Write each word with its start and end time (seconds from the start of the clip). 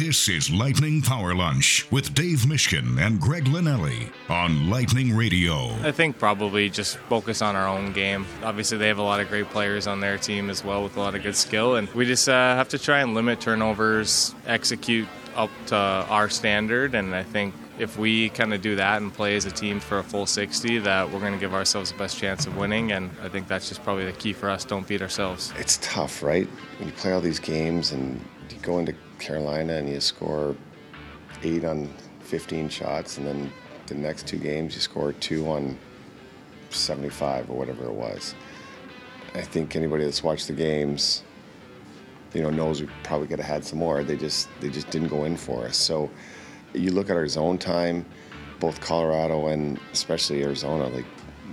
This 0.00 0.30
is 0.30 0.50
Lightning 0.50 1.02
Power 1.02 1.34
Lunch 1.34 1.86
with 1.90 2.14
Dave 2.14 2.46
Mishkin 2.46 2.98
and 2.98 3.20
Greg 3.20 3.44
Linnelli 3.44 4.10
on 4.30 4.70
Lightning 4.70 5.14
Radio. 5.14 5.66
I 5.82 5.92
think 5.92 6.18
probably 6.18 6.70
just 6.70 6.96
focus 6.96 7.42
on 7.42 7.54
our 7.54 7.68
own 7.68 7.92
game. 7.92 8.24
Obviously, 8.42 8.78
they 8.78 8.88
have 8.88 8.96
a 8.96 9.02
lot 9.02 9.20
of 9.20 9.28
great 9.28 9.50
players 9.50 9.86
on 9.86 10.00
their 10.00 10.16
team 10.16 10.48
as 10.48 10.64
well 10.64 10.82
with 10.82 10.96
a 10.96 11.00
lot 11.00 11.14
of 11.14 11.22
good 11.22 11.36
skill, 11.36 11.76
and 11.76 11.86
we 11.90 12.06
just 12.06 12.30
uh, 12.30 12.32
have 12.32 12.70
to 12.70 12.78
try 12.78 13.00
and 13.00 13.12
limit 13.12 13.42
turnovers, 13.42 14.34
execute 14.46 15.06
up 15.36 15.50
to 15.66 15.76
our 15.76 16.30
standard, 16.30 16.94
and 16.94 17.14
I 17.14 17.22
think 17.22 17.54
if 17.78 17.98
we 17.98 18.30
kind 18.30 18.54
of 18.54 18.62
do 18.62 18.76
that 18.76 19.02
and 19.02 19.12
play 19.12 19.36
as 19.36 19.44
a 19.44 19.50
team 19.50 19.80
for 19.80 19.98
a 19.98 20.02
full 20.02 20.24
60, 20.24 20.78
that 20.78 21.10
we're 21.10 21.20
going 21.20 21.34
to 21.34 21.38
give 21.38 21.52
ourselves 21.52 21.92
the 21.92 21.98
best 21.98 22.16
chance 22.16 22.46
of 22.46 22.56
winning. 22.56 22.92
And 22.92 23.10
I 23.22 23.28
think 23.28 23.48
that's 23.48 23.68
just 23.68 23.82
probably 23.82 24.06
the 24.06 24.12
key 24.12 24.32
for 24.32 24.48
us. 24.48 24.64
Don't 24.64 24.86
beat 24.86 25.00
ourselves. 25.00 25.52
It's 25.58 25.78
tough, 25.82 26.22
right? 26.22 26.46
When 26.78 26.88
you 26.88 26.94
play 26.94 27.12
all 27.12 27.22
these 27.22 27.38
games 27.38 27.92
and 27.92 28.22
you 28.52 28.58
go 28.60 28.78
into 28.78 28.94
Carolina 29.18 29.74
and 29.74 29.88
you 29.88 30.00
score 30.00 30.56
eight 31.42 31.64
on 31.64 31.92
15 32.20 32.68
shots, 32.68 33.18
and 33.18 33.26
then 33.26 33.52
the 33.86 33.94
next 33.94 34.26
two 34.26 34.38
games 34.38 34.74
you 34.74 34.80
score 34.80 35.12
two 35.12 35.48
on 35.48 35.78
75 36.70 37.50
or 37.50 37.56
whatever 37.56 37.84
it 37.84 37.92
was. 37.92 38.34
I 39.34 39.42
think 39.42 39.76
anybody 39.76 40.04
that's 40.04 40.22
watched 40.22 40.48
the 40.48 40.52
games, 40.52 41.22
you 42.34 42.42
know, 42.42 42.50
knows 42.50 42.80
we 42.80 42.88
probably 43.02 43.28
could 43.28 43.38
have 43.38 43.48
had 43.48 43.64
some 43.64 43.78
more. 43.78 44.02
They 44.02 44.16
just 44.16 44.48
they 44.60 44.68
just 44.68 44.90
didn't 44.90 45.08
go 45.08 45.24
in 45.24 45.36
for 45.36 45.64
us. 45.64 45.76
So 45.76 46.10
you 46.72 46.90
look 46.92 47.10
at 47.10 47.16
our 47.16 47.28
zone 47.28 47.58
time, 47.58 48.04
both 48.58 48.80
Colorado 48.80 49.48
and 49.48 49.78
especially 49.92 50.42
Arizona, 50.42 50.88
like 50.88 51.06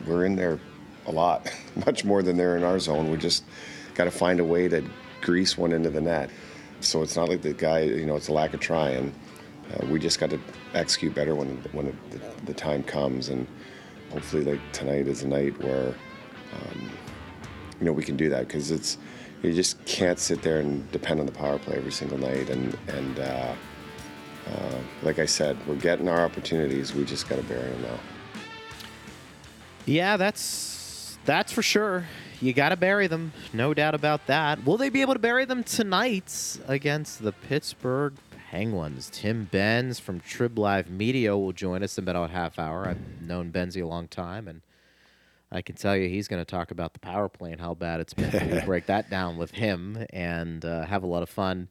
we're 0.06 0.26
in 0.26 0.36
there 0.36 0.60
a 1.08 1.12
lot, 1.12 1.52
much 1.86 2.04
more 2.06 2.22
than 2.24 2.38
they're 2.38 2.58
in 2.58 2.64
our 2.64 2.80
zone. 2.80 3.10
We 3.10 3.18
just 3.18 3.44
got 3.96 4.06
to 4.06 4.12
find 4.12 4.40
a 4.40 4.46
way 4.46 4.68
to 4.68 4.84
grease 5.22 5.58
one 5.58 5.72
into 5.72 5.90
the 5.90 6.02
net. 6.02 6.30
So 6.80 7.02
it's 7.02 7.16
not 7.16 7.30
like 7.30 7.42
the 7.42 7.54
guy, 7.54 7.82
you 7.82 8.06
know, 8.06 8.16
it's 8.16 8.28
a 8.28 8.34
lack 8.34 8.54
of 8.54 8.60
trying. 8.60 9.14
Uh, 9.74 9.86
we 9.88 10.00
just 10.00 10.20
got 10.20 10.30
to 10.30 10.40
execute 10.74 11.14
better 11.14 11.36
when 11.36 11.58
when 11.74 11.98
the, 12.12 12.20
the, 12.46 12.54
time 12.54 12.84
comes, 12.84 13.30
and 13.30 13.46
hopefully, 14.12 14.44
like 14.44 14.60
tonight 14.72 15.08
is 15.08 15.24
a 15.24 15.28
night 15.28 15.62
where, 15.62 15.94
um, 16.54 16.90
you 17.80 17.86
know, 17.86 17.92
we 17.92 18.04
can 18.04 18.16
do 18.16 18.30
that 18.30 18.48
because 18.48 18.72
it's 18.72 18.98
you 19.44 19.54
just 19.54 19.84
can't 19.86 20.20
sit 20.20 20.42
there 20.42 20.60
and 20.60 20.90
depend 20.92 21.20
on 21.20 21.26
the 21.26 21.32
power 21.32 21.60
play 21.60 21.76
every 21.76 21.92
single 21.92 22.18
night, 22.18 22.50
and 22.50 22.78
and 22.88 23.20
uh, 23.20 23.54
uh, 24.48 24.76
like 25.04 25.20
I 25.20 25.26
said, 25.26 25.58
we're 25.68 25.76
getting 25.76 26.08
our 26.08 26.22
opportunities. 26.22 26.94
We 26.94 27.04
just 27.04 27.28
got 27.28 27.36
to 27.36 27.44
bury 27.44 27.70
them 27.70 27.82
now. 27.82 28.00
Yeah, 29.86 30.18
that's 30.18 31.18
that's 31.26 31.52
for 31.52 31.62
sure. 31.62 32.06
You 32.40 32.54
got 32.54 32.70
to 32.70 32.76
bury 32.76 33.08
them, 33.08 33.34
no 33.52 33.74
doubt 33.74 33.96
about 33.96 34.28
that. 34.28 34.64
Will 34.64 34.78
they 34.78 34.90
be 34.90 35.02
able 35.02 35.14
to 35.14 35.20
bury 35.20 35.46
them 35.46 35.64
tonight 35.64 36.60
against 36.68 37.24
the 37.24 37.32
Pittsburgh 37.32 38.14
Penguins? 38.52 39.10
Tim 39.12 39.46
Benz 39.46 40.00
from 40.00 40.20
Trib 40.20 40.60
Live 40.60 40.88
Media 40.88 41.36
will 41.36 41.52
join 41.52 41.82
us 41.82 41.98
in 41.98 42.04
about 42.04 42.30
a 42.30 42.32
half 42.32 42.60
hour. 42.60 42.88
I've 42.88 43.22
known 43.22 43.52
Benzie 43.52 43.82
a 43.82 43.88
long 43.88 44.08
time, 44.08 44.48
and 44.48 44.62
I 45.52 45.64
can 45.64 45.76
tell 45.76 45.98
you 45.98 46.10
he's 46.10 46.28
going 46.28 46.42
to 46.42 46.46
talk 46.50 46.70
about 46.70 46.94
the 46.94 47.00
power 47.00 47.28
play 47.28 47.52
and 47.52 47.60
how 47.60 47.74
bad 47.74 48.02
it's 48.02 48.14
been. 48.14 48.30
we'll 48.52 48.66
break 48.66 48.86
that 48.86 49.10
down 49.10 49.38
with 49.38 49.52
him 49.52 50.06
and 50.12 50.64
uh, 50.64 50.86
have 50.86 51.02
a 51.02 51.08
lot 51.08 51.24
of 51.24 51.30
fun 51.30 51.70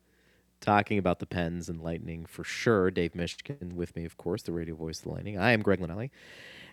talking 0.66 0.98
about 0.98 1.20
the 1.20 1.26
Pens 1.26 1.68
and 1.68 1.80
Lightning 1.80 2.26
for 2.26 2.42
sure. 2.42 2.90
Dave 2.90 3.12
Mishkin 3.12 3.74
with 3.74 3.94
me, 3.94 4.04
of 4.04 4.16
course, 4.16 4.42
the 4.42 4.52
radio 4.52 4.74
voice 4.74 4.98
of 4.98 5.04
the 5.04 5.10
Lightning. 5.10 5.38
I 5.38 5.52
am 5.52 5.62
Greg 5.62 5.78
Linnelli. 5.78 6.10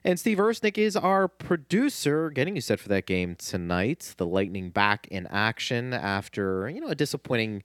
And 0.03 0.19
Steve 0.19 0.39
Ersnick 0.39 0.79
is 0.79 0.97
our 0.97 1.27
producer, 1.27 2.31
getting 2.31 2.55
you 2.55 2.61
set 2.61 2.79
for 2.79 2.89
that 2.89 3.05
game 3.05 3.35
tonight. 3.35 4.15
The 4.17 4.25
Lightning 4.25 4.71
back 4.71 5.07
in 5.09 5.27
action 5.27 5.93
after, 5.93 6.67
you 6.69 6.81
know, 6.81 6.87
a 6.87 6.95
disappointing 6.95 7.61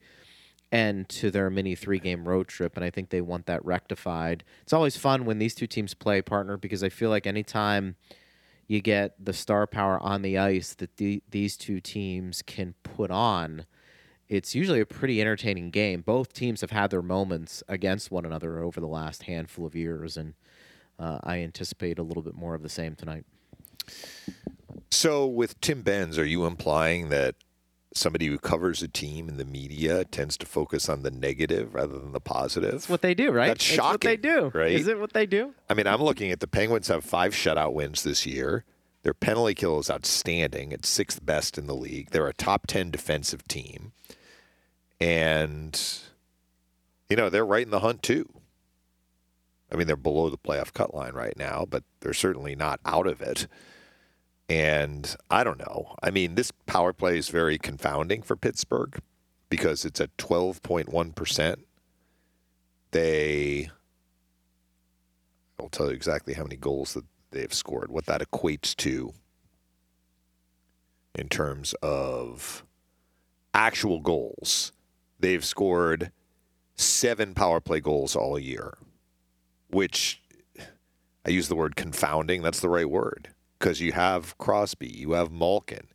end 0.71 1.09
to 1.09 1.31
their 1.31 1.49
mini 1.49 1.75
three 1.75 1.99
game 1.99 2.29
road 2.29 2.47
trip. 2.47 2.77
And 2.77 2.85
I 2.85 2.91
think 2.91 3.09
they 3.09 3.23
want 3.23 3.47
that 3.47 3.65
rectified. 3.65 4.45
It's 4.63 4.75
always 4.75 4.99
fun 4.99 5.25
when 5.25 5.39
these 5.39 5.55
two 5.55 5.67
teams 5.67 5.95
play, 5.95 6.21
partner, 6.21 6.59
because 6.59 6.85
I 6.85 6.91
feel 6.91 7.09
like 7.09 7.27
anytime 7.27 7.97
you 8.67 8.83
get 8.83 9.15
the 9.19 9.33
star 9.33 9.67
power 9.67 9.99
on 10.03 10.21
the 10.21 10.37
ice 10.37 10.75
that 10.75 10.99
the, 10.99 11.23
these 11.31 11.57
two 11.57 11.81
teams 11.81 12.43
can 12.43 12.75
put 12.83 13.11
on– 13.11 13.65
it's 14.29 14.55
usually 14.55 14.81
a 14.81 14.87
pretty 14.87 15.21
entertaining 15.21 15.71
game. 15.71 16.03
Both 16.03 16.33
teams 16.33 16.61
have 16.61 16.71
had 16.71 16.91
their 16.91 17.03
moments 17.03 17.63
against 17.69 18.11
one 18.11 18.25
another 18.25 18.61
over 18.61 18.81
the 18.81 18.87
last 18.87 19.25
handful 19.25 19.67
of 19.67 19.75
years, 19.75 20.17
and 20.17 20.35
uh, 20.99 21.19
I 21.23 21.39
anticipate 21.39 21.99
a 21.99 22.03
little 22.03 22.23
bit 22.23 22.35
more 22.35 22.55
of 22.55 22.63
the 22.63 22.69
same 22.69 22.95
tonight. 22.95 23.25
So, 24.91 25.27
with 25.27 25.61
Tim 25.61 25.83
Benz, 25.83 26.19
are 26.19 26.27
you 26.27 26.45
implying 26.45 27.09
that 27.09 27.37
somebody 27.95 28.27
who 28.27 28.39
covers 28.39 28.83
a 28.83 28.89
team 28.89 29.29
in 29.29 29.39
the 29.39 29.45
media 29.45 30.05
tends 30.05 30.37
to 30.39 30.47
focus 30.47 30.89
on 30.89 31.03
the 31.03 31.11
negative 31.11 31.75
rather 31.75 31.99
than 31.99 32.13
the 32.13 32.21
positive? 32.21 32.73
That's 32.73 32.89
what 32.89 33.03
they 33.03 33.15
do, 33.15 33.31
right? 33.33 33.49
That's 33.49 33.65
shocking. 33.65 33.93
what 33.93 34.01
they 34.03 34.17
do, 34.17 34.51
right? 34.55 34.73
Is 34.73 34.87
it 34.87 34.99
what 34.99 35.15
they 35.15 35.27
do? 35.27 35.55
I 35.71 35.75
mean, 35.75 35.87
I'm 35.87 36.03
looking 36.03 36.31
at 36.31 36.41
the 36.41 36.47
Penguins 36.47 36.89
have 36.89 37.05
five 37.05 37.33
shutout 37.33 37.73
wins 37.73 38.03
this 38.03 38.27
year. 38.27 38.65
Their 39.03 39.15
penalty 39.15 39.55
kill 39.55 39.79
is 39.79 39.91
outstanding. 39.91 40.73
It's 40.73 40.89
sixth 40.89 41.25
best 41.25 41.57
in 41.57 41.67
the 41.67 41.75
league. 41.75 42.11
They're 42.11 42.27
a 42.27 42.35
top 42.35 42.67
10 42.67 42.91
defensive 42.91 43.47
team. 43.47 43.93
And, 45.01 45.81
you 47.09 47.17
know, 47.17 47.31
they're 47.31 47.47
right 47.47 47.65
in 47.65 47.71
the 47.71 47.81
hunt 47.81 48.03
too. 48.03 48.29
I 49.71 49.77
mean, 49.77 49.87
they're 49.87 49.97
below 49.97 50.31
the 50.31 50.39
playoff 50.39 50.73
cut 50.73 50.95
line 50.95 51.13
right 51.13 51.37
now, 51.37 51.67
but 51.69 51.85
they're 52.01 52.15
certainly 52.15 52.57
not 52.57 52.81
out 52.85 53.07
of 53.07 53.21
it. 53.21 53.47
And 54.49 55.15
I 55.31 55.45
don't 55.45 55.59
know. 55.59 55.95
I 56.03 56.11
mean, 56.11 56.35
this 56.35 56.51
power 56.67 56.93
play 56.93 57.19
is 57.19 57.29
very 57.29 57.59
confounding 57.59 58.23
for 58.23 58.35
Pittsburgh 58.35 58.99
because 59.51 59.85
it's 59.85 60.01
at 60.01 60.17
12.1%. 60.17 61.57
They, 62.91 63.71
I'll 65.61 65.69
tell 65.69 65.89
you 65.89 65.93
exactly 65.93 66.33
how 66.33 66.45
many 66.45 66.57
goals 66.57 66.95
that 66.95 67.05
they've 67.31 67.53
scored, 67.53 67.91
what 67.91 68.07
that 68.07 68.23
equates 68.23 68.75
to 68.77 69.13
in 71.15 71.29
terms 71.29 71.75
of 71.83 72.65
actual 73.53 74.01
goals 74.01 74.73
they've 75.19 75.45
scored 75.45 76.13
seven 76.75 77.35
power 77.35 77.61
play 77.61 77.81
goals 77.81 78.15
all 78.17 78.39
year, 78.39 78.79
which 79.71 80.23
I 81.27 81.31
use 81.31 81.49
the 81.49 81.57
word 81.57 81.77
confounding. 81.77 82.43
That's 82.43 82.61
the 82.61 82.69
right 82.69 82.89
word 82.89 83.31
because 83.59 83.81
you 83.81 83.93
have 83.93 84.37
Crosby, 84.39 84.89
you 84.89 85.13
have 85.13 85.31
Malkin, 85.31 85.89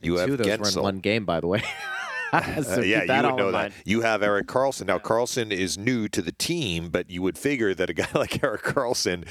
you 0.00 0.16
have 0.16 0.26
Two 0.26 0.32
of 0.34 0.38
those 0.38 0.46
Guentzel. 0.46 0.74
were 0.76 0.80
in 0.80 0.82
one 0.84 0.98
game, 0.98 1.24
by 1.24 1.40
the 1.40 1.46
way. 1.46 1.62
so 2.32 2.78
Uh, 2.78 2.80
yeah, 2.80 3.02
you 3.02 3.28
would 3.28 3.36
know 3.36 3.52
that. 3.52 3.72
You 3.84 4.00
have 4.00 4.22
Erik 4.24 4.46
Karlsson. 4.46 4.86
Now, 4.86 4.98
Karlsson 4.98 5.52
is 5.52 5.78
new 5.78 6.08
to 6.08 6.20
the 6.20 6.32
team, 6.32 6.88
but 6.90 7.08
you 7.10 7.22
would 7.22 7.38
figure 7.38 7.74
that 7.74 7.90
a 7.90 7.94
guy 7.94 8.08
like 8.14 8.42
Erik 8.42 8.62
Karlsson 8.62 9.24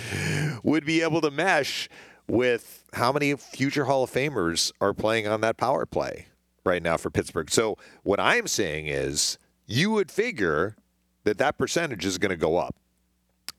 would 0.63 0.85
be 0.85 1.01
able 1.01 1.21
to 1.21 1.31
mesh 1.31 1.89
with 2.27 2.85
how 2.93 3.11
many 3.11 3.35
future 3.35 3.85
Hall 3.85 4.03
of 4.03 4.11
Famers 4.11 4.71
are 4.79 4.93
playing 4.93 5.27
on 5.27 5.41
that 5.41 5.57
power 5.57 5.85
play 5.85 6.27
right 6.65 6.81
now 6.81 6.97
for 6.97 7.09
Pittsburgh. 7.09 7.49
So, 7.49 7.77
what 8.03 8.19
I'm 8.19 8.47
saying 8.47 8.87
is, 8.87 9.37
you 9.65 9.91
would 9.91 10.11
figure 10.11 10.75
that 11.23 11.37
that 11.37 11.57
percentage 11.57 12.05
is 12.05 12.17
going 12.17 12.31
to 12.31 12.37
go 12.37 12.57
up. 12.57 12.75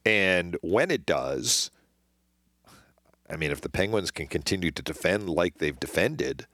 And 0.04 0.56
when 0.62 0.90
it 0.90 1.06
does, 1.06 1.70
I 3.28 3.36
mean, 3.36 3.50
if 3.50 3.60
the 3.60 3.70
Penguins 3.70 4.10
can 4.10 4.26
continue 4.26 4.70
to 4.70 4.82
defend 4.82 5.30
like 5.30 5.58
they've 5.58 5.78
defended, 5.78 6.46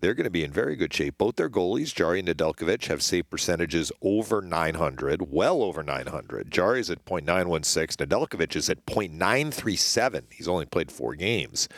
they're 0.00 0.14
going 0.14 0.24
to 0.24 0.30
be 0.30 0.42
in 0.42 0.50
very 0.50 0.74
good 0.74 0.92
shape. 0.92 1.16
Both 1.16 1.36
their 1.36 1.48
goalies, 1.48 1.94
Jarry 1.94 2.18
and 2.18 2.28
Nedeljkovic, 2.28 2.86
have 2.86 3.02
save 3.02 3.30
percentages 3.30 3.92
over 4.02 4.42
900, 4.42 5.30
well 5.30 5.62
over 5.62 5.82
900. 5.82 6.50
Jarry's 6.50 6.90
at 6.90 7.04
.916. 7.04 7.96
Nedeljkovic 7.96 8.56
is 8.56 8.68
at 8.68 8.84
.937. 8.86 10.24
He's 10.32 10.48
only 10.48 10.66
played 10.66 10.90
four 10.90 11.14
games. 11.14 11.68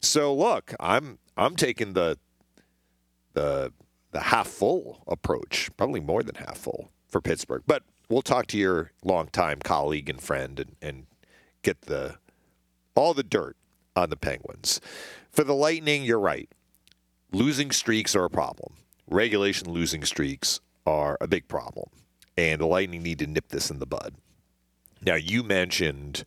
So 0.00 0.34
look, 0.34 0.74
I'm 0.78 1.18
I'm 1.36 1.56
taking 1.56 1.94
the 1.94 2.18
the 3.34 3.72
the 4.12 4.20
half 4.20 4.46
full 4.46 5.02
approach, 5.08 5.70
probably 5.76 6.00
more 6.00 6.22
than 6.22 6.36
half 6.36 6.56
full 6.56 6.90
for 7.08 7.20
Pittsburgh. 7.20 7.62
But 7.66 7.82
we'll 8.08 8.22
talk 8.22 8.46
to 8.48 8.58
your 8.58 8.92
longtime 9.02 9.58
colleague 9.58 10.08
and 10.08 10.20
friend 10.20 10.60
and, 10.60 10.76
and 10.80 11.06
get 11.62 11.82
the 11.82 12.16
all 12.94 13.12
the 13.12 13.24
dirt 13.24 13.56
on 13.96 14.10
the 14.10 14.16
Penguins. 14.16 14.80
For 15.30 15.44
the 15.44 15.54
Lightning, 15.54 16.04
you're 16.04 16.20
right. 16.20 16.48
Losing 17.32 17.72
streaks 17.72 18.14
are 18.14 18.24
a 18.24 18.30
problem. 18.30 18.74
Regulation 19.10 19.70
losing 19.70 20.04
streaks 20.04 20.60
are 20.86 21.18
a 21.20 21.26
big 21.26 21.48
problem. 21.48 21.90
And 22.36 22.60
the 22.60 22.66
Lightning 22.66 23.02
need 23.02 23.18
to 23.18 23.26
nip 23.26 23.48
this 23.48 23.70
in 23.70 23.80
the 23.80 23.86
bud. 23.86 24.14
Now, 25.02 25.16
you 25.16 25.42
mentioned 25.42 26.24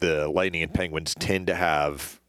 the 0.00 0.28
Lightning 0.28 0.62
and 0.62 0.72
Penguins 0.72 1.14
tend 1.18 1.46
to 1.46 1.54
have 1.54 2.20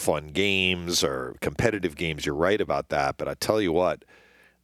fun 0.00 0.28
games 0.28 1.04
or 1.04 1.36
competitive 1.40 1.94
games. 1.94 2.24
You're 2.24 2.34
right 2.34 2.60
about 2.60 2.88
that. 2.88 3.18
But 3.18 3.28
I 3.28 3.34
tell 3.34 3.60
you 3.60 3.72
what, 3.72 4.04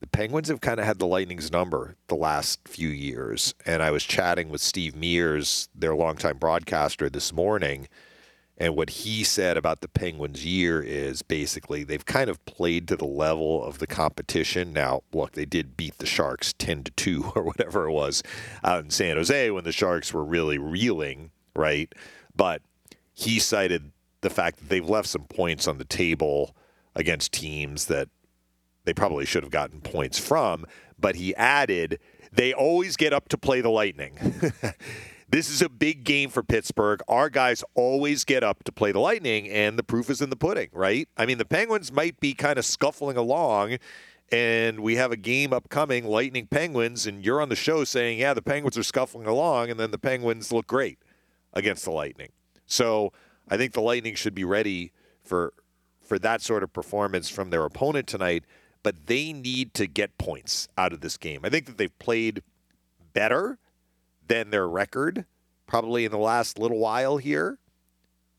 the 0.00 0.06
Penguins 0.06 0.48
have 0.48 0.60
kind 0.60 0.80
of 0.80 0.86
had 0.86 0.98
the 0.98 1.06
Lightning's 1.06 1.52
number 1.52 1.96
the 2.08 2.16
last 2.16 2.66
few 2.66 2.88
years. 2.88 3.54
And 3.64 3.82
I 3.82 3.90
was 3.90 4.04
chatting 4.04 4.48
with 4.48 4.60
Steve 4.60 4.96
Mears, 4.96 5.68
their 5.74 5.94
longtime 5.94 6.38
broadcaster, 6.38 7.08
this 7.08 7.32
morning. 7.32 7.88
And 8.58 8.74
what 8.74 8.88
he 8.88 9.22
said 9.22 9.58
about 9.58 9.82
the 9.82 9.88
Penguins' 9.88 10.46
year 10.46 10.80
is 10.80 11.20
basically 11.20 11.84
they've 11.84 12.04
kind 12.04 12.30
of 12.30 12.42
played 12.46 12.88
to 12.88 12.96
the 12.96 13.04
level 13.04 13.62
of 13.62 13.78
the 13.78 13.86
competition. 13.86 14.72
Now, 14.72 15.02
look, 15.12 15.32
they 15.32 15.44
did 15.44 15.76
beat 15.76 15.98
the 15.98 16.06
Sharks 16.06 16.54
10 16.54 16.84
to 16.84 16.90
2 16.92 17.32
or 17.36 17.42
whatever 17.42 17.86
it 17.86 17.92
was 17.92 18.22
out 18.64 18.82
in 18.82 18.90
San 18.90 19.16
Jose 19.16 19.50
when 19.50 19.64
the 19.64 19.72
Sharks 19.72 20.14
were 20.14 20.24
really 20.24 20.56
reeling, 20.56 21.30
right? 21.54 21.94
But 22.34 22.62
he 23.12 23.38
cited 23.38 23.92
the 24.26 24.34
fact 24.34 24.58
that 24.58 24.68
they've 24.68 24.88
left 24.88 25.06
some 25.06 25.22
points 25.22 25.68
on 25.68 25.78
the 25.78 25.84
table 25.84 26.56
against 26.96 27.30
teams 27.30 27.86
that 27.86 28.08
they 28.84 28.92
probably 28.92 29.24
should 29.24 29.44
have 29.44 29.52
gotten 29.52 29.80
points 29.80 30.18
from. 30.18 30.66
But 30.98 31.14
he 31.14 31.32
added, 31.36 32.00
they 32.32 32.52
always 32.52 32.96
get 32.96 33.12
up 33.12 33.28
to 33.28 33.38
play 33.38 33.60
the 33.60 33.68
Lightning. 33.68 34.18
this 35.28 35.48
is 35.48 35.62
a 35.62 35.68
big 35.68 36.02
game 36.02 36.28
for 36.28 36.42
Pittsburgh. 36.42 37.00
Our 37.06 37.30
guys 37.30 37.62
always 37.74 38.24
get 38.24 38.42
up 38.42 38.64
to 38.64 38.72
play 38.72 38.90
the 38.90 38.98
Lightning, 38.98 39.48
and 39.48 39.78
the 39.78 39.84
proof 39.84 40.10
is 40.10 40.20
in 40.20 40.30
the 40.30 40.36
pudding, 40.36 40.70
right? 40.72 41.08
I 41.16 41.24
mean, 41.24 41.38
the 41.38 41.44
Penguins 41.44 41.92
might 41.92 42.18
be 42.18 42.34
kind 42.34 42.58
of 42.58 42.64
scuffling 42.64 43.16
along, 43.16 43.76
and 44.32 44.80
we 44.80 44.96
have 44.96 45.12
a 45.12 45.16
game 45.16 45.52
upcoming, 45.52 46.04
Lightning 46.04 46.48
Penguins, 46.48 47.06
and 47.06 47.24
you're 47.24 47.40
on 47.40 47.48
the 47.48 47.54
show 47.54 47.84
saying, 47.84 48.18
yeah, 48.18 48.34
the 48.34 48.42
Penguins 48.42 48.76
are 48.76 48.82
scuffling 48.82 49.28
along, 49.28 49.70
and 49.70 49.78
then 49.78 49.92
the 49.92 49.98
Penguins 49.98 50.50
look 50.50 50.66
great 50.66 50.98
against 51.52 51.84
the 51.84 51.92
Lightning. 51.92 52.30
So 52.66 53.12
I 53.48 53.56
think 53.56 53.72
the 53.72 53.80
Lightning 53.80 54.14
should 54.14 54.34
be 54.34 54.44
ready 54.44 54.92
for 55.22 55.52
for 56.00 56.18
that 56.20 56.40
sort 56.40 56.62
of 56.62 56.72
performance 56.72 57.28
from 57.28 57.50
their 57.50 57.64
opponent 57.64 58.06
tonight, 58.06 58.44
but 58.84 59.06
they 59.06 59.32
need 59.32 59.74
to 59.74 59.88
get 59.88 60.18
points 60.18 60.68
out 60.78 60.92
of 60.92 61.00
this 61.00 61.16
game. 61.16 61.40
I 61.42 61.48
think 61.48 61.66
that 61.66 61.78
they've 61.78 61.98
played 61.98 62.42
better 63.12 63.58
than 64.28 64.50
their 64.50 64.68
record 64.68 65.24
probably 65.66 66.04
in 66.04 66.12
the 66.12 66.18
last 66.18 66.58
little 66.58 66.78
while 66.78 67.16
here, 67.16 67.58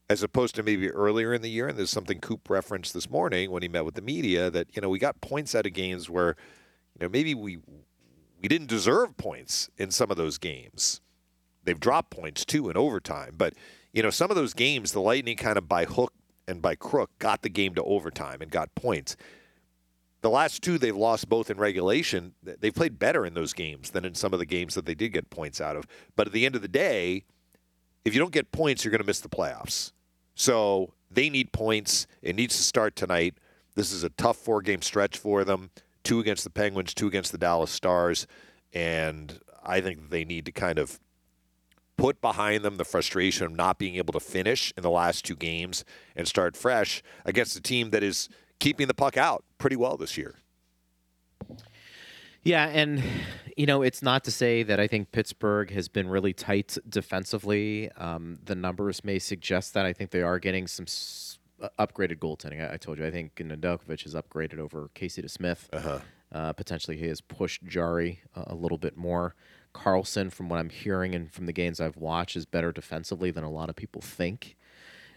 as 0.09 0.23
opposed 0.23 0.55
to 0.55 0.63
maybe 0.63 0.89
earlier 0.89 1.33
in 1.33 1.41
the 1.41 1.49
year. 1.49 1.67
And 1.67 1.77
there's 1.77 1.89
something 1.89 2.19
Coop 2.19 2.49
referenced 2.49 2.93
this 2.93 3.09
morning 3.09 3.51
when 3.51 3.61
he 3.61 3.67
met 3.67 3.85
with 3.85 3.95
the 3.95 4.01
media 4.01 4.49
that 4.49 4.73
you 4.75 4.81
know 4.81 4.89
we 4.89 4.99
got 4.99 5.21
points 5.21 5.53
out 5.53 5.65
of 5.65 5.73
games 5.73 6.09
where 6.09 6.35
you 6.97 7.05
know 7.05 7.09
maybe 7.09 7.35
we 7.35 7.57
we 8.41 8.47
didn't 8.47 8.67
deserve 8.67 9.17
points 9.17 9.69
in 9.77 9.91
some 9.91 10.09
of 10.11 10.17
those 10.17 10.37
games. 10.37 11.01
They've 11.63 11.79
dropped 11.79 12.11
points 12.11 12.45
too 12.45 12.69
in 12.69 12.77
overtime, 12.77 13.33
but 13.37 13.53
you 13.97 14.03
know 14.03 14.11
some 14.11 14.29
of 14.29 14.37
those 14.37 14.53
games 14.53 14.91
the 14.91 15.01
Lightning 15.01 15.35
kind 15.35 15.57
of 15.57 15.67
by 15.67 15.85
hook 15.85 16.13
and 16.47 16.61
by 16.61 16.75
crook 16.75 17.09
got 17.19 17.41
the 17.41 17.49
game 17.49 17.73
to 17.75 17.83
overtime 17.83 18.41
and 18.41 18.51
got 18.51 18.73
points 18.75 19.17
the 20.21 20.29
last 20.29 20.61
two 20.61 20.77
they've 20.77 20.95
lost 20.95 21.29
both 21.29 21.49
in 21.49 21.57
regulation. 21.57 22.33
They've 22.43 22.73
played 22.73 22.97
better 22.99 23.25
in 23.25 23.33
those 23.33 23.53
games 23.53 23.91
than 23.91 24.03
in 24.03 24.15
some 24.15 24.33
of 24.33 24.39
the 24.39 24.45
games 24.45 24.75
that 24.75 24.85
they 24.85 24.95
did 24.95 25.13
get 25.13 25.29
points 25.29 25.61
out 25.61 25.75
of. 25.75 25.85
But 26.15 26.27
at 26.27 26.33
the 26.33 26.45
end 26.45 26.55
of 26.55 26.61
the 26.61 26.67
day, 26.67 27.23
if 28.03 28.13
you 28.13 28.19
don't 28.19 28.33
get 28.33 28.51
points, 28.51 28.83
you're 28.83 28.91
going 28.91 29.01
to 29.01 29.07
miss 29.07 29.19
the 29.19 29.29
playoffs. 29.29 29.91
So 30.35 30.93
they 31.11 31.29
need 31.29 31.51
points. 31.51 32.07
It 32.21 32.35
needs 32.35 32.57
to 32.57 32.63
start 32.63 32.95
tonight. 32.95 33.35
This 33.75 33.91
is 33.91 34.03
a 34.03 34.09
tough 34.09 34.37
four 34.37 34.61
game 34.61 34.81
stretch 34.81 35.17
for 35.17 35.43
them 35.43 35.69
two 36.03 36.19
against 36.19 36.43
the 36.43 36.49
Penguins, 36.49 36.93
two 36.93 37.07
against 37.07 37.31
the 37.31 37.37
Dallas 37.37 37.71
Stars. 37.71 38.25
And 38.73 39.39
I 39.63 39.81
think 39.81 40.09
they 40.09 40.25
need 40.25 40.45
to 40.45 40.51
kind 40.51 40.79
of 40.79 40.99
put 41.97 42.21
behind 42.21 42.63
them 42.63 42.77
the 42.77 42.85
frustration 42.85 43.45
of 43.45 43.55
not 43.55 43.79
being 43.79 43.95
able 43.95 44.13
to 44.13 44.19
finish 44.19 44.73
in 44.77 44.83
the 44.83 44.89
last 44.89 45.25
two 45.25 45.35
games 45.35 45.83
and 46.15 46.27
start 46.27 46.55
fresh 46.55 47.01
against 47.25 47.55
a 47.55 47.61
team 47.61 47.89
that 47.89 48.03
is 48.03 48.29
keeping 48.59 48.87
the 48.87 48.93
puck 48.93 49.17
out 49.17 49.43
pretty 49.57 49.75
well 49.75 49.97
this 49.97 50.17
year. 50.17 50.35
Yeah, 52.43 52.67
and 52.67 53.03
you 53.57 53.65
know, 53.65 53.81
it's 53.81 54.01
not 54.01 54.23
to 54.25 54.31
say 54.31 54.63
that 54.63 54.79
I 54.79 54.87
think 54.87 55.11
Pittsburgh 55.11 55.71
has 55.71 55.89
been 55.89 56.07
really 56.07 56.31
tight 56.31 56.77
defensively. 56.87 57.91
Um, 57.97 58.39
the 58.45 58.55
numbers 58.55 59.03
may 59.03 59.19
suggest 59.19 59.73
that. 59.73 59.85
I 59.85 59.91
think 59.91 60.11
they 60.11 60.21
are 60.21 60.39
getting 60.39 60.67
some 60.67 60.83
s- 60.83 61.39
uh, 61.61 61.69
upgraded 61.79 62.19
goaltending. 62.19 62.61
I, 62.61 62.75
I, 62.75 62.77
told 62.77 62.99
you, 62.99 63.05
I 63.05 63.11
think 63.11 63.35
Nedeljkovic 63.35 64.03
has 64.03 64.13
upgraded 64.13 64.59
over 64.59 64.89
Casey 64.93 65.23
DeSmith. 65.23 65.67
Uh-huh. 65.73 65.99
Uh, 66.31 66.53
potentially, 66.53 66.97
he 66.97 67.07
has 67.07 67.19
pushed 67.19 67.63
Jarry 67.65 68.21
a, 68.35 68.53
a 68.53 68.55
little 68.55 68.77
bit 68.77 68.95
more. 68.95 69.35
Karlsson, 69.77 70.31
from 70.31 70.49
what 70.49 70.59
I'm 70.59 70.69
hearing 70.69 71.13
and 71.13 71.31
from 71.31 71.45
the 71.45 71.53
games 71.53 71.79
I've 71.79 71.97
watched, 71.97 72.35
is 72.35 72.45
better 72.45 72.71
defensively 72.71 73.31
than 73.31 73.43
a 73.43 73.49
lot 73.49 73.69
of 73.69 73.75
people 73.75 74.01
think. 74.01 74.55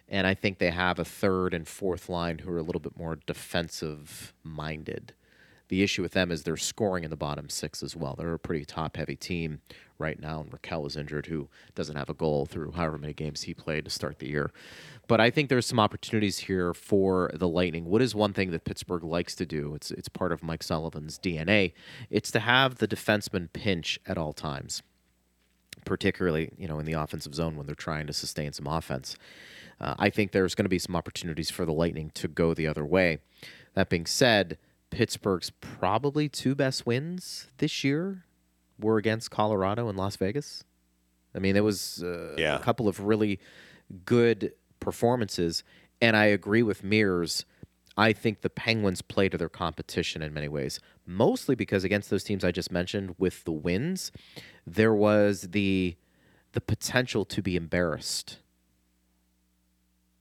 And 0.09 0.27
I 0.27 0.35
think 0.35 0.59
they 0.59 0.71
have 0.71 0.99
a 0.99 1.05
third 1.05 1.55
and 1.55 1.67
fourth 1.67 2.09
line 2.09 2.39
who 2.39 2.53
are 2.53 2.59
a 2.59 2.63
little 2.63 2.81
bit 2.81 2.99
more 2.99 3.19
defensive 3.27 4.35
minded. 4.43 5.15
The 5.71 5.85
issue 5.85 6.03
with 6.03 6.13
them 6.13 6.33
is 6.33 6.43
they're 6.43 6.57
scoring 6.57 7.05
in 7.05 7.11
the 7.11 7.17
bottom 7.17 7.49
six 7.49 7.81
as 7.81 7.95
well. 7.95 8.17
They're 8.19 8.35
a 8.35 8.41
pretty 8.41 8.65
top 8.65 8.97
heavy 8.97 9.15
team 9.15 9.61
right 10.01 10.19
now. 10.19 10.41
And 10.41 10.51
Rakell 10.51 10.85
is 10.85 10.97
injured, 10.97 11.27
who 11.27 11.49
doesn't 11.77 11.95
have 11.95 12.11
a 12.11 12.15
goal 12.15 12.45
through 12.45 12.73
however 12.73 12.99
many 12.99 13.13
games 13.13 13.43
he 13.43 13.55
played 13.55 13.85
to 13.85 13.91
start 13.91 14.19
the 14.19 14.29
year. 14.29 14.51
But 15.07 15.21
I 15.21 15.31
think 15.31 15.49
there's 15.49 15.67
some 15.67 15.79
opportunities 15.79 16.39
here 16.39 16.75
for 16.75 17.31
the 17.33 17.47
Lightning. 17.47 17.85
What 17.85 18.03
is 18.03 18.17
one 18.17 18.33
thing 18.33 18.51
that 18.51 18.65
Pittsburgh 18.65 19.05
likes 19.05 19.37
to 19.37 19.47
do? 19.47 19.77
It's 19.77 19.93
it's 19.93 20.09
part 20.09 20.33
of 20.33 20.43
Mike 20.43 20.65
Sullivan's 20.65 21.21
DNA. 21.21 21.73
It's 22.11 22.33
to 22.33 22.41
have 22.41 22.79
the 22.79 22.89
defenseman 22.89 23.53
pinch 23.53 24.01
at 24.07 24.19
all 24.19 24.33
times, 24.33 24.83
particularly 25.85 26.51
you 26.59 26.67
know 26.67 26.81
in 26.81 26.87
the 26.87 26.95
offensive 26.95 27.37
zone 27.37 27.57
when 27.57 27.67
they're 27.67 27.77
trying 27.77 28.09
to 28.09 28.13
sustain 28.13 28.53
some 28.53 28.67
offense. 28.67 29.15
Uh, 29.81 29.95
I 30.01 30.11
think 30.11 30.33
there's 30.33 30.57
going 30.57 30.65
to 30.65 30.69
be 30.69 30.81
some 30.81 30.97
opportunities 30.97 31.49
for 31.49 31.65
the 31.65 31.73
Lightning 31.73 32.11
to 32.15 32.27
go 32.27 32.55
the 32.55 32.67
other 32.67 32.85
way. 32.85 33.19
That 33.75 33.89
being 33.89 34.05
said, 34.05 34.59
Pittsburgh's 34.91 35.51
probably 35.51 36.29
two 36.29 36.55
best 36.55 36.87
wins 36.87 37.49
this 37.59 37.85
year 37.85 38.25
were 38.79 38.99
against 38.99 39.31
Colorado 39.31 39.89
and 39.89 39.97
Las 39.97 40.17
Vegas. 40.17 40.65
I 41.35 41.39
mean, 41.39 41.57
it 41.57 41.65
was 41.65 42.03
uh, 42.03 42.35
yeah. 42.37 42.57
a 42.57 42.59
couple 42.59 42.89
of 42.89 43.01
really 43.01 43.39
good 44.05 44.53
performances, 44.81 45.63
and 46.01 46.17
I 46.17 46.27
agree 46.27 46.63
with 46.63 46.83
Mears. 46.83 47.45
I 47.97 48.13
think 48.13 48.41
the 48.41 48.51
Penguins 48.51 49.03
play 49.03 49.29
to 49.29 49.39
their 49.39 49.49
competition 49.49 50.23
in 50.23 50.33
many 50.33 50.49
ways, 50.49 50.81
mostly 51.07 51.55
because 51.55 51.85
against 51.85 52.11
those 52.11 52.25
teams 52.25 52.45
I 52.45 52.51
just 52.51 52.73
mentioned 52.73 53.15
with 53.19 53.45
the 53.45 53.53
wins, 53.53 54.11
there 54.67 54.95
was 54.95 55.49
the 55.51 55.97
the 56.53 56.61
potential 56.61 57.25
to 57.25 57.43
be 57.43 57.55
embarrassed 57.55 58.39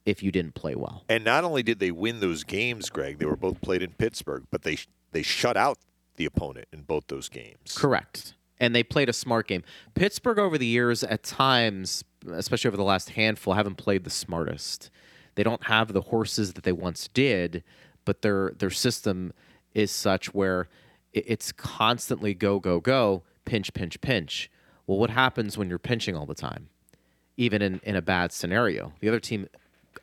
if 0.10 0.24
you 0.24 0.32
didn't 0.32 0.56
play 0.56 0.76
well. 0.76 1.04
And 1.08 1.24
not 1.24 1.44
only 1.44 1.64
did 1.64 1.80
they 1.80 1.92
win 1.92 2.20
those 2.20 2.44
games, 2.44 2.90
Greg, 2.90 3.20
they 3.20 3.26
were 3.26 3.36
both 3.36 3.62
played 3.62 3.82
in 3.82 3.92
Pittsburgh, 3.92 4.46
but 4.52 4.64
they 4.64 4.78
they 5.12 5.22
shut 5.22 5.58
out 5.58 5.78
the 6.16 6.26
opponent 6.26 6.68
in 6.74 6.82
both 6.82 7.08
those 7.08 7.30
games. 7.30 7.76
Correct. 7.76 8.36
And 8.60 8.76
they 8.76 8.84
played 8.84 9.08
a 9.08 9.14
smart 9.14 9.48
game. 9.48 9.64
Pittsburgh 9.96 10.38
over 10.38 10.58
the 10.58 10.66
years 10.66 11.04
at 11.04 11.24
times, 11.24 12.04
especially 12.30 12.68
over 12.68 12.78
the 12.78 12.84
last 12.84 13.12
handful, 13.12 13.54
haven't 13.54 13.76
played 13.76 14.04
the 14.04 14.10
smartest. 14.10 14.92
They 15.36 15.44
don't 15.44 15.64
have 15.64 15.94
the 15.94 16.02
horses 16.02 16.54
that 16.54 16.66
they 16.66 16.74
once 16.74 17.08
did, 17.08 17.64
but 18.04 18.22
their 18.22 18.52
their 18.58 18.70
system 18.70 19.32
is 19.74 19.92
such 19.92 20.34
where 20.34 20.68
it's 21.14 21.52
constantly 21.52 22.34
go 22.34 22.60
go 22.60 22.80
go, 22.80 23.24
pinch 23.46 23.74
pinch 23.74 24.02
pinch. 24.02 24.52
Well, 24.86 24.98
what 24.98 25.12
happens 25.12 25.58
when 25.58 25.70
you're 25.70 25.80
pinching 25.80 26.16
all 26.16 26.26
the 26.26 26.36
time? 26.36 26.70
Even 27.38 27.62
in, 27.62 27.80
in 27.84 27.96
a 27.96 28.02
bad 28.02 28.34
scenario. 28.34 28.92
The 29.00 29.08
other 29.08 29.20
team 29.20 29.48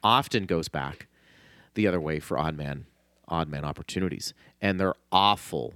often 0.02 0.46
goes 0.46 0.68
back 0.68 1.06
the 1.74 1.86
other 1.86 2.00
way 2.00 2.18
for 2.18 2.38
odd 2.38 2.56
man 2.56 2.86
odd 3.28 3.48
man 3.48 3.64
opportunities 3.64 4.34
and 4.60 4.78
they're 4.78 4.94
awful 5.10 5.74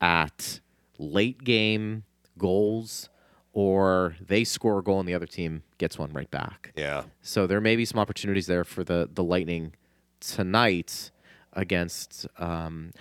at 0.00 0.60
late 0.98 1.44
game 1.44 2.04
goals 2.38 3.08
or 3.52 4.16
they 4.20 4.44
score 4.44 4.78
a 4.78 4.82
goal 4.82 5.00
and 5.00 5.08
the 5.08 5.14
other 5.14 5.26
team 5.26 5.62
gets 5.78 5.98
one 5.98 6.12
right 6.12 6.30
back. 6.30 6.72
Yeah. 6.76 7.04
So 7.20 7.46
there 7.46 7.60
may 7.60 7.76
be 7.76 7.84
some 7.84 7.98
opportunities 7.98 8.46
there 8.46 8.64
for 8.64 8.84
the 8.84 9.08
the 9.12 9.24
Lightning 9.24 9.74
tonight 10.20 11.10
against 11.52 12.26
um, 12.38 12.92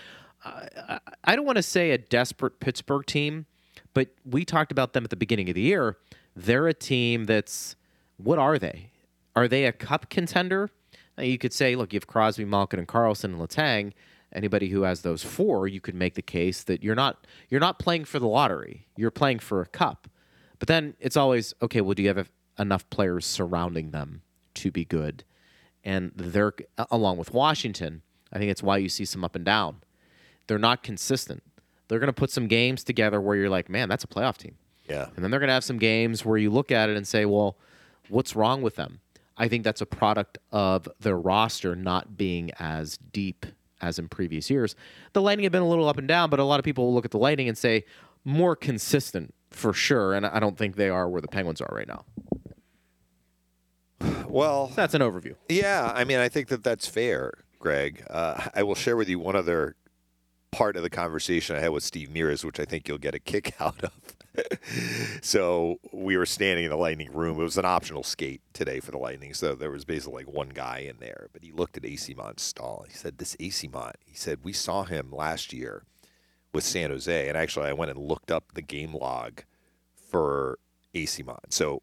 I, 0.43 0.99
I 1.23 1.35
don't 1.35 1.45
want 1.45 1.57
to 1.57 1.63
say 1.63 1.91
a 1.91 1.97
desperate 1.97 2.59
Pittsburgh 2.59 3.05
team, 3.05 3.45
but 3.93 4.09
we 4.25 4.45
talked 4.45 4.71
about 4.71 4.93
them 4.93 5.03
at 5.03 5.09
the 5.09 5.15
beginning 5.15 5.49
of 5.49 5.55
the 5.55 5.61
year. 5.61 5.97
They're 6.35 6.67
a 6.67 6.73
team 6.73 7.25
that's 7.25 7.75
what 8.17 8.39
are 8.39 8.57
they? 8.57 8.91
Are 9.39 9.47
they 9.47 9.63
a 9.63 9.71
cup 9.71 10.09
contender? 10.09 10.69
Now 11.17 11.23
you 11.23 11.37
could 11.37 11.53
say, 11.53 11.77
look, 11.77 11.93
you 11.93 11.97
have 11.97 12.07
Crosby, 12.07 12.43
Malkin, 12.43 12.77
and 12.77 12.87
Karlsson 12.87 13.25
and 13.25 13.39
Letang. 13.39 13.93
Anybody 14.33 14.67
who 14.67 14.81
has 14.81 15.01
those 15.01 15.23
four, 15.23 15.65
you 15.65 15.79
could 15.79 15.95
make 15.95 16.15
the 16.15 16.21
case 16.21 16.61
that 16.63 16.83
you're 16.83 16.93
not 16.93 17.25
you're 17.47 17.61
not 17.61 17.79
playing 17.79 18.03
for 18.03 18.19
the 18.19 18.27
lottery. 18.27 18.85
You're 18.97 19.11
playing 19.11 19.39
for 19.39 19.61
a 19.61 19.65
cup. 19.65 20.09
But 20.59 20.67
then 20.67 20.95
it's 20.99 21.15
always 21.15 21.53
okay. 21.61 21.79
Well, 21.79 21.93
do 21.93 22.03
you 22.03 22.09
have 22.09 22.29
enough 22.59 22.89
players 22.89 23.25
surrounding 23.25 23.91
them 23.91 24.23
to 24.55 24.71
be 24.71 24.83
good? 24.83 25.23
And 25.85 26.11
they're 26.15 26.53
along 26.91 27.17
with 27.17 27.33
Washington. 27.33 28.01
I 28.33 28.39
think 28.39 28.51
it's 28.51 28.61
why 28.61 28.77
you 28.77 28.89
see 28.89 29.05
some 29.05 29.23
up 29.23 29.37
and 29.37 29.45
down. 29.45 29.77
They're 30.47 30.59
not 30.59 30.83
consistent. 30.83 31.43
They're 31.87 31.99
going 31.99 32.07
to 32.07 32.13
put 32.13 32.29
some 32.29 32.47
games 32.47 32.83
together 32.83 33.21
where 33.21 33.37
you're 33.37 33.49
like, 33.49 33.69
man, 33.69 33.87
that's 33.87 34.03
a 34.03 34.07
playoff 34.07 34.37
team. 34.37 34.55
Yeah. 34.87 35.07
And 35.15 35.23
then 35.23 35.31
they're 35.31 35.39
going 35.39 35.47
to 35.47 35.53
have 35.53 35.63
some 35.63 35.79
games 35.79 36.25
where 36.25 36.37
you 36.37 36.49
look 36.51 36.71
at 36.71 36.89
it 36.89 36.97
and 36.97 37.07
say, 37.07 37.25
well, 37.25 37.57
what's 38.09 38.35
wrong 38.35 38.61
with 38.61 38.75
them? 38.75 38.99
I 39.39 39.47
think 39.47 39.63
that's 39.63 39.81
a 39.81 39.85
product 39.85 40.37
of 40.51 40.87
their 40.99 41.17
roster 41.17 41.75
not 41.75 42.17
being 42.17 42.51
as 42.59 42.97
deep 42.97 43.45
as 43.81 43.97
in 43.97 44.09
previous 44.09 44.49
years. 44.49 44.75
The 45.13 45.21
Lightning 45.21 45.45
have 45.45 45.53
been 45.53 45.61
a 45.61 45.67
little 45.67 45.87
up 45.87 45.97
and 45.97 46.07
down, 46.07 46.29
but 46.29 46.39
a 46.39 46.43
lot 46.43 46.59
of 46.59 46.65
people 46.65 46.85
will 46.85 46.93
look 46.93 47.05
at 47.05 47.11
the 47.11 47.17
Lightning 47.17 47.47
and 47.47 47.57
say 47.57 47.85
more 48.25 48.55
consistent 48.55 49.33
for 49.49 49.71
sure. 49.73 50.13
And 50.13 50.25
I 50.25 50.39
don't 50.39 50.57
think 50.57 50.75
they 50.75 50.89
are 50.89 51.09
where 51.09 51.21
the 51.21 51.29
Penguins 51.29 51.61
are 51.61 51.73
right 51.73 51.87
now. 51.87 52.03
well, 54.27 54.71
That's 54.75 54.93
an 54.93 55.01
overview. 55.01 55.35
Yeah, 55.47 55.91
I 55.95 56.03
mean, 56.03 56.19
I 56.19 56.29
think 56.29 56.49
that 56.49 56.63
that's 56.63 56.87
fair, 56.87 57.33
Greg. 57.59 58.03
Uh, 58.09 58.49
I 58.53 58.63
will 58.63 58.75
share 58.75 58.97
with 58.97 59.07
you 59.09 59.19
one 59.19 59.37
other 59.37 59.75
part 60.51 60.75
of 60.75 60.83
the 60.83 60.89
conversation 60.89 61.55
I 61.55 61.59
had 61.59 61.69
with 61.69 61.83
Steve 61.83 62.11
Mears, 62.11 62.43
which 62.43 62.59
I 62.59 62.65
think 62.65 62.87
you'll 62.87 62.97
get 62.97 63.15
a 63.15 63.19
kick 63.19 63.55
out 63.61 63.83
of. 63.83 63.91
so 65.21 65.79
we 65.91 66.17
were 66.17 66.25
standing 66.25 66.65
in 66.65 66.71
the 66.71 66.77
Lightning 66.77 67.11
room. 67.13 67.39
It 67.39 67.43
was 67.43 67.57
an 67.57 67.65
optional 67.65 68.03
skate 68.03 68.41
today 68.53 68.79
for 68.79 68.91
the 68.91 68.97
Lightning, 68.97 69.33
so 69.33 69.55
there 69.55 69.71
was 69.71 69.85
basically 69.85 70.23
like 70.23 70.33
one 70.33 70.49
guy 70.49 70.79
in 70.79 70.97
there. 70.99 71.29
But 71.33 71.43
he 71.43 71.51
looked 71.51 71.77
at 71.77 71.83
Eyssimont 71.83 72.39
stall. 72.39 72.85
He 72.87 72.93
said, 72.93 73.17
"This 73.17 73.35
Eyssimont." 73.37 73.95
He 74.05 74.15
said, 74.15 74.39
"We 74.43 74.53
saw 74.53 74.83
him 74.83 75.11
last 75.11 75.53
year 75.53 75.83
with 76.53 76.63
San 76.63 76.89
Jose, 76.89 77.27
and 77.27 77.37
actually, 77.37 77.67
I 77.67 77.73
went 77.73 77.91
and 77.91 77.99
looked 77.99 78.31
up 78.31 78.53
the 78.53 78.61
game 78.61 78.93
log 78.93 79.43
for 79.93 80.59
Eyssimont. 80.93 81.51
So 81.53 81.81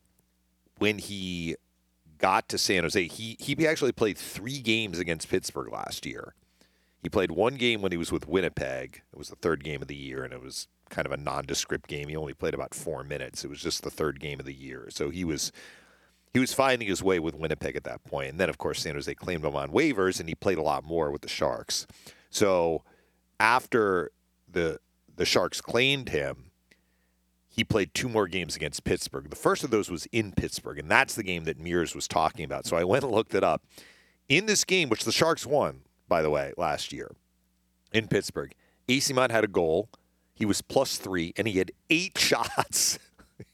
when 0.78 0.98
he 0.98 1.56
got 2.18 2.48
to 2.48 2.58
San 2.58 2.82
Jose, 2.82 3.08
he 3.08 3.36
he 3.38 3.66
actually 3.66 3.92
played 3.92 4.18
three 4.18 4.60
games 4.60 4.98
against 4.98 5.28
Pittsburgh 5.28 5.72
last 5.72 6.06
year. 6.06 6.34
He 7.02 7.08
played 7.08 7.30
one 7.30 7.54
game 7.54 7.82
when 7.82 7.92
he 7.92 7.98
was 7.98 8.10
with 8.10 8.26
Winnipeg. 8.26 9.02
It 9.12 9.18
was 9.18 9.28
the 9.28 9.36
third 9.36 9.62
game 9.62 9.82
of 9.82 9.88
the 9.88 9.94
year, 9.94 10.24
and 10.24 10.32
it 10.32 10.42
was 10.42 10.66
kind 10.88 11.06
of 11.06 11.12
a 11.12 11.16
nondescript 11.16 11.88
game. 11.88 12.08
He 12.08 12.16
only 12.16 12.34
played 12.34 12.54
about 12.54 12.74
four 12.74 13.04
minutes. 13.04 13.44
It 13.44 13.50
was 13.50 13.60
just 13.60 13.82
the 13.82 13.90
third 13.90 14.20
game 14.20 14.40
of 14.40 14.46
the 14.46 14.54
year, 14.54 14.88
so 14.90 15.10
he 15.10 15.24
was 15.24 15.52
he 16.32 16.40
was 16.40 16.52
finding 16.52 16.86
his 16.86 17.02
way 17.02 17.18
with 17.18 17.34
Winnipeg 17.34 17.76
at 17.76 17.84
that 17.84 18.04
point. 18.04 18.30
And 18.30 18.38
then, 18.38 18.50
of 18.50 18.58
course, 18.58 18.82
San 18.82 18.94
Jose 18.94 19.14
claimed 19.14 19.44
him 19.44 19.56
on 19.56 19.70
waivers, 19.70 20.20
and 20.20 20.28
he 20.28 20.34
played 20.34 20.58
a 20.58 20.62
lot 20.62 20.84
more 20.84 21.10
with 21.10 21.22
the 21.22 21.28
Sharks. 21.28 21.86
So 22.30 22.82
after 23.40 24.10
the 24.50 24.78
the 25.16 25.24
Sharks 25.24 25.60
claimed 25.60 26.10
him, 26.10 26.50
he 27.48 27.64
played 27.64 27.94
two 27.94 28.08
more 28.08 28.28
games 28.28 28.54
against 28.54 28.84
Pittsburgh. 28.84 29.30
The 29.30 29.36
first 29.36 29.64
of 29.64 29.70
those 29.70 29.90
was 29.90 30.06
in 30.12 30.32
Pittsburgh, 30.32 30.78
and 30.78 30.90
that's 30.90 31.14
the 31.14 31.22
game 31.22 31.44
that 31.44 31.58
Mears 31.58 31.94
was 31.94 32.06
talking 32.06 32.44
about. 32.44 32.66
So 32.66 32.76
I 32.76 32.84
went 32.84 33.02
and 33.02 33.12
looked 33.12 33.34
it 33.34 33.42
up. 33.42 33.62
In 34.28 34.44
this 34.44 34.64
game, 34.64 34.90
which 34.90 35.04
the 35.04 35.12
Sharks 35.12 35.46
won, 35.46 35.82
by 36.06 36.20
the 36.20 36.28
way, 36.28 36.52
last 36.58 36.92
year 36.92 37.12
in 37.92 38.08
Pittsburgh, 38.08 38.52
Eyssimont 38.88 39.30
had 39.30 39.44
a 39.44 39.48
goal. 39.48 39.88
He 40.36 40.44
was 40.44 40.62
plus 40.62 40.98
three, 40.98 41.32
and 41.36 41.48
he 41.48 41.58
had 41.58 41.72
eight 41.90 42.16
shots 42.18 42.98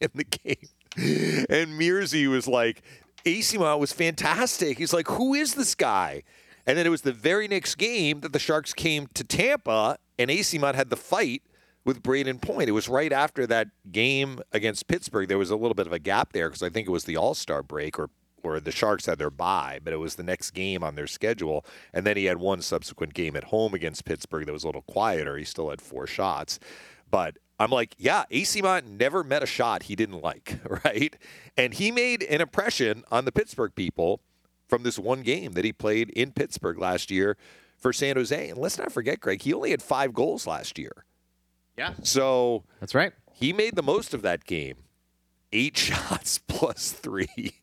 in 0.00 0.10
the 0.14 0.24
game. 0.24 1.46
And 1.48 1.80
Mearsy 1.80 2.28
was 2.28 2.46
like, 2.46 2.82
Eyssimont 3.24 3.78
was 3.78 3.92
fantastic. 3.92 4.76
He's 4.76 4.92
like, 4.92 5.06
who 5.08 5.32
is 5.32 5.54
this 5.54 5.74
guy? 5.74 6.22
And 6.66 6.76
then 6.76 6.86
it 6.86 6.90
was 6.90 7.02
the 7.02 7.12
very 7.12 7.48
next 7.48 7.76
game 7.76 8.20
that 8.20 8.32
the 8.32 8.38
Sharks 8.38 8.74
came 8.74 9.08
to 9.14 9.24
Tampa, 9.24 9.96
and 10.18 10.30
Eyssimont 10.30 10.74
had 10.74 10.90
the 10.90 10.96
fight 10.96 11.42
with 11.84 12.02
Brayden 12.02 12.40
Point. 12.40 12.68
It 12.68 12.72
was 12.72 12.88
right 12.88 13.12
after 13.12 13.46
that 13.46 13.68
game 13.90 14.40
against 14.52 14.86
Pittsburgh. 14.86 15.28
There 15.28 15.38
was 15.38 15.50
a 15.50 15.56
little 15.56 15.74
bit 15.74 15.86
of 15.86 15.92
a 15.92 15.98
gap 15.98 16.32
there 16.32 16.48
because 16.48 16.62
I 16.62 16.68
think 16.68 16.86
it 16.86 16.92
was 16.92 17.04
the 17.04 17.16
All 17.16 17.34
Star 17.34 17.62
break 17.62 17.98
or 17.98 18.10
or 18.42 18.60
the 18.60 18.72
Sharks 18.72 19.06
had 19.06 19.18
their 19.18 19.30
bye, 19.30 19.78
but 19.82 19.92
it 19.92 19.98
was 19.98 20.16
the 20.16 20.22
next 20.22 20.50
game 20.50 20.82
on 20.82 20.94
their 20.94 21.06
schedule. 21.06 21.64
And 21.92 22.06
then 22.06 22.16
he 22.16 22.24
had 22.24 22.38
one 22.38 22.62
subsequent 22.62 23.14
game 23.14 23.36
at 23.36 23.44
home 23.44 23.74
against 23.74 24.04
Pittsburgh 24.04 24.46
that 24.46 24.52
was 24.52 24.64
a 24.64 24.68
little 24.68 24.82
quieter. 24.82 25.36
He 25.36 25.44
still 25.44 25.70
had 25.70 25.80
four 25.80 26.06
shots. 26.06 26.58
But 27.10 27.38
I'm 27.58 27.70
like, 27.70 27.94
yeah, 27.98 28.24
Eyssimont 28.32 28.98
never 28.98 29.22
met 29.22 29.42
a 29.42 29.46
shot 29.46 29.84
he 29.84 29.94
didn't 29.94 30.22
like, 30.22 30.58
right? 30.84 31.14
And 31.56 31.74
he 31.74 31.90
made 31.92 32.22
an 32.24 32.40
impression 32.40 33.04
on 33.10 33.24
the 33.24 33.32
Pittsburgh 33.32 33.74
people 33.74 34.20
from 34.68 34.82
this 34.82 34.98
one 34.98 35.22
game 35.22 35.52
that 35.52 35.64
he 35.64 35.72
played 35.72 36.10
in 36.10 36.32
Pittsburgh 36.32 36.78
last 36.78 37.10
year 37.10 37.36
for 37.78 37.92
San 37.92 38.16
Jose. 38.16 38.48
And 38.48 38.58
let's 38.58 38.78
not 38.78 38.90
forget, 38.90 39.20
Greg, 39.20 39.42
he 39.42 39.52
only 39.52 39.70
had 39.70 39.82
five 39.82 40.14
goals 40.14 40.46
last 40.46 40.78
year. 40.78 41.04
Yeah. 41.76 41.94
So 42.02 42.64
That's 42.80 42.94
right. 42.94 43.12
he 43.32 43.52
made 43.52 43.76
the 43.76 43.82
most 43.82 44.14
of 44.14 44.22
that 44.22 44.44
game. 44.44 44.76
Eight 45.52 45.76
shots 45.76 46.38
plus 46.38 46.90
three. 46.92 47.60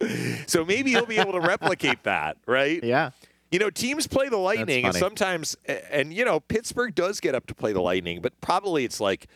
so 0.46 0.64
maybe 0.64 0.90
he'll 0.90 1.06
be 1.06 1.18
able 1.18 1.32
to 1.32 1.40
replicate 1.40 2.02
that, 2.04 2.36
right? 2.46 2.82
Yeah. 2.82 3.10
You 3.50 3.58
know, 3.58 3.70
teams 3.70 4.06
play 4.06 4.28
the 4.28 4.36
Lightning, 4.36 4.84
and 4.84 4.94
sometimes, 4.94 5.56
and 5.90 6.12
you 6.12 6.24
know, 6.24 6.40
Pittsburgh 6.40 6.94
does 6.94 7.18
get 7.18 7.34
up 7.34 7.46
to 7.46 7.54
play 7.54 7.72
the 7.72 7.80
Lightning, 7.80 8.20
but 8.20 8.38
probably 8.42 8.84
it's 8.84 9.00
like 9.00 9.26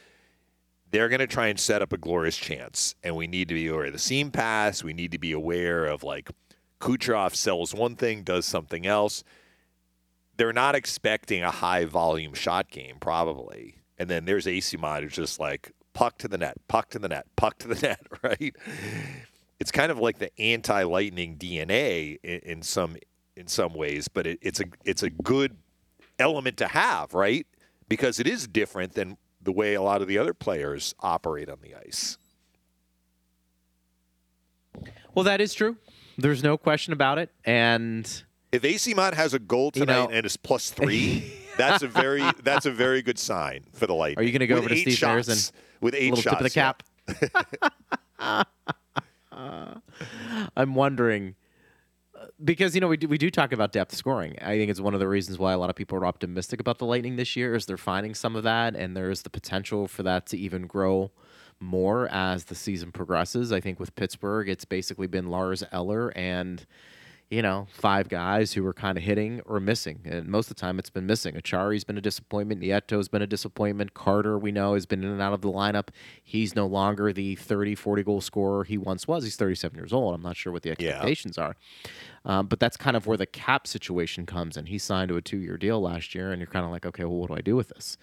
they're 0.91 1.09
going 1.09 1.21
to 1.21 1.27
try 1.27 1.47
and 1.47 1.59
set 1.59 1.81
up 1.81 1.93
a 1.93 1.97
glorious 1.97 2.37
chance, 2.37 2.95
and 3.03 3.17
we 3.17 3.27
need 3.27 3.49
to 3.49 3.55
be 3.55 3.67
aware 3.67 3.87
of 3.87 3.93
the 3.95 3.99
seam 3.99 4.31
pass. 4.31 4.85
We 4.85 4.93
need 4.93 5.13
to 5.13 5.19
be 5.19 5.33
aware 5.33 5.87
of 5.87 6.03
like 6.03 6.31
Kucherov 6.79 7.35
sells 7.35 7.75
one 7.75 7.97
thing, 7.97 8.23
does 8.23 8.45
something 8.45 8.87
else. 8.87 9.25
They're 10.37 10.53
not 10.53 10.75
expecting 10.75 11.43
a 11.43 11.51
high 11.51 11.87
volume 11.87 12.35
shot 12.35 12.71
game, 12.71 12.97
probably. 13.01 13.77
And 13.99 14.11
then 14.11 14.27
there's 14.27 14.47
Eyssimont 14.47 15.03
who's 15.03 15.15
just 15.15 15.41
like 15.41 15.73
puck 15.95 16.19
to 16.19 16.29
the 16.29 16.39
net, 16.39 16.57
puck 16.69 16.91
to 16.91 16.99
the 16.99 17.09
net, 17.09 17.27
puck 17.37 17.59
to 17.59 17.69
the 17.69 17.75
net, 17.87 18.07
right? 18.23 18.55
It's 19.63 19.71
kind 19.71 19.93
of 19.93 20.01
like 20.01 20.19
the 20.19 20.29
anti-lightning 20.41 21.37
DNA 21.37 22.19
in, 22.25 22.41
in 22.41 22.63
some 22.63 22.97
in 23.37 23.47
some 23.47 23.75
ways, 23.75 24.09
but 24.09 24.27
it, 24.27 24.41
it's 24.43 24.59
a 24.59 24.65
it's 24.85 25.05
a 25.05 25.11
good 25.11 25.57
element 26.19 26.57
to 26.57 26.67
have, 26.67 27.15
right? 27.15 27.47
Because 27.89 28.19
it 28.19 28.27
is 28.27 28.49
different 28.49 28.95
than 28.95 29.19
the 29.41 29.53
way 29.53 29.75
a 29.75 29.81
lot 29.81 30.03
of 30.03 30.09
the 30.09 30.19
other 30.19 30.35
players 30.35 30.97
operate 30.99 31.49
on 31.49 31.59
the 31.63 31.77
ice. 31.77 32.19
Well, 35.15 35.23
that 35.27 35.41
is 35.41 35.55
true. 35.55 35.77
There's 36.19 36.43
no 36.43 36.59
question 36.59 36.93
about 36.93 37.19
it. 37.19 37.31
And 37.45 38.05
If 38.51 38.63
Eyssimont 38.63 39.15
has 39.15 39.33
a 39.33 39.39
goal 39.39 39.71
You 39.77 39.83
tonight 39.83 39.95
know- 39.95 40.11
and 40.11 40.27
is 40.27 40.37
plus 40.37 40.71
three, 40.73 41.33
that's 41.57 41.85
a 41.85 41.89
very 41.89 42.25
that's 42.43 42.67
a 42.67 42.73
very 42.73 43.01
good 43.01 43.17
sign 43.21 43.61
for 43.75 43.87
the 43.87 43.95
Lightning. 43.95 44.25
Are 44.25 44.27
you 44.27 44.33
gonna 44.33 44.49
go 44.49 44.57
With 44.57 44.65
over 44.65 44.75
to 44.75 44.81
Steve 44.81 44.95
shots, 44.99 45.29
and 45.29 45.53
with 45.81 45.95
eight 45.95 46.13
little 46.13 46.21
shots? 46.21 46.53
tip 46.53 46.77
of 47.07 47.21
the 47.21 47.83
yeah. 48.19 48.43
I'm 50.57 50.75
wondering 50.75 51.35
uh, 52.19 52.27
because 52.45 52.75
you 52.75 52.81
know 52.81 52.89
we 52.89 52.97
do, 52.97 53.09
we 53.09 53.19
do 53.19 53.31
talk 53.31 53.53
about 53.53 53.73
depth 53.73 53.95
scoring. 53.95 54.37
I 54.41 54.57
think 54.57 54.71
it's 54.71 54.81
one 54.81 54.95
of 54.95 55.01
the 55.01 55.09
reasons 55.09 55.39
why 55.39 55.53
a 55.53 55.59
lot 55.59 55.71
of 55.71 55.77
people 55.77 55.99
are 55.99 56.07
optimistic 56.07 56.61
about 56.61 56.79
the 56.79 56.87
Lightning 56.87 57.17
this 57.17 57.37
year 57.37 57.55
is 57.55 57.67
they're 57.67 57.77
finding 57.77 58.15
some 58.15 58.37
of 58.37 58.43
that, 58.45 58.77
and 58.77 58.97
there's 58.97 59.23
the 59.23 59.31
potential 59.31 59.89
for 59.89 60.03
that 60.03 60.27
to 60.27 60.39
even 60.39 60.67
grow 60.67 61.11
more 61.61 62.09
as 62.09 62.45
the 62.45 62.55
season 62.55 62.93
progresses. 62.93 63.53
I 63.53 63.61
think 63.61 63.79
with 63.81 63.95
Pittsburgh, 63.95 64.49
it's 64.49 64.65
basically 64.65 65.07
been 65.07 65.29
Lars 65.29 65.63
Eller 65.73 66.13
and 66.17 66.67
you 67.33 67.41
know, 67.41 67.67
five 67.73 68.11
guys 68.11 68.53
who 68.53 68.63
were 68.63 68.75
kind 68.75 68.99
of 68.99 69.03
hitting 69.05 69.41
or 69.47 69.59
missing. 69.59 70.01
And 70.05 70.29
most 70.29 70.51
of 70.51 70.55
the 70.57 70.61
time 70.61 70.79
it's 70.79 70.91
been 70.91 71.07
missing. 71.07 71.35
Acciari's 71.35 71.83
been 71.83 71.97
a 71.97 72.01
disappointment. 72.03 72.61
Nieto's 72.61 73.09
been 73.09 73.23
a 73.23 73.27
disappointment. 73.27 73.95
Carter, 73.95 74.39
we 74.39 74.53
know, 74.53 74.75
has 74.75 74.85
been 74.85 75.03
in 75.03 75.09
and 75.11 75.23
out 75.23 75.33
of 75.33 75.41
the 75.41 75.49
lineup. 75.51 75.89
He's 76.23 76.55
no 76.55 76.67
longer 76.67 77.11
the 77.11 77.35
30, 77.37 77.75
40 77.75 78.03
goal 78.03 78.21
scorer 78.21 78.65
he 78.65 78.77
once 78.77 79.09
was. 79.09 79.25
He's 79.25 79.37
37 79.37 79.79
years 79.79 79.95
old. 79.95 80.15
I'm 80.15 80.21
not 80.21 80.37
sure 80.37 80.53
what 80.53 80.63
the 80.63 80.69
Yeah. 80.69 80.91
expectations 80.91 81.39
are. 81.39 81.57
Um, 82.27 82.49
but 82.49 82.61
that's 82.61 82.77
kind 82.77 82.99
of 82.99 83.07
where 83.07 83.17
the 83.17 83.25
cap 83.25 83.67
situation 83.67 84.27
comes 84.27 84.59
in. 84.59 84.67
He 84.67 84.77
signed 84.77 85.09
to 85.09 85.17
a 85.17 85.23
two 85.23 85.39
year 85.39 85.57
deal 85.57 85.81
last 85.81 86.15
year, 86.15 86.33
and 86.33 86.39
you're 86.39 86.47
kind 86.51 86.67
of 86.67 86.71
like, 86.71 86.85
okay, 86.85 87.05
well, 87.07 87.17
what 87.17 87.29
do 87.29 87.35
I 87.35 87.41
do 87.41 87.57
with 87.57 87.69
this? 87.69 87.97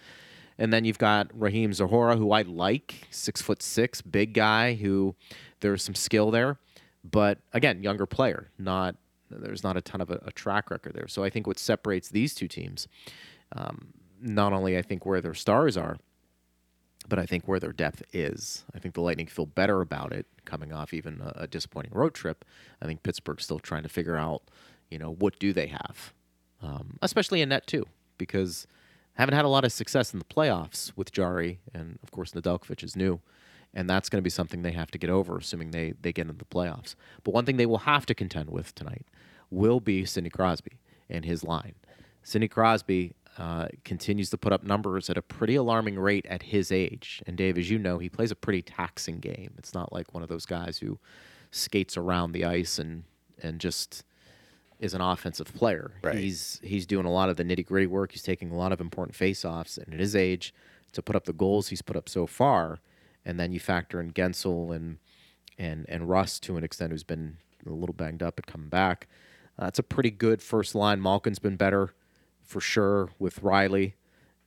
And 0.58 0.72
then 0.72 0.84
you've 0.84 0.98
got 0.98 1.28
Radim 1.28 1.68
Zohorna, 1.68 2.18
who 2.18 2.32
I 2.32 2.42
like, 2.42 3.06
six 3.12 3.40
foot 3.40 3.62
six, 3.62 4.02
big 4.02 4.34
guy, 4.34 4.74
who 4.74 5.14
there's 5.60 5.84
some 5.84 5.94
skill 5.94 6.32
there. 6.32 6.58
But 7.08 7.38
again, 7.52 7.84
younger 7.84 8.06
player, 8.06 8.50
not 8.58 8.96
there's 9.30 9.62
not 9.62 9.76
a 9.76 9.80
ton 9.80 10.00
of 10.00 10.10
a, 10.10 10.20
a 10.26 10.32
track 10.32 10.70
record 10.70 10.94
there. 10.94 11.08
So 11.08 11.24
I 11.24 11.30
think 11.30 11.46
what 11.46 11.58
separates 11.58 12.08
these 12.08 12.34
two 12.34 12.48
teams, 12.48 12.88
um, 13.52 13.88
not 14.20 14.52
only 14.52 14.76
I 14.76 14.82
think 14.82 15.06
where 15.06 15.20
their 15.20 15.34
stars 15.34 15.76
are, 15.76 15.96
but 17.08 17.18
I 17.18 17.26
think 17.26 17.48
where 17.48 17.58
their 17.58 17.72
depth 17.72 18.02
is. 18.12 18.64
I 18.74 18.78
think 18.78 18.94
the 18.94 19.00
Lightning 19.00 19.26
feel 19.26 19.46
better 19.46 19.80
about 19.80 20.12
it 20.12 20.26
coming 20.44 20.72
off 20.72 20.92
even 20.92 21.20
a, 21.20 21.42
a 21.42 21.46
disappointing 21.46 21.92
road 21.94 22.14
trip. 22.14 22.44
I 22.80 22.86
think 22.86 23.02
Pittsburgh's 23.02 23.44
still 23.44 23.58
trying 23.58 23.82
to 23.82 23.88
figure 23.88 24.16
out, 24.16 24.42
you 24.90 24.98
know, 24.98 25.12
what 25.12 25.38
do 25.38 25.52
they 25.52 25.68
have, 25.68 26.12
um, 26.62 26.98
especially 27.02 27.40
in 27.40 27.48
net 27.48 27.66
too, 27.66 27.86
because 28.18 28.66
haven't 29.14 29.34
had 29.34 29.44
a 29.44 29.48
lot 29.48 29.64
of 29.64 29.72
success 29.72 30.12
in 30.12 30.18
the 30.18 30.24
playoffs 30.24 30.92
with 30.96 31.12
Jarry, 31.12 31.60
and 31.74 31.98
of 32.02 32.10
course 32.10 32.32
Nedeljkovic 32.32 32.82
is 32.84 32.96
new, 32.96 33.20
and 33.74 33.88
that's 33.88 34.08
going 34.08 34.18
to 34.18 34.22
be 34.22 34.30
something 34.30 34.62
they 34.62 34.72
have 34.72 34.90
to 34.92 34.98
get 34.98 35.10
over, 35.10 35.38
assuming 35.38 35.70
they 35.70 35.94
they 36.00 36.12
get 36.12 36.22
into 36.22 36.38
the 36.38 36.44
playoffs. 36.44 36.94
But 37.24 37.34
one 37.34 37.44
thing 37.44 37.56
they 37.56 37.66
will 37.66 37.78
have 37.78 38.06
to 38.06 38.14
contend 38.14 38.50
with 38.50 38.74
tonight 38.74 39.06
will 39.50 39.80
be 39.80 40.04
Sidney 40.04 40.30
Crosby 40.30 40.78
and 41.08 41.24
his 41.24 41.44
line. 41.44 41.74
Sidney 42.22 42.48
Crosby 42.48 43.14
uh, 43.38 43.68
continues 43.84 44.30
to 44.30 44.38
put 44.38 44.52
up 44.52 44.62
numbers 44.62 45.08
at 45.08 45.16
a 45.16 45.22
pretty 45.22 45.54
alarming 45.54 45.98
rate 45.98 46.26
at 46.26 46.42
his 46.42 46.70
age. 46.70 47.22
And 47.26 47.36
Dave, 47.36 47.56
as 47.58 47.70
you 47.70 47.78
know, 47.78 47.98
he 47.98 48.08
plays 48.08 48.30
a 48.30 48.36
pretty 48.36 48.62
taxing 48.62 49.18
game. 49.18 49.54
It's 49.56 49.74
not 49.74 49.92
like 49.92 50.12
one 50.12 50.22
of 50.22 50.28
those 50.28 50.46
guys 50.46 50.78
who 50.78 50.98
skates 51.50 51.96
around 51.96 52.32
the 52.32 52.44
ice 52.44 52.78
and 52.78 53.04
and 53.42 53.58
just 53.58 54.04
is 54.78 54.94
an 54.94 55.00
offensive 55.00 55.52
player. 55.54 55.92
Right. 56.02 56.16
He's 56.16 56.60
he's 56.62 56.86
doing 56.86 57.06
a 57.06 57.10
lot 57.10 57.28
of 57.28 57.36
the 57.36 57.44
nitty 57.44 57.66
gritty 57.66 57.86
work. 57.86 58.12
He's 58.12 58.22
taking 58.22 58.50
a 58.50 58.56
lot 58.56 58.72
of 58.72 58.80
important 58.80 59.14
face-offs, 59.16 59.78
and 59.78 59.92
at 59.94 60.00
his 60.00 60.16
age, 60.16 60.54
to 60.92 61.02
put 61.02 61.16
up 61.16 61.24
the 61.24 61.32
goals 61.32 61.68
he's 61.68 61.82
put 61.82 61.96
up 61.96 62.08
so 62.08 62.26
far, 62.26 62.78
and 63.24 63.38
then 63.38 63.52
you 63.52 63.60
factor 63.60 64.00
in 64.00 64.12
Guentzel 64.12 64.74
and 64.74 64.98
and 65.58 65.86
and 65.88 66.08
Rust 66.08 66.42
to 66.44 66.56
an 66.56 66.64
extent, 66.64 66.92
who's 66.92 67.04
been 67.04 67.36
a 67.66 67.70
little 67.70 67.94
banged 67.94 68.22
up 68.22 68.36
but 68.36 68.46
coming 68.46 68.68
back. 68.68 69.08
Uh, 69.60 69.70
a 69.78 69.82
pretty 69.82 70.10
good 70.10 70.42
first 70.42 70.74
line. 70.74 71.00
Malkin's 71.00 71.38
been 71.38 71.56
better 71.56 71.94
for 72.42 72.60
sure 72.60 73.10
with 73.18 73.42
Riley, 73.42 73.94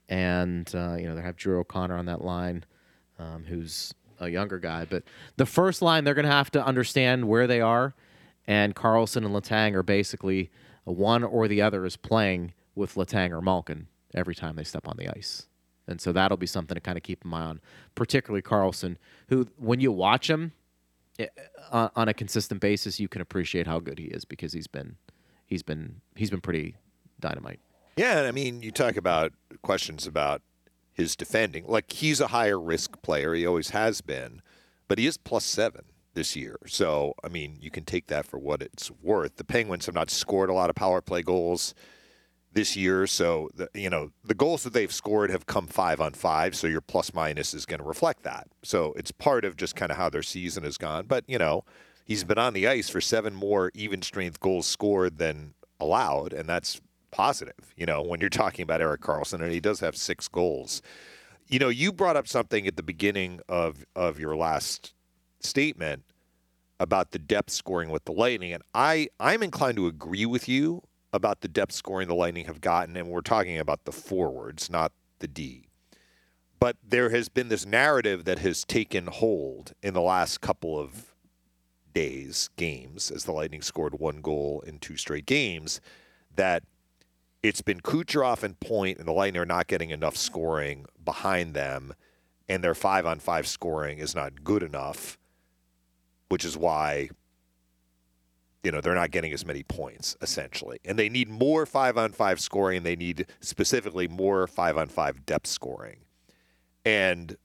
and 0.08 0.70
uh, 0.74 0.96
you 0.96 1.06
know 1.06 1.14
they 1.14 1.22
have 1.22 1.36
Drew 1.36 1.60
O'Connor 1.60 1.96
on 1.96 2.06
that 2.06 2.22
line, 2.22 2.64
um, 3.18 3.44
who's 3.44 3.94
a 4.18 4.28
younger 4.28 4.58
guy. 4.58 4.84
But 4.84 5.04
the 5.36 5.46
first 5.46 5.80
line, 5.80 6.04
they're 6.04 6.14
going 6.14 6.26
to 6.26 6.30
have 6.30 6.50
to 6.52 6.64
understand 6.64 7.28
where 7.28 7.46
they 7.46 7.60
are 7.60 7.94
and 8.46 8.74
Karlsson 8.74 9.24
and 9.24 9.34
Letang 9.34 9.74
are 9.74 9.82
basically 9.82 10.50
one 10.84 11.24
or 11.24 11.48
the 11.48 11.62
other 11.62 11.84
is 11.84 11.96
playing 11.96 12.52
with 12.74 12.94
Letang 12.94 13.30
or 13.30 13.40
Malkin 13.40 13.86
every 14.14 14.34
time 14.34 14.56
they 14.56 14.64
step 14.64 14.86
on 14.86 14.96
the 14.96 15.08
ice. 15.08 15.46
And 15.86 16.00
so 16.00 16.12
that'll 16.12 16.36
be 16.36 16.46
something 16.46 16.74
to 16.74 16.80
kind 16.80 16.96
of 16.96 17.02
keep 17.02 17.24
an 17.24 17.34
eye 17.34 17.42
on, 17.42 17.60
particularly 17.94 18.42
Karlsson, 18.42 18.96
who, 19.28 19.48
when 19.56 19.80
you 19.80 19.92
watch 19.92 20.28
him 20.28 20.52
eh, 21.18 21.26
on 21.70 21.90
on 21.96 22.08
a 22.08 22.14
consistent 22.14 22.60
basis, 22.60 23.00
you 23.00 23.08
can 23.08 23.20
appreciate 23.20 23.66
how 23.66 23.78
good 23.78 23.98
he 23.98 24.06
is 24.06 24.24
because 24.24 24.52
he's 24.52 24.66
been, 24.66 24.96
he's 25.46 25.62
been, 25.62 26.00
he's 26.16 26.30
been 26.30 26.40
pretty 26.40 26.76
dynamite. 27.20 27.60
Yeah, 27.96 28.22
I 28.22 28.32
mean, 28.32 28.62
you 28.62 28.70
talk 28.70 28.96
about 28.96 29.32
questions 29.62 30.06
about 30.06 30.42
his 30.92 31.16
defending. 31.16 31.64
Like 31.66 31.92
he's 31.92 32.20
a 32.20 32.28
higher 32.28 32.58
risk 32.58 33.02
player. 33.02 33.34
He 33.34 33.46
always 33.46 33.70
has 33.70 34.00
been, 34.00 34.42
but 34.88 34.98
he 34.98 35.06
is 35.06 35.16
plus 35.16 35.44
seven 35.44 35.84
this 36.14 36.34
year. 36.36 36.58
So 36.66 37.14
I 37.22 37.28
mean, 37.28 37.58
you 37.60 37.70
can 37.70 37.84
take 37.84 38.06
that 38.08 38.26
for 38.26 38.38
what 38.38 38.62
it's 38.62 38.90
worth. 39.02 39.36
The 39.36 39.44
Penguins 39.44 39.86
have 39.86 39.94
not 39.94 40.10
scored 40.10 40.50
a 40.50 40.54
lot 40.54 40.70
of 40.70 40.76
power 40.76 41.00
play 41.00 41.22
goals 41.22 41.74
this 42.54 42.76
year, 42.76 43.06
so 43.06 43.50
the, 43.54 43.68
you 43.74 43.90
know 43.90 44.10
the 44.24 44.34
goals 44.34 44.62
that 44.62 44.72
they've 44.72 44.92
scored 44.92 45.30
have 45.30 45.46
come 45.46 45.66
five 45.66 46.00
on 46.00 46.12
five. 46.12 46.54
So 46.54 46.66
your 46.66 46.80
plus 46.80 47.12
minus 47.12 47.52
is 47.52 47.66
going 47.66 47.80
to 47.80 47.86
reflect 47.86 48.22
that. 48.22 48.46
So 48.62 48.94
it's 48.96 49.10
part 49.10 49.44
of 49.44 49.56
just 49.56 49.76
kind 49.76 49.90
of 49.90 49.98
how 49.98 50.08
their 50.08 50.22
season 50.22 50.64
has 50.64 50.78
gone. 50.78 51.06
But 51.06 51.24
you 51.26 51.38
know, 51.38 51.64
he's 52.04 52.24
been 52.24 52.38
on 52.38 52.54
the 52.54 52.66
ice 52.66 52.88
for 52.88 53.00
seven 53.00 53.34
more 53.34 53.70
even 53.74 54.02
strength 54.02 54.40
goals 54.40 54.66
scored 54.66 55.18
than 55.18 55.54
allowed, 55.80 56.32
and 56.32 56.48
that's 56.48 56.80
positive. 57.10 57.74
You 57.76 57.86
know, 57.86 58.02
when 58.02 58.20
you're 58.20 58.30
talking 58.30 58.62
about 58.62 58.80
Erik 58.80 59.02
Karlsson, 59.02 59.42
and 59.42 59.52
he 59.52 59.60
does 59.60 59.80
have 59.80 59.96
six 59.96 60.28
goals. 60.28 60.80
You 61.48 61.58
know, 61.58 61.68
you 61.68 61.92
brought 61.92 62.16
up 62.16 62.26
something 62.26 62.66
at 62.66 62.76
the 62.76 62.82
beginning 62.82 63.40
of 63.48 63.84
of 63.94 64.18
your 64.18 64.36
last 64.36 64.94
statement 65.40 66.04
about 66.80 67.10
the 67.10 67.18
depth 67.18 67.50
scoring 67.50 67.90
with 67.90 68.04
the 68.04 68.12
Lightning, 68.12 68.52
and 68.52 68.62
I 68.74 69.08
I'm 69.18 69.42
inclined 69.42 69.76
to 69.76 69.88
agree 69.88 70.24
with 70.24 70.48
you 70.48 70.82
about 71.14 71.42
the 71.42 71.48
depth 71.48 71.72
scoring 71.72 72.08
the 72.08 72.14
Lightning 72.14 72.46
have 72.46 72.60
gotten, 72.60 72.96
and 72.96 73.08
we're 73.08 73.20
talking 73.20 73.56
about 73.56 73.84
the 73.84 73.92
forwards, 73.92 74.68
not 74.68 74.90
the 75.20 75.28
D. 75.28 75.68
But 76.58 76.76
there 76.86 77.10
has 77.10 77.28
been 77.28 77.48
this 77.48 77.64
narrative 77.64 78.24
that 78.24 78.40
has 78.40 78.64
taken 78.64 79.06
hold 79.06 79.74
in 79.80 79.94
the 79.94 80.00
last 80.00 80.40
couple 80.40 80.78
of 80.78 81.14
days, 81.94 82.50
games, 82.56 83.12
as 83.12 83.24
the 83.24 83.32
Lightning 83.32 83.62
scored 83.62 84.00
one 84.00 84.20
goal 84.22 84.64
in 84.66 84.80
two 84.80 84.96
straight 84.96 85.24
games, 85.24 85.80
that 86.34 86.64
it's 87.44 87.62
been 87.62 87.80
Kucherov 87.80 88.42
and 88.42 88.58
Point, 88.58 88.98
and 88.98 89.06
the 89.06 89.12
Lightning 89.12 89.40
are 89.40 89.46
not 89.46 89.68
getting 89.68 89.90
enough 89.90 90.16
scoring 90.16 90.84
behind 91.04 91.54
them, 91.54 91.94
and 92.48 92.64
their 92.64 92.74
five 92.74 93.06
on 93.06 93.20
five 93.20 93.46
scoring 93.46 93.98
is 93.98 94.16
not 94.16 94.42
good 94.42 94.64
enough, 94.64 95.16
which 96.28 96.44
is 96.44 96.56
why 96.56 97.10
you 98.64 98.72
know 98.72 98.80
they're 98.80 98.94
not 98.94 99.10
getting 99.10 99.32
as 99.32 99.44
many 99.44 99.62
points 99.62 100.16
essentially. 100.22 100.78
And 100.84 100.98
they 100.98 101.08
need 101.08 101.28
more 101.28 101.66
five 101.66 101.96
on 101.96 102.12
five 102.12 102.40
scoring. 102.40 102.82
They 102.82 102.96
need 102.96 103.26
specifically 103.40 104.08
more 104.08 104.46
five 104.46 104.76
on 104.76 104.88
five 104.88 105.24
depth 105.26 105.46
scoring. 105.46 105.98
And 106.84 107.36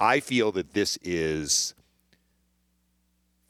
i 0.00 0.20
feel 0.20 0.52
that 0.52 0.74
this 0.74 0.96
is 1.02 1.74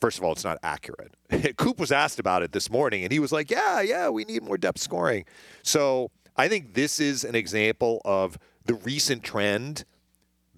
first 0.01 0.17
of 0.19 0.25
all 0.25 0.33
it's 0.33 0.45
not 0.45 0.59
accurate. 0.63 1.15
Coop 1.57 1.81
was 1.81 1.91
asked 1.91 2.19
about 2.19 2.43
it 2.43 2.53
this 2.53 2.71
morning 2.71 3.03
and 3.03 3.13
he 3.13 3.19
was 3.19 3.33
like 3.33 3.51
yeah 3.51 3.81
yeah 3.81 4.09
we 4.11 4.25
need 4.25 4.43
more 4.43 4.59
depth 4.59 4.81
scoring. 4.81 5.25
So 5.63 6.11
i 6.37 6.47
think 6.47 6.75
this 6.75 7.01
is 7.01 7.25
an 7.25 7.35
example 7.35 8.03
of 8.05 8.39
the 8.67 8.75
recent 8.75 9.23
trend 9.23 9.85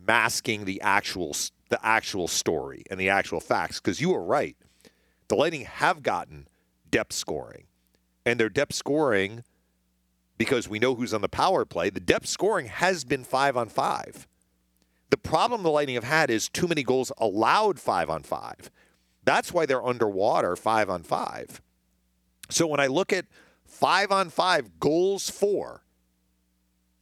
masking 0.06 0.64
the 0.64 0.80
actual 0.80 1.34
the 1.68 1.78
actual 1.86 2.26
story 2.26 2.82
and 2.90 2.98
the 2.98 3.08
actual 3.08 3.40
facts 3.40 3.80
because 3.80 4.00
you 4.00 4.10
were 4.10 4.22
right 4.22 4.56
the 5.30 5.36
Lightning 5.36 5.64
have 5.64 6.02
gotten 6.02 6.48
depth 6.90 7.12
scoring. 7.12 7.64
And 8.26 8.38
their 8.38 8.48
depth 8.48 8.74
scoring, 8.74 9.44
because 10.36 10.68
we 10.68 10.80
know 10.80 10.96
who's 10.96 11.14
on 11.14 11.20
the 11.20 11.28
power 11.28 11.64
play, 11.64 11.88
the 11.88 12.00
depth 12.00 12.26
scoring 12.26 12.66
has 12.66 13.04
been 13.04 13.22
five 13.22 13.56
on 13.56 13.68
five. 13.68 14.26
The 15.10 15.16
problem 15.16 15.62
the 15.62 15.70
Lightning 15.70 15.94
have 15.94 16.04
had 16.04 16.30
is 16.30 16.48
too 16.48 16.66
many 16.66 16.82
goals 16.82 17.12
allowed 17.16 17.78
five 17.78 18.10
on 18.10 18.24
five. 18.24 18.72
That's 19.24 19.52
why 19.52 19.66
they're 19.66 19.86
underwater 19.86 20.56
five 20.56 20.90
on 20.90 21.04
five. 21.04 21.62
So 22.48 22.66
when 22.66 22.80
I 22.80 22.88
look 22.88 23.12
at 23.12 23.26
five 23.64 24.10
on 24.10 24.30
five 24.30 24.80
goals 24.80 25.30
for, 25.30 25.84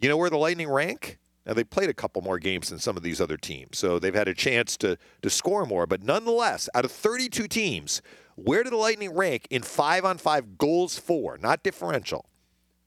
you 0.00 0.09
know 0.11 0.18
where 0.18 0.31
the 0.31 0.37
Lightning 0.37 0.68
rank? 0.68 1.18
Now 1.48 1.55
they 1.55 1.64
played 1.64 1.88
a 1.88 1.94
couple 1.94 2.20
more 2.20 2.38
games 2.38 2.68
than 2.68 2.79
some 2.79 2.98
of 2.98 3.02
these 3.02 3.22
other 3.22 3.38
teams, 3.38 3.79
so 3.79 3.98
they've 3.98 4.14
had 4.14 4.29
a 4.29 4.35
chance 4.35 4.76
to 4.76 4.98
to 5.22 5.31
score 5.31 5.64
more. 5.64 5.87
But 5.87 6.02
nonetheless, 6.02 6.68
out 6.74 6.85
of 6.85 6.92
32 6.92 7.48
teams, 7.48 8.02
where 8.44 8.62
do 8.62 8.70
the 8.70 8.77
Lightning 8.77 9.14
rank 9.14 9.46
in 9.51 9.62
five 9.62 10.05
on 10.05 10.18
five 10.18 10.59
goals 10.59 10.98
for, 10.98 11.38
not 11.38 11.62
differential? 11.62 12.27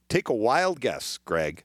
Take 0.09 0.29
a 0.29 0.33
wild 0.33 0.79
guess, 0.79 1.17
Greg. 1.25 1.63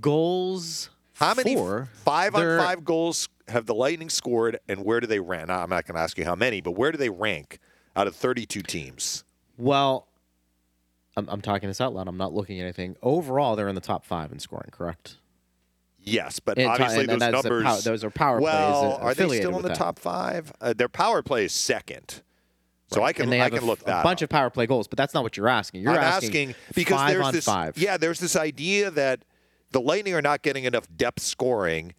Goals. 0.00 0.90
How 1.14 1.34
many 1.34 1.54
for, 1.54 1.88
five 2.04 2.34
on 2.34 2.58
five 2.58 2.84
goals 2.84 3.28
have 3.48 3.66
the 3.66 3.74
Lightning 3.74 4.08
scored, 4.08 4.58
and 4.68 4.84
where 4.84 5.00
do 5.00 5.06
they 5.06 5.20
rank? 5.20 5.48
Now, 5.48 5.62
I'm 5.62 5.70
not 5.70 5.86
going 5.86 5.96
to 5.96 6.00
ask 6.00 6.16
you 6.16 6.24
how 6.24 6.34
many, 6.34 6.60
but 6.60 6.72
where 6.72 6.92
do 6.92 6.98
they 6.98 7.10
rank 7.10 7.58
out 7.94 8.06
of 8.06 8.16
32 8.16 8.62
teams? 8.62 9.24
Well, 9.58 10.08
I'm, 11.16 11.28
I'm 11.28 11.40
talking 11.42 11.68
this 11.68 11.80
out 11.80 11.92
loud. 11.92 12.08
I'm 12.08 12.16
not 12.16 12.32
looking 12.32 12.58
at 12.60 12.62
anything. 12.62 12.96
Overall, 13.02 13.56
they're 13.56 13.68
in 13.68 13.74
the 13.74 13.80
top 13.80 14.04
five 14.04 14.32
in 14.32 14.38
scoring. 14.38 14.70
Correct. 14.70 15.16
Yes, 16.02 16.40
but 16.40 16.58
And 16.58 16.66
obviously 16.68 17.06
those 17.06 17.20
numbers. 17.20 17.84
those 17.84 18.04
are 18.04 18.10
power 18.10 18.38
plays 18.40 18.52
well, 18.52 18.98
are 19.02 19.14
they 19.14 19.28
still 19.38 19.56
in 19.56 19.62
the 19.62 19.68
that. 19.68 19.76
top 19.76 19.98
five? 19.98 20.52
Uh, 20.60 20.72
their 20.72 20.88
power 20.88 21.22
play 21.22 21.44
is 21.44 21.52
second, 21.52 22.22
so 22.88 23.02
I 23.02 23.12
can 23.12 23.28
they 23.28 23.40
I 23.42 23.50
can 23.50 23.62
a, 23.62 23.66
look 23.66 23.80
that 23.80 24.00
a 24.00 24.02
bunch 24.02 24.20
up. 24.22 24.24
of 24.24 24.30
power 24.30 24.50
play 24.50 24.66
goals, 24.66 24.88
but 24.88 24.96
that's 24.96 25.12
not 25.14 25.22
what 25.22 25.36
you're 25.36 25.48
asking. 25.48 25.82
You're 25.82 25.96
asking, 25.96 26.50
asking 26.50 26.54
because 26.74 26.96
five 26.98 27.10
there's 27.12 27.26
on 27.26 27.34
this 27.34 27.44
five. 27.44 27.76
yeah, 27.78 27.96
there's 27.96 28.18
this 28.18 28.34
idea 28.34 28.90
that 28.90 29.24
the 29.72 29.80
Lightning 29.80 30.14
are 30.14 30.22
not 30.22 30.42
getting 30.42 30.64
enough 30.64 30.86
depth 30.96 31.20
scoring, 31.22 31.94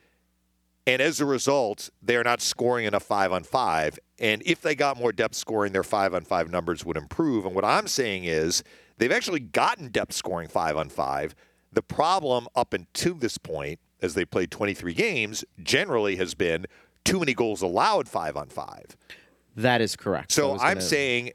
and 0.87 0.99
as 1.01 1.21
a 1.21 1.25
result, 1.25 1.89
they're 2.01 2.23
not 2.23 2.41
scoring 2.41 2.85
enough 2.85 3.03
five 3.03 3.31
on 3.31 3.43
five. 3.43 3.99
And 4.19 4.41
if 4.45 4.61
they 4.61 4.75
got 4.75 4.97
more 4.97 5.11
depth 5.11 5.35
scoring, 5.35 5.73
their 5.73 5.83
five 5.83 6.13
on 6.13 6.25
five 6.25 6.49
numbers 6.49 6.83
would 6.83 6.97
improve. 6.97 7.45
And 7.45 7.53
what 7.55 7.63
I'm 7.65 7.87
saying 7.87 8.25
is 8.25 8.63
they've 8.97 9.11
actually 9.11 9.39
gotten 9.39 9.89
depth 9.89 10.13
scoring 10.13 10.47
five 10.47 10.75
on 10.75 10.89
five. 10.89 11.35
The 11.71 11.81
problem 11.83 12.47
up 12.55 12.73
until 12.73 13.13
this 13.13 13.37
point, 13.37 13.79
as 14.01 14.13
they 14.13 14.25
played 14.25 14.51
23 14.51 14.93
games, 14.93 15.43
generally 15.61 16.15
has 16.17 16.33
been 16.33 16.65
too 17.03 17.19
many 17.19 17.33
goals 17.33 17.61
allowed 17.61 18.07
five 18.07 18.35
on 18.37 18.47
five. 18.49 18.95
That 19.55 19.81
is 19.81 19.95
correct. 19.95 20.31
So 20.31 20.53
I'm 20.53 20.57
gonna- 20.75 20.81
saying 20.81 21.31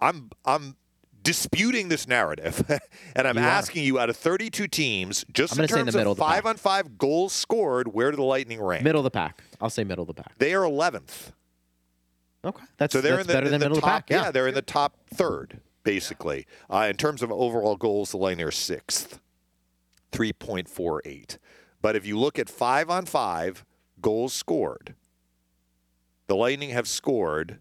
I'm 0.00 0.30
I'm 0.44 0.76
disputing 1.22 1.88
this 1.88 2.06
narrative, 2.06 2.62
and 3.16 3.26
I'm 3.26 3.38
You 3.38 3.42
are. 3.44 3.46
asking 3.46 3.84
you 3.84 3.98
out 3.98 4.10
of 4.10 4.16
32 4.16 4.66
teams, 4.68 5.24
just 5.32 5.56
in 5.56 5.62
in 5.62 5.68
terms 5.68 5.94
middle 5.94 6.12
of 6.12 6.18
of 6.20 6.26
five 6.26 6.44
on 6.44 6.56
five 6.56 6.98
goals 6.98 7.32
scored, 7.32 7.88
where 7.94 8.10
do 8.10 8.16
the 8.16 8.22
Lightning 8.22 8.60
rank? 8.60 8.84
middle 8.84 9.00
of 9.00 9.04
the 9.04 9.10
pack. 9.10 9.42
I'll 9.60 9.70
say 9.70 9.84
middle 9.84 10.02
of 10.02 10.08
the 10.08 10.22
pack. 10.22 10.36
They 10.38 10.52
are 10.54 10.62
11th. 10.64 11.32
Okay, 12.44 12.62
that's 12.76 12.92
So 12.92 13.00
they're 13.00 13.16
that's 13.16 13.22
in 13.22 13.26
the, 13.28 13.32
better 13.32 13.46
in 13.46 13.52
than 13.52 13.60
the 13.60 13.64
middle 13.70 13.80
top, 13.80 14.00
of 14.02 14.06
the 14.06 14.14
pack. 14.14 14.24
Yeah. 14.26 14.30
they're 14.30 14.48
in 14.48 14.54
the 14.54 14.60
top 14.60 14.98
third, 15.14 15.60
basically. 15.82 16.46
Uh, 16.68 16.86
in 16.90 16.96
terms 16.98 17.22
of 17.22 17.32
overall 17.32 17.76
goals, 17.76 18.10
the 18.10 18.18
Lightning 18.18 18.46
are 18.46 18.50
sixth, 18.50 19.18
3.48. 20.12 21.38
But 21.84 21.96
if 21.96 22.06
you 22.06 22.18
look 22.18 22.38
at 22.38 22.48
five 22.48 22.88
on 22.88 23.04
five 23.04 23.62
goals 24.00 24.32
scored, 24.32 24.94
the 26.28 26.34
Lightning 26.34 26.70
have 26.70 26.88
scored 26.88 27.58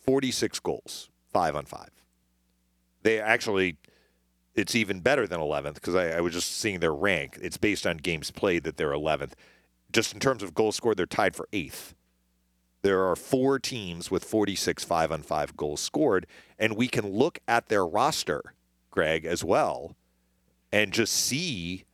46 0.00 0.58
goals, 0.60 1.08
five 1.32 1.56
on 1.56 1.64
five. 1.64 1.88
They 3.00 3.18
actually, 3.18 3.78
it's 4.54 4.74
even 4.74 5.00
better 5.00 5.26
than 5.26 5.40
11th 5.40 5.76
because 5.76 5.94
I, 5.94 6.18
I 6.18 6.20
was 6.20 6.34
just 6.34 6.52
seeing 6.58 6.80
their 6.80 6.92
rank. 6.92 7.38
It's 7.40 7.56
based 7.56 7.86
on 7.86 7.96
games 7.96 8.30
played 8.30 8.64
that 8.64 8.76
they're 8.76 8.90
11th. 8.90 9.32
Just 9.90 10.12
in 10.12 10.20
terms 10.20 10.42
of 10.42 10.52
goals 10.52 10.76
scored, 10.76 10.98
they're 10.98 11.06
tied 11.06 11.34
for 11.34 11.48
eighth. 11.54 11.94
There 12.82 13.08
are 13.08 13.16
four 13.16 13.58
teams 13.58 14.10
with 14.10 14.22
46 14.22 14.84
five 14.84 15.10
on 15.10 15.22
five 15.22 15.56
goals 15.56 15.80
scored, 15.80 16.26
and 16.58 16.76
we 16.76 16.88
can 16.88 17.08
look 17.08 17.38
at 17.48 17.70
their 17.70 17.86
roster, 17.86 18.52
Greg, 18.90 19.24
as 19.24 19.42
well, 19.42 19.96
and 20.70 20.92
just 20.92 21.14
see 21.14 21.86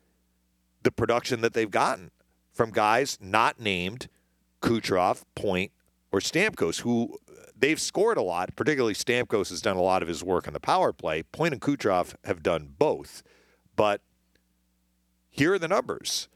the 0.83 0.91
production 0.91 1.41
that 1.41 1.55
they've 1.55 1.71
gotten 1.71 2.11
from 2.53 2.71
guys 2.71 3.19
not 3.21 3.61
named 3.61 4.09
Kucherov, 4.61 5.23
Point, 5.35 5.73
or 6.11 6.21
Stamkos, 6.21 6.81
who 6.81 7.19
uh, 7.29 7.47
they've 7.57 7.81
scored 7.81 8.19
a 8.19 8.23
lot. 8.23 8.55
Particularly 8.55 8.95
Stamkos 8.95 9.51
has 9.51 9.63
done 9.63 9.77
a 9.77 9.83
lot 9.83 10.03
of 10.03 10.09
his 10.09 10.23
work 10.23 10.47
on 10.47 10.55
the 10.55 10.61
power 10.61 10.93
play. 10.93 11.23
Point 11.23 11.55
and 11.55 11.63
Kucherov 11.63 12.15
have 12.25 12.43
done 12.43 12.75
both, 12.79 13.23
but 13.77 14.01
here 15.31 15.55
are 15.55 15.59
the 15.59 15.69
numbers. 15.69 16.29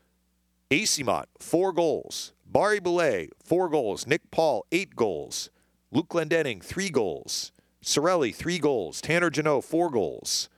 Eyssimont, 0.71 1.27
four 1.39 1.73
goals. 1.73 2.33
Barry 2.45 2.81
Boulet, 2.81 3.31
four 3.45 3.69
goals. 3.69 4.07
Nick 4.07 4.31
Paul, 4.31 4.65
eight 4.73 4.97
goals. 4.97 5.51
Luke 5.93 6.09
Glendening, 6.09 6.63
three 6.63 6.91
goals. 6.91 7.53
Cirelli, 7.85 8.35
three 8.35 8.59
goals. 8.59 9.01
Tanner 9.01 9.31
Jeannot, 9.31 9.65
four 9.65 9.91
goals. 9.91 10.49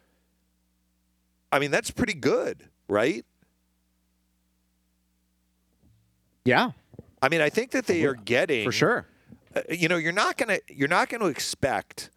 I 1.50 1.58
mean, 1.58 1.70
that's 1.70 1.90
pretty 1.90 2.14
good, 2.14 2.68
right? 2.88 3.24
Yeah, 6.48 6.70
I 7.22 7.28
mean, 7.28 7.40
I 7.40 7.50
think 7.50 7.70
that 7.72 7.86
they 7.86 8.04
are 8.04 8.14
getting 8.14 8.64
for 8.64 8.72
sure. 8.72 9.06
uh, 9.54 9.60
you 9.70 9.88
know, 9.88 9.96
you're 9.96 10.12
not 10.12 10.36
gonna 10.36 10.58
you're 10.68 10.88
not 10.88 11.08
gonna 11.08 11.26
expect 11.26 12.10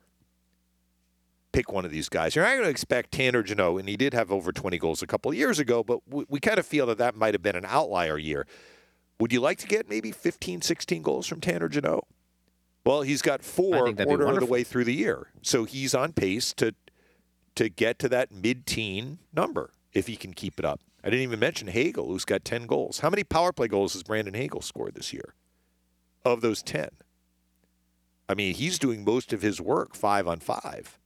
pick 1.51 1.71
one 1.71 1.85
of 1.85 1.91
these 1.91 2.09
guys. 2.09 2.35
You're 2.35 2.45
not 2.45 2.51
going 2.51 2.63
to 2.63 2.69
expect 2.69 3.11
Tanner 3.11 3.43
Jeannot, 3.43 3.77
and 3.77 3.89
he 3.89 3.97
did 3.97 4.13
have 4.13 4.31
over 4.31 4.51
20 4.51 4.77
goals 4.77 5.01
a 5.01 5.07
couple 5.07 5.31
of 5.31 5.37
years 5.37 5.59
ago, 5.59 5.83
but 5.83 5.99
we, 6.07 6.25
we 6.29 6.39
kind 6.39 6.57
of 6.57 6.65
feel 6.65 6.85
that 6.87 6.97
that 6.97 7.15
might 7.15 7.33
have 7.33 7.41
been 7.41 7.55
an 7.55 7.65
outlier 7.65 8.17
year. 8.17 8.47
Would 9.19 9.33
you 9.33 9.41
like 9.41 9.57
to 9.59 9.67
get 9.67 9.89
maybe 9.89 10.11
15, 10.11 10.61
16 10.61 11.01
goals 11.01 11.27
from 11.27 11.41
Tanner 11.41 11.69
Jeannot? 11.69 12.07
Well, 12.85 13.01
he's 13.03 13.21
got 13.21 13.43
four 13.43 13.91
quarter 13.93 14.27
of 14.27 14.39
the 14.39 14.45
way 14.45 14.63
through 14.63 14.85
the 14.85 14.93
year, 14.95 15.27
so 15.41 15.65
he's 15.65 15.93
on 15.93 16.13
pace 16.13 16.53
to 16.53 16.73
to 17.55 17.67
get 17.67 17.99
to 17.99 18.07
that 18.07 18.31
mid-teen 18.31 19.19
number 19.33 19.71
if 19.93 20.07
he 20.07 20.15
can 20.15 20.33
keep 20.33 20.57
it 20.57 20.63
up. 20.63 20.79
I 21.03 21.09
didn't 21.09 21.23
even 21.23 21.39
mention 21.39 21.67
Hagel, 21.67 22.07
who's 22.07 22.25
got 22.25 22.45
10 22.45 22.67
goals. 22.67 22.99
How 22.99 23.09
many 23.09 23.23
power 23.23 23.51
play 23.51 23.67
goals 23.67 23.93
has 23.93 24.03
Brandon 24.03 24.33
Hagel 24.33 24.61
scored 24.61 24.93
this 24.95 25.11
year? 25.11 25.33
Of 26.23 26.41
those 26.41 26.61
10. 26.61 26.89
I 28.29 28.35
mean, 28.35 28.53
he's 28.53 28.79
doing 28.79 29.03
most 29.03 29.33
of 29.33 29.41
his 29.41 29.59
work 29.59 29.95
five 29.95 30.27
on 30.27 30.39
five. 30.39 30.97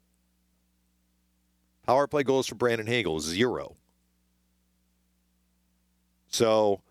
Power 1.86 2.08
play 2.08 2.23
goals 2.23 2.47
for 2.47 2.55
Brandon 2.55 2.88
Hagel 2.88 3.19
zero. 3.19 3.75
So, 6.27 6.81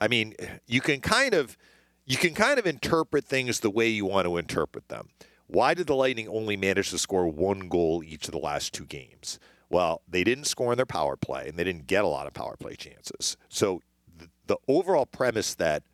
I 0.00 0.08
mean, 0.08 0.34
you 0.66 0.80
can 0.80 1.00
kind 1.00 1.34
of 1.34 1.56
you 2.04 2.16
can 2.16 2.34
kind 2.34 2.58
of 2.58 2.66
interpret 2.66 3.24
things 3.24 3.60
the 3.60 3.70
way 3.70 3.88
you 3.88 4.04
want 4.04 4.26
to 4.26 4.36
interpret 4.36 4.88
them. 4.88 5.08
Why 5.46 5.74
did 5.74 5.86
the 5.86 5.94
Lightning 5.94 6.28
only 6.28 6.56
manage 6.56 6.90
to 6.90 6.98
score 6.98 7.26
one 7.26 7.68
goal 7.68 8.02
each 8.04 8.26
of 8.26 8.32
the 8.32 8.38
last 8.38 8.72
two 8.74 8.84
games? 8.84 9.38
Well, 9.70 10.02
they 10.08 10.24
didn't 10.24 10.44
score 10.44 10.72
in 10.72 10.76
their 10.76 10.84
power 10.84 11.16
play, 11.16 11.46
and 11.48 11.56
they 11.56 11.64
didn't 11.64 11.86
get 11.86 12.04
a 12.04 12.08
lot 12.08 12.26
of 12.26 12.34
power 12.34 12.56
play 12.58 12.74
chances. 12.74 13.36
So, 13.48 13.80
the, 14.18 14.28
the 14.46 14.56
overall 14.68 15.06
premise 15.06 15.54
that 15.54 15.84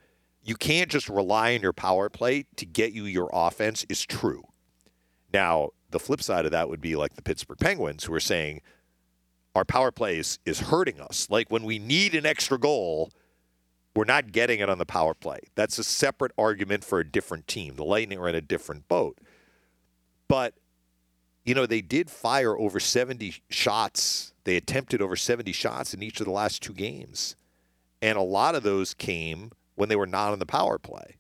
you 0.43 0.57
can't 0.57 0.91
just 0.91 1.09
rely 1.09 1.55
on 1.55 1.61
your 1.61 1.75
power 1.75 2.09
play 2.09 2.47
to 2.57 2.65
get 2.65 2.93
you 2.93 3.05
your 3.05 3.29
offense 3.33 3.85
is 3.89 4.05
true. 4.05 4.45
Now, 5.33 5.71
the 5.91 5.99
flip 5.99 6.23
side 6.23 6.47
of 6.47 6.53
that 6.53 6.69
would 6.69 6.81
be 6.81 6.97
like 6.97 7.15
the 7.15 7.23
Pittsburgh 7.23 7.59
Penguins, 7.59 8.05
who 8.05 8.15
are 8.15 8.21
saying 8.21 8.63
our 9.55 9.65
power 9.65 9.91
play 9.91 10.19
is, 10.19 10.39
is 10.47 10.61
hurting 10.61 11.01
us. 11.01 11.29
Like 11.31 11.51
when 11.51 11.65
we 11.65 11.79
need 11.79 12.15
an 12.15 12.27
extra 12.27 12.59
goal, 12.59 13.11
we're 13.95 14.05
not 14.05 14.31
getting 14.31 14.61
it 14.61 14.69
on 14.69 14.79
the 14.79 14.87
power 14.87 15.15
play. 15.15 15.41
That's 15.55 15.79
a 15.79 15.85
separate 15.85 16.33
argument 16.37 16.85
for 16.85 17.01
a 17.01 17.07
different 17.07 17.49
team. 17.49 17.77
The 17.77 17.85
Lightning 17.85 18.19
are 18.19 18.29
in 18.29 18.35
a 18.35 18.41
different 18.41 18.89
boat. 18.89 19.19
But, 20.29 20.55
you 21.47 21.55
know, 21.55 21.65
they 21.65 21.81
did 21.81 22.11
fire 22.11 22.59
over 22.59 22.81
70 22.81 23.35
shots. 23.49 24.35
They 24.45 24.57
attempted 24.57 25.01
over 25.01 25.15
70 25.15 25.53
shots 25.53 25.95
in 25.95 26.03
each 26.03 26.21
of 26.21 26.27
the 26.27 26.33
last 26.33 26.61
two 26.61 26.75
games. 26.75 27.37
And 28.03 28.19
a 28.19 28.23
lot 28.23 28.57
of 28.57 28.65
those 28.65 28.93
came 28.93 29.53
when 29.77 29.89
they 29.89 29.97
were 29.97 30.09
not 30.09 30.33
on 30.33 30.41
the 30.41 30.47
power 30.47 30.77
play. 30.77 31.17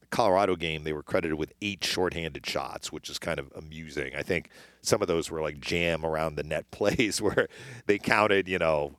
The 0.00 0.06
Colorado 0.06 0.54
game, 0.54 0.84
they 0.84 0.92
were 0.92 1.02
credited 1.02 1.38
with 1.38 1.52
eight 1.60 1.82
shorthanded 1.82 2.46
shots, 2.46 2.92
which 2.92 3.10
is 3.10 3.18
kind 3.18 3.40
of 3.40 3.52
amusing. 3.56 4.14
I 4.16 4.22
think 4.22 4.48
some 4.80 5.02
of 5.02 5.08
those 5.08 5.28
were 5.28 5.42
like 5.42 5.60
jam 5.60 6.06
around 6.06 6.36
the 6.36 6.44
net 6.44 6.70
plays 6.70 7.20
where 7.20 7.48
they 7.86 7.98
counted, 7.98 8.48
you 8.48 8.60
know, 8.60 8.96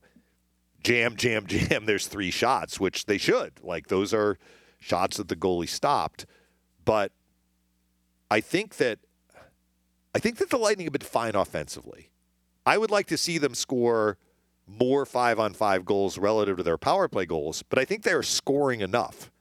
jam, 0.83 1.15
jam, 1.15 1.47
jam. 1.47 1.85
There's 1.85 2.07
three 2.07 2.31
shots, 2.31 2.81
which 2.81 3.05
they 3.05 3.17
should. 3.17 3.53
Like 3.63 3.87
those 3.87 4.13
are 4.13 4.37
shots 4.77 5.17
that 5.17 5.29
the 5.29 5.37
goalie 5.37 5.69
stopped. 5.69 6.25
But 6.83 7.13
I 8.29 8.41
think 8.41 8.75
that 8.75 8.99
I 10.13 10.19
think 10.19 10.37
that 10.37 10.49
the 10.49 10.57
Lightning 10.57 10.85
have 10.85 10.93
been 10.93 11.01
fine 11.01 11.35
offensively. 11.35 12.09
I 12.65 12.77
would 12.77 12.91
like 12.91 13.07
to 13.07 13.17
see 13.17 13.37
them 13.37 13.53
score 13.53 14.17
more 14.67 15.05
five 15.05 15.39
on 15.39 15.53
five 15.53 15.85
goals 15.85 16.17
relative 16.17 16.57
to 16.57 16.63
their 16.63 16.77
power 16.77 17.07
play 17.07 17.25
goals, 17.25 17.63
but 17.63 17.79
I 17.79 17.85
think 17.85 18.03
they're 18.03 18.23
scoring 18.23 18.81
enough. 18.81 19.31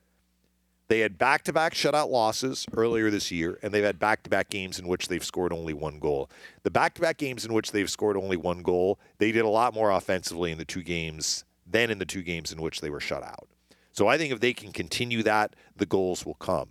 They 0.88 1.00
had 1.00 1.18
back 1.18 1.44
to 1.44 1.52
back 1.52 1.74
shutout 1.74 2.08
losses 2.08 2.64
earlier 2.74 3.10
this 3.10 3.30
year, 3.30 3.58
and 3.62 3.72
they've 3.72 3.84
had 3.84 3.98
back 3.98 4.22
to 4.22 4.30
back 4.30 4.48
games 4.48 4.78
in 4.78 4.88
which 4.88 5.08
they've 5.08 5.24
scored 5.24 5.52
only 5.52 5.74
one 5.74 5.98
goal. 5.98 6.30
The 6.62 6.70
back 6.70 6.94
to 6.94 7.02
back 7.02 7.18
games 7.18 7.44
in 7.44 7.52
which 7.52 7.72
they've 7.72 7.90
scored 7.90 8.16
only 8.16 8.38
one 8.38 8.62
goal, 8.62 8.98
they 9.18 9.30
did 9.30 9.44
a 9.44 9.48
lot 9.48 9.74
more 9.74 9.90
offensively 9.90 10.50
in 10.50 10.56
the 10.56 10.64
two 10.64 10.82
games 10.82 11.44
than 11.66 11.90
in 11.90 11.98
the 11.98 12.06
two 12.06 12.22
games 12.22 12.52
in 12.52 12.62
which 12.62 12.80
they 12.80 12.88
were 12.88 13.00
shut 13.00 13.22
out. 13.22 13.48
So 13.92 14.06
I 14.06 14.16
think 14.16 14.32
if 14.32 14.40
they 14.40 14.54
can 14.54 14.72
continue 14.72 15.22
that, 15.24 15.54
the 15.76 15.84
goals 15.84 16.24
will 16.24 16.34
come. 16.34 16.70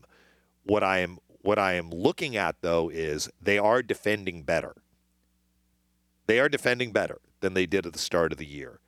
What 0.64 0.84
I 0.84 1.00
am 1.00 1.20
what 1.48 1.58
I 1.58 1.76
am 1.76 1.90
looking 1.92 2.36
at 2.36 2.58
though 2.60 2.90
is 2.90 3.30
they 3.42 3.58
are 3.58 3.82
defending 3.82 4.44
better. 4.44 4.76
They 6.26 6.42
are 6.42 6.50
defending 6.50 6.92
better 6.92 7.22
than 7.40 7.54
they 7.54 7.66
did 7.66 7.86
at 7.86 7.94
the 7.94 8.00
start 8.00 8.34
of 8.34 8.38
the 8.38 8.46
year. 8.46 8.82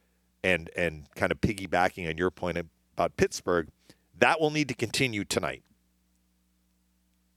And 0.44 0.70
and 0.76 1.06
kind 1.16 1.32
of 1.32 1.40
piggybacking 1.40 2.10
on 2.10 2.18
your 2.18 2.30
point 2.30 2.58
about 2.58 3.16
Pittsburgh, 3.16 3.70
that 4.18 4.42
will 4.42 4.52
need 4.52 4.68
to 4.68 4.74
continue 4.74 5.24
tonight. 5.24 5.64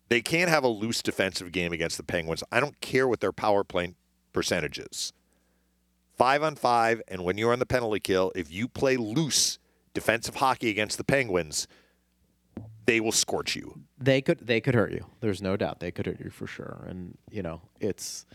They 0.08 0.22
can't 0.22 0.50
have 0.50 0.64
a 0.64 0.68
loose 0.68 1.02
defensive 1.02 1.52
game 1.52 1.72
against 1.72 1.98
the 1.98 2.02
Penguins. 2.02 2.42
I 2.50 2.58
don't 2.58 2.80
care 2.80 3.06
what 3.06 3.20
their 3.20 3.32
power 3.32 3.62
play 3.62 3.94
percentage 4.32 4.80
is. 4.80 5.12
Five 6.18 6.42
on 6.42 6.56
five, 6.56 7.00
and 7.06 7.22
when 7.22 7.38
you're 7.38 7.52
on 7.52 7.60
the 7.60 7.66
penalty 7.66 8.00
kill, 8.00 8.32
if 8.34 8.50
you 8.50 8.66
play 8.66 8.96
loose 8.96 9.60
defensive 9.94 10.36
hockey 10.36 10.68
against 10.68 10.98
the 10.98 11.04
Penguins, 11.04 11.68
they 12.86 13.00
will 13.00 13.12
scorch 13.12 13.54
you. 13.54 13.82
They 14.02 14.20
could 14.20 14.46
they 14.46 14.60
could 14.60 14.74
hurt 14.74 14.92
you. 14.92 15.06
There's 15.20 15.40
no 15.40 15.56
doubt 15.56 15.80
they 15.80 15.90
could 15.90 16.06
hurt 16.06 16.20
you 16.20 16.30
for 16.30 16.46
sure. 16.46 16.84
And 16.88 17.16
you 17.30 17.42
know, 17.42 17.60
it's 17.80 18.26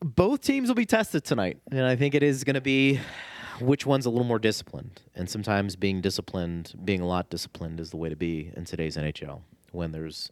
both 0.00 0.42
teams 0.42 0.68
will 0.68 0.74
be 0.74 0.86
tested 0.86 1.24
tonight, 1.24 1.58
and 1.70 1.84
I 1.84 1.96
think 1.96 2.14
it 2.14 2.22
is 2.22 2.44
going 2.44 2.54
to 2.54 2.60
be 2.60 3.00
which 3.60 3.86
one's 3.86 4.06
a 4.06 4.10
little 4.10 4.26
more 4.26 4.38
disciplined. 4.38 5.02
And 5.14 5.28
sometimes 5.28 5.76
being 5.76 6.00
disciplined, 6.00 6.74
being 6.84 7.00
a 7.00 7.06
lot 7.06 7.30
disciplined, 7.30 7.80
is 7.80 7.90
the 7.90 7.96
way 7.96 8.08
to 8.08 8.16
be 8.16 8.52
in 8.56 8.64
today's 8.64 8.96
NHL 8.96 9.40
when 9.72 9.92
there's 9.92 10.30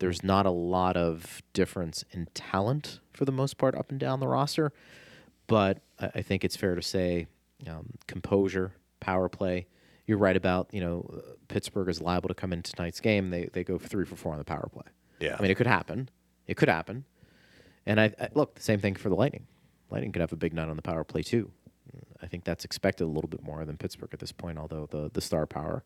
there's 0.00 0.22
not 0.22 0.46
a 0.46 0.50
lot 0.50 0.96
of 0.96 1.42
difference 1.52 2.04
in 2.10 2.28
talent 2.34 3.00
for 3.12 3.24
the 3.24 3.32
most 3.32 3.58
part 3.58 3.74
up 3.74 3.90
and 3.90 3.98
down 3.98 4.20
the 4.20 4.28
roster. 4.28 4.72
But 5.46 5.78
I, 5.98 6.10
I 6.16 6.22
think 6.22 6.44
it's 6.44 6.56
fair 6.56 6.74
to 6.74 6.82
say 6.82 7.26
um, 7.66 7.94
composure, 8.06 8.72
power 9.00 9.28
play. 9.28 9.66
You're 10.08 10.18
right 10.18 10.36
about 10.36 10.68
you 10.72 10.80
know 10.80 11.22
Pittsburgh 11.46 11.88
is 11.88 12.00
liable 12.00 12.28
to 12.28 12.34
come 12.34 12.52
in 12.52 12.62
tonight's 12.62 12.98
game. 12.98 13.30
They 13.30 13.48
they 13.52 13.62
go 13.62 13.78
three 13.78 14.04
for 14.04 14.16
four 14.16 14.32
on 14.32 14.38
the 14.38 14.44
power 14.44 14.68
play. 14.72 14.86
Yeah, 15.20 15.36
I 15.38 15.42
mean 15.42 15.50
it 15.52 15.56
could 15.56 15.68
happen. 15.68 16.08
It 16.48 16.56
could 16.56 16.68
happen. 16.68 17.04
And 17.86 18.00
I, 18.00 18.12
I 18.20 18.28
look 18.34 18.54
the 18.54 18.62
same 18.62 18.80
thing 18.80 18.96
for 18.96 19.10
the 19.10 19.14
Lightning. 19.14 19.46
Lightning 19.90 20.12
could 20.12 20.20
have 20.20 20.32
a 20.32 20.36
big 20.36 20.54
night 20.54 20.68
on 20.68 20.76
the 20.76 20.82
power 20.82 21.04
play 21.04 21.22
too. 21.22 21.50
I 22.22 22.26
think 22.26 22.44
that's 22.44 22.64
expected 22.64 23.04
a 23.04 23.06
little 23.06 23.28
bit 23.28 23.42
more 23.42 23.64
than 23.64 23.76
Pittsburgh 23.76 24.10
at 24.12 24.18
this 24.18 24.32
point, 24.32 24.58
although 24.58 24.86
the, 24.90 25.10
the 25.12 25.20
star 25.20 25.46
power 25.46 25.84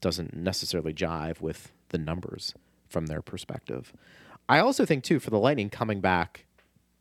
doesn't 0.00 0.34
necessarily 0.34 0.92
jive 0.92 1.40
with 1.40 1.72
the 1.90 1.98
numbers 1.98 2.54
from 2.88 3.06
their 3.06 3.22
perspective. 3.22 3.92
I 4.48 4.58
also 4.58 4.84
think 4.84 5.04
too 5.04 5.20
for 5.20 5.30
the 5.30 5.38
Lightning 5.38 5.70
coming 5.70 6.00
back 6.00 6.46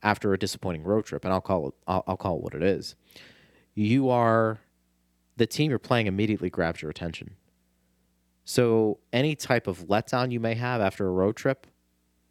after 0.04 0.34
a 0.34 0.40
disappointing 0.40 0.84
road 0.84 1.06
trip, 1.06 1.26
and 1.26 1.34
I'll 1.34 1.42
call 1.42 1.70
it 1.70 1.74
I'll, 1.88 2.04
I'll 2.08 2.18
call 2.18 2.38
it 2.38 2.44
what 2.44 2.54
it 2.54 2.64
is. 2.64 2.96
You 3.74 4.10
are 4.10 4.60
the 5.40 5.48
team 5.48 5.70
you're 5.70 5.80
playing 5.80 6.06
immediately 6.06 6.50
grabs 6.50 6.82
your 6.82 6.92
attention. 6.92 7.32
So 8.44 9.00
any 9.14 9.36
type 9.36 9.68
of 9.68 9.88
letdown 9.88 10.32
you 10.32 10.40
may 10.40 10.54
have 10.56 10.82
after 10.82 11.08
a 11.08 11.12
road 11.12 11.38
trip, 11.38 11.66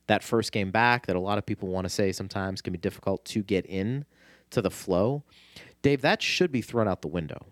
that 0.09 0.23
first 0.23 0.53
game 0.53 0.71
back 0.71 1.07
that 1.07 1.17
a 1.17 1.21
lot 1.21 1.39
of 1.39 1.47
people 1.47 1.69
want 1.69 1.87
to 1.87 1.89
say 1.89 2.13
sometimes 2.13 2.61
can 2.61 2.73
be 2.73 2.79
difficult 2.79 3.25
to 3.27 3.43
get 3.43 3.65
in 3.67 4.05
to 4.51 4.61
the 4.61 4.71
flow. 4.71 5.25
Dave, 5.81 6.03
that 6.03 6.21
should 6.21 6.53
be 6.53 6.61
thrown 6.61 6.87
out 6.87 7.01
the 7.01 7.09
window 7.09 7.47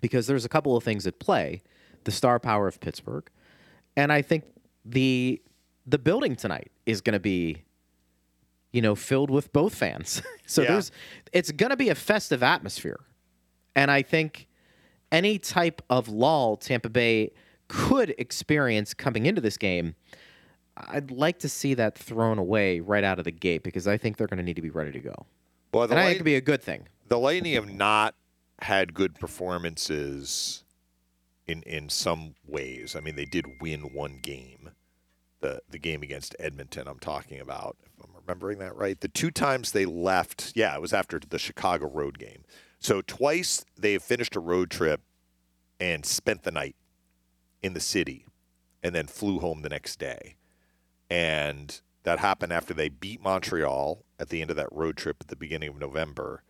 because 0.00 0.26
there's 0.26 0.44
a 0.44 0.48
couple 0.48 0.76
of 0.76 0.84
things 0.84 1.06
at 1.06 1.18
play 1.18 1.62
the 2.04 2.10
star 2.10 2.38
power 2.38 2.68
of 2.68 2.80
Pittsburgh. 2.80 3.28
And 3.96 4.12
I 4.12 4.22
think 4.22 4.44
the 4.84 5.40
the 5.86 5.98
building 5.98 6.36
tonight 6.36 6.70
is 6.84 7.00
going 7.00 7.14
to 7.14 7.20
be 7.20 7.62
you 8.72 8.82
know 8.82 8.94
filled 8.94 9.30
with 9.30 9.52
both 9.54 9.74
fans. 9.74 10.22
so 10.46 10.62
yeah. 10.62 10.72
there's 10.72 10.92
it's 11.32 11.50
going 11.50 11.70
to 11.70 11.76
be 11.76 11.88
a 11.88 11.94
festive 11.94 12.42
atmosphere. 12.42 13.00
And 13.78 13.92
I 13.92 14.02
think 14.02 14.48
any 15.12 15.38
type 15.38 15.82
of 15.88 16.08
lull 16.08 16.56
Tampa 16.56 16.88
Bay 16.88 17.30
could 17.68 18.12
experience 18.18 18.92
coming 18.92 19.24
into 19.24 19.40
this 19.40 19.56
game, 19.56 19.94
I'd 20.76 21.12
like 21.12 21.38
to 21.38 21.48
see 21.48 21.74
that 21.74 21.96
thrown 21.96 22.38
away 22.38 22.80
right 22.80 23.04
out 23.04 23.20
of 23.20 23.24
the 23.24 23.30
gate 23.30 23.62
because 23.62 23.86
I 23.86 23.96
think 23.96 24.16
they're 24.16 24.26
going 24.26 24.38
to 24.38 24.42
need 24.42 24.56
to 24.56 24.62
be 24.62 24.70
ready 24.70 24.90
to 24.90 24.98
go. 24.98 25.26
Well, 25.72 25.84
and 25.84 25.94
I 25.94 26.06
think 26.06 26.14
it 26.14 26.18
could 26.18 26.24
be 26.24 26.34
a 26.34 26.40
good 26.40 26.60
thing. 26.60 26.88
The 27.06 27.20
Lightning 27.20 27.52
have 27.52 27.72
not 27.72 28.16
had 28.62 28.94
good 28.94 29.14
performances 29.14 30.64
in 31.46 31.62
in 31.62 31.88
some 31.88 32.34
ways. 32.48 32.96
I 32.96 33.00
mean, 33.00 33.14
they 33.14 33.26
did 33.26 33.46
win 33.60 33.94
one 33.94 34.18
game, 34.20 34.70
the 35.38 35.62
the 35.70 35.78
game 35.78 36.02
against 36.02 36.34
Edmonton. 36.40 36.88
I'm 36.88 36.98
talking 36.98 37.38
about, 37.38 37.76
if 37.86 38.04
I'm 38.04 38.10
remembering 38.16 38.58
that 38.58 38.74
right. 38.74 39.00
The 39.00 39.06
two 39.06 39.30
times 39.30 39.70
they 39.70 39.86
left, 39.86 40.52
yeah, 40.56 40.74
it 40.74 40.80
was 40.80 40.92
after 40.92 41.20
the 41.20 41.38
Chicago 41.38 41.88
road 41.88 42.18
game. 42.18 42.42
So 42.78 43.02
twice 43.02 43.64
they 43.76 43.92
have 43.94 44.02
finished 44.02 44.36
a 44.36 44.40
road 44.40 44.70
trip 44.70 45.00
and 45.80 46.04
spent 46.04 46.42
the 46.42 46.50
night 46.50 46.76
in 47.62 47.74
the 47.74 47.80
city, 47.80 48.24
and 48.82 48.94
then 48.94 49.06
flew 49.06 49.40
home 49.40 49.62
the 49.62 49.68
next 49.68 49.98
day, 49.98 50.36
and 51.10 51.80
that 52.04 52.20
happened 52.20 52.52
after 52.52 52.72
they 52.72 52.88
beat 52.88 53.20
Montreal 53.20 54.04
at 54.18 54.28
the 54.28 54.40
end 54.40 54.50
of 54.50 54.56
that 54.56 54.72
road 54.72 54.96
trip 54.96 55.16
at 55.20 55.28
the 55.28 55.36
beginning 55.36 55.68
of 55.68 55.78
November, 55.78 56.42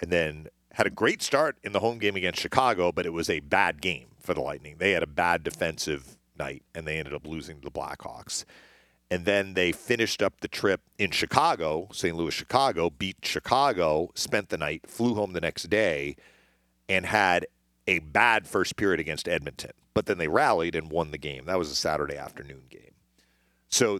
and 0.00 0.10
then 0.10 0.48
had 0.72 0.86
a 0.86 0.90
great 0.90 1.22
start 1.22 1.56
in 1.62 1.72
the 1.72 1.80
home 1.80 1.98
game 1.98 2.16
against 2.16 2.40
Chicago, 2.40 2.92
but 2.92 3.06
it 3.06 3.12
was 3.12 3.30
a 3.30 3.40
bad 3.40 3.80
game 3.80 4.08
for 4.20 4.34
the 4.34 4.40
Lightning. 4.40 4.76
They 4.78 4.92
had 4.92 5.02
a 5.02 5.08
bad 5.08 5.42
defensive 5.42 6.16
night, 6.38 6.64
and 6.74 6.86
they 6.86 6.98
ended 6.98 7.14
up 7.14 7.26
losing 7.26 7.60
to 7.60 7.64
the 7.64 7.70
Blackhawks. 7.70 8.44
And 9.10 9.24
then 9.24 9.54
they 9.54 9.72
finished 9.72 10.22
up 10.22 10.40
the 10.40 10.48
trip 10.48 10.82
in 10.96 11.10
Chicago, 11.10 11.88
St. 11.92 12.16
Louis, 12.16 12.32
Chicago, 12.32 12.90
beat 12.90 13.16
Chicago, 13.22 14.10
spent 14.14 14.50
the 14.50 14.58
night, 14.58 14.88
flew 14.88 15.14
home 15.14 15.32
the 15.32 15.40
next 15.40 15.64
day, 15.64 16.14
and 16.88 17.06
had 17.06 17.46
a 17.88 17.98
bad 17.98 18.46
first 18.46 18.76
period 18.76 19.00
against 19.00 19.28
Edmonton. 19.28 19.72
But 19.94 20.06
then 20.06 20.18
they 20.18 20.28
rallied 20.28 20.76
and 20.76 20.90
won 20.90 21.10
the 21.10 21.18
game. 21.18 21.46
That 21.46 21.58
was 21.58 21.70
a 21.70 21.74
Saturday 21.74 22.16
afternoon 22.16 22.62
game. 22.70 22.94
So 23.68 23.98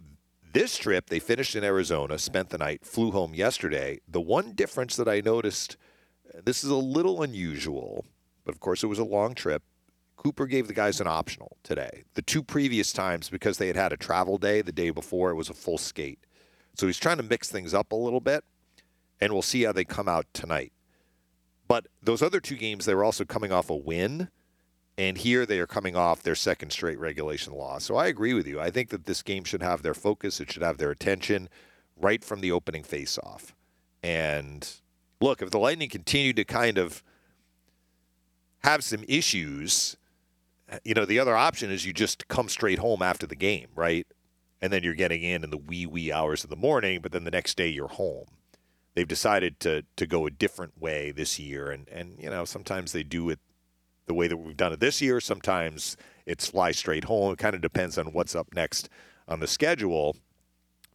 this 0.53 0.77
trip, 0.77 1.07
they 1.09 1.19
finished 1.19 1.55
in 1.55 1.63
Arizona, 1.63 2.17
spent 2.17 2.49
the 2.49 2.57
night, 2.57 2.85
flew 2.85 3.11
home 3.11 3.33
yesterday. 3.33 3.99
The 4.07 4.21
one 4.21 4.53
difference 4.53 4.95
that 4.95 5.07
I 5.07 5.21
noticed, 5.21 5.75
this 6.43 6.63
is 6.63 6.69
a 6.69 6.75
little 6.75 7.21
unusual, 7.21 8.05
but 8.45 8.53
of 8.53 8.61
course 8.61 8.83
it 8.83 8.87
was 8.87 8.99
a 8.99 9.03
long 9.03 9.33
trip. 9.33 9.63
Cooper 10.23 10.45
gave 10.45 10.67
the 10.67 10.73
guys 10.73 11.01
an 11.01 11.07
optional 11.07 11.57
today. 11.63 12.03
The 12.13 12.21
two 12.21 12.43
previous 12.43 12.93
times, 12.93 13.27
because 13.27 13.57
they 13.57 13.65
had 13.65 13.75
had 13.75 13.91
a 13.91 13.97
travel 13.97 14.37
day 14.37 14.61
the 14.61 14.71
day 14.71 14.91
before, 14.91 15.31
it 15.31 15.35
was 15.35 15.49
a 15.49 15.55
full 15.55 15.79
skate. 15.79 16.19
So 16.75 16.85
he's 16.85 16.99
trying 16.99 17.17
to 17.17 17.23
mix 17.23 17.49
things 17.49 17.73
up 17.73 17.91
a 17.91 17.95
little 17.95 18.19
bit, 18.19 18.43
and 19.19 19.33
we'll 19.33 19.41
see 19.41 19.63
how 19.63 19.71
they 19.71 19.83
come 19.83 20.07
out 20.07 20.27
tonight. 20.31 20.73
But 21.67 21.87
those 22.03 22.21
other 22.21 22.39
two 22.39 22.55
games, 22.55 22.85
they 22.85 22.93
were 22.93 23.03
also 23.03 23.25
coming 23.25 23.51
off 23.51 23.71
a 23.71 23.75
win, 23.75 24.29
and 24.95 25.17
here 25.17 25.43
they 25.43 25.59
are 25.59 25.65
coming 25.65 25.95
off 25.95 26.21
their 26.21 26.35
second 26.35 26.69
straight 26.69 26.99
regulation 26.99 27.53
loss. 27.53 27.85
So 27.85 27.95
I 27.95 28.05
agree 28.05 28.35
with 28.35 28.45
you. 28.45 28.59
I 28.59 28.69
think 28.69 28.89
that 28.89 29.05
this 29.05 29.23
game 29.23 29.43
should 29.43 29.63
have 29.63 29.81
their 29.81 29.95
focus, 29.95 30.39
it 30.39 30.51
should 30.51 30.61
have 30.61 30.77
their 30.77 30.91
attention 30.91 31.49
right 31.99 32.23
from 32.23 32.41
the 32.41 32.51
opening 32.51 32.83
faceoff. 32.83 33.53
And 34.03 34.69
look, 35.19 35.41
if 35.41 35.49
the 35.49 35.57
Lightning 35.57 35.89
continue 35.89 36.33
to 36.33 36.43
kind 36.43 36.77
of 36.77 37.01
have 38.63 38.83
some 38.83 39.03
issues, 39.07 39.97
Uh, 40.71 40.77
you 40.83 40.93
know, 40.93 41.05
the 41.05 41.19
other 41.19 41.35
option 41.35 41.69
is 41.69 41.85
you 41.85 41.93
just 41.93 42.27
come 42.27 42.47
straight 42.47 42.79
home 42.79 43.01
after 43.01 43.27
the 43.27 43.35
game, 43.35 43.67
right? 43.75 44.07
And 44.61 44.71
then 44.71 44.83
you're 44.83 44.93
getting 44.93 45.21
in 45.23 45.43
in 45.43 45.49
the 45.49 45.57
wee 45.57 45.85
wee 45.85 46.11
hours 46.11 46.43
of 46.43 46.49
the 46.49 46.55
morning, 46.55 47.01
but 47.01 47.11
then 47.11 47.23
the 47.25 47.31
next 47.31 47.57
day 47.57 47.67
you're 47.67 47.87
home. 47.87 48.27
They've 48.95 49.07
decided 49.07 49.59
to 49.61 49.83
to 49.95 50.07
go 50.07 50.25
a 50.25 50.31
different 50.31 50.79
way 50.79 51.11
this 51.11 51.39
year, 51.39 51.71
and 51.71 51.87
and 51.89 52.15
you 52.19 52.29
know 52.29 52.45
sometimes 52.45 52.91
they 52.91 53.03
do 53.03 53.29
it 53.29 53.39
the 54.05 54.13
way 54.13 54.27
that 54.27 54.37
we've 54.37 54.57
done 54.57 54.73
it 54.73 54.79
this 54.79 55.01
year. 55.01 55.19
Sometimes 55.19 55.97
it's 56.25 56.47
fly 56.49 56.71
straight 56.71 57.05
home. 57.05 57.33
It 57.33 57.39
kind 57.39 57.55
of 57.55 57.61
depends 57.61 57.97
on 57.97 58.07
what's 58.13 58.35
up 58.35 58.53
next 58.53 58.89
on 59.27 59.39
the 59.39 59.47
schedule. 59.47 60.15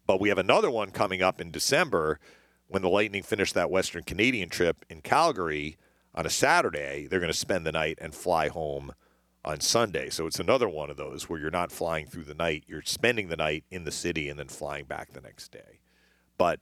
But 0.07 0.21
we 0.21 0.29
have 0.29 0.39
another 0.39 0.71
one 0.71 0.91
coming 0.91 1.23
up 1.23 1.41
in 1.41 1.51
December 1.51 2.21
when 2.69 2.83
the 2.83 2.89
Lightning 2.89 3.23
finish 3.23 3.53
that 3.53 3.71
Western 3.71 4.05
Canadian 4.05 4.49
trip 4.49 4.85
in 4.89 5.01
Calgary 5.01 5.77
on 6.15 6.27
a 6.27 6.31
Saturday. 6.31 7.07
They're 7.07 7.21
going 7.21 7.33
to 7.33 7.39
spend 7.39 7.67
the 7.67 7.73
night 7.73 7.99
and 8.01 8.15
fly 8.15 8.49
home 8.49 8.93
on 9.47 9.61
Sunday. 9.61 10.11
So 10.11 10.27
it's 10.27 10.41
another 10.41 10.69
one 10.69 10.91
of 10.91 10.97
those 10.97 11.29
where 11.29 11.39
you're 11.39 11.51
not 11.51 11.71
flying 11.71 12.07
through 12.07 12.25
the 12.25 12.35
night, 12.35 12.65
you're 12.67 12.83
spending 12.83 13.29
the 13.29 13.37
night 13.37 13.65
in 13.71 13.85
the 13.85 13.93
city 13.93 14.29
and 14.29 14.39
then 14.39 14.49
flying 14.49 14.85
back 14.85 15.13
the 15.13 15.21
next 15.21 15.53
day. 15.53 15.79
But 16.37 16.61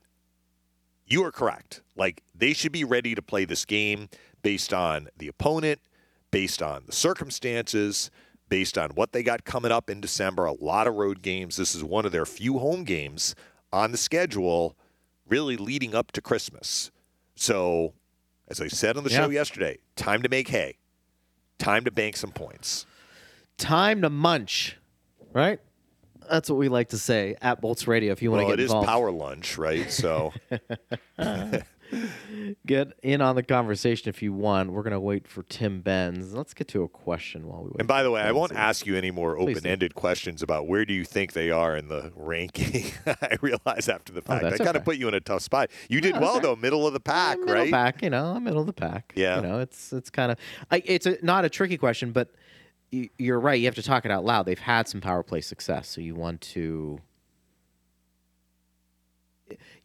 you 1.07 1.23
are 1.25 1.31
correct. 1.31 1.81
Like 1.95 2.21
they 2.33 2.53
should 2.53 2.71
be 2.71 2.83
ready 2.83 3.15
to 3.15 3.21
play 3.21 3.45
this 3.45 3.65
game 3.65 4.07
based 4.43 4.73
on 4.73 5.09
the 5.17 5.27
opponent, 5.27 5.79
based 6.31 6.61
on 6.61 6.83
the 6.85 6.91
circumstances, 6.93 8.11
based 8.49 8.77
on 8.77 8.91
what 8.91 9.11
they 9.11 9.23
got 9.23 9.43
coming 9.43 9.71
up 9.71 9.89
in 9.89 9.99
December. 9.99 10.45
A 10.45 10.53
lot 10.53 10.85
of 10.87 10.93
road 10.95 11.23
games. 11.23 11.57
This 11.57 11.73
is 11.73 11.83
one 11.83 12.05
of 12.05 12.11
their 12.11 12.25
few 12.25 12.59
home 12.59 12.83
games 12.83 13.33
on 13.73 13.91
the 13.91 13.97
schedule, 13.97 14.77
really 15.27 15.57
leading 15.57 15.95
up 15.95 16.11
to 16.11 16.21
Christmas. 16.21 16.91
So, 17.35 17.93
as 18.47 18.61
I 18.61 18.67
said 18.67 18.95
on 18.95 19.03
the 19.03 19.09
Yeah. 19.09 19.25
show 19.25 19.29
yesterday, 19.31 19.79
time 19.95 20.21
to 20.21 20.29
make 20.29 20.49
hay, 20.49 20.77
time 21.59 21.85
to 21.85 21.91
bank 21.91 22.17
some 22.17 22.31
points. 22.31 22.85
Time 23.57 24.01
to 24.01 24.09
munch, 24.09 24.77
right? 25.33 25.59
That's 26.29 26.49
what 26.49 26.57
we 26.57 26.69
like 26.69 26.89
to 26.89 26.97
say 26.97 27.35
at 27.41 27.61
Bolts 27.61 27.87
Radio. 27.87 28.11
If 28.11 28.21
you 28.21 28.31
want 28.31 28.41
to 28.47 28.53
it 28.53 28.57
get 28.57 28.59
is 28.59 28.71
involved, 28.71 28.87
power 28.87 29.11
lunch, 29.11 29.57
right? 29.57 29.91
So, 29.91 30.33
get 32.65 32.87
in 33.03 33.21
on 33.21 33.35
the 33.35 33.43
conversation 33.43 34.09
if 34.09 34.21
you 34.21 34.33
want. 34.33 34.71
We're 34.71 34.83
gonna 34.83 34.99
wait 34.99 35.27
for 35.27 35.43
Tim 35.43 35.81
Benz. 35.81 36.33
Let's 36.33 36.53
get 36.53 36.67
to 36.69 36.83
a 36.83 36.87
question 36.87 37.47
while 37.47 37.63
we 37.63 37.69
wait. 37.69 37.79
and 37.79 37.87
by 37.87 38.03
the 38.03 38.11
way, 38.11 38.21
I 38.21 38.31
won't 38.31 38.53
ask 38.53 38.85
you 38.85 38.95
any 38.95 39.11
more 39.11 39.37
open-ended 39.37 39.95
questions 39.95 40.41
about 40.41 40.67
where 40.67 40.85
do 40.85 40.93
you 40.93 41.03
think 41.03 41.33
they 41.33 41.51
are 41.51 41.75
in 41.75 41.87
the 41.87 42.11
ranking. 42.15 42.91
I 43.05 43.37
realize 43.41 43.89
after 43.89 44.11
the 44.13 44.21
oh, 44.21 44.23
fact, 44.23 44.43
I 44.43 44.47
Oh, 44.47 44.49
that's 44.49 44.63
kind 44.63 44.77
of 44.77 44.85
put 44.85 44.97
you 44.97 45.07
in 45.07 45.13
a 45.13 45.19
tough 45.19 45.41
spot. 45.41 45.71
You 45.89 46.01
did 46.01 46.19
well 46.19 46.37
okay. 46.37 46.41
though, 46.41 46.55
middle 46.55 46.85
of 46.85 46.93
the 46.93 46.99
pack, 46.99 47.37
right? 47.37 47.45
middle 47.45 47.61
right? 47.63 47.71
Pack, 47.71 48.01
you 48.01 48.09
know, 48.09 48.39
middle 48.39 48.61
of 48.61 48.67
the 48.67 48.73
pack. 48.73 49.13
Yeah. 49.15 49.37
you 49.37 49.41
know, 49.41 49.59
it's 49.59 49.93
it's 49.93 50.09
kind 50.09 50.31
of, 50.31 50.37
it's 50.71 51.05
a, 51.05 51.17
not 51.21 51.45
a 51.45 51.49
tricky 51.49 51.77
question, 51.77 52.11
but 52.11 52.29
you're 52.91 53.39
right. 53.39 53.59
You 53.59 53.65
have 53.65 53.75
to 53.75 53.83
talk 53.83 54.05
it 54.05 54.11
out 54.11 54.23
loud. 54.23 54.45
They've 54.45 54.57
had 54.59 54.87
some 54.87 55.01
power 55.01 55.23
play 55.23 55.41
success, 55.41 55.87
so 55.87 56.01
you 56.01 56.15
want 56.15 56.41
to. 56.41 56.99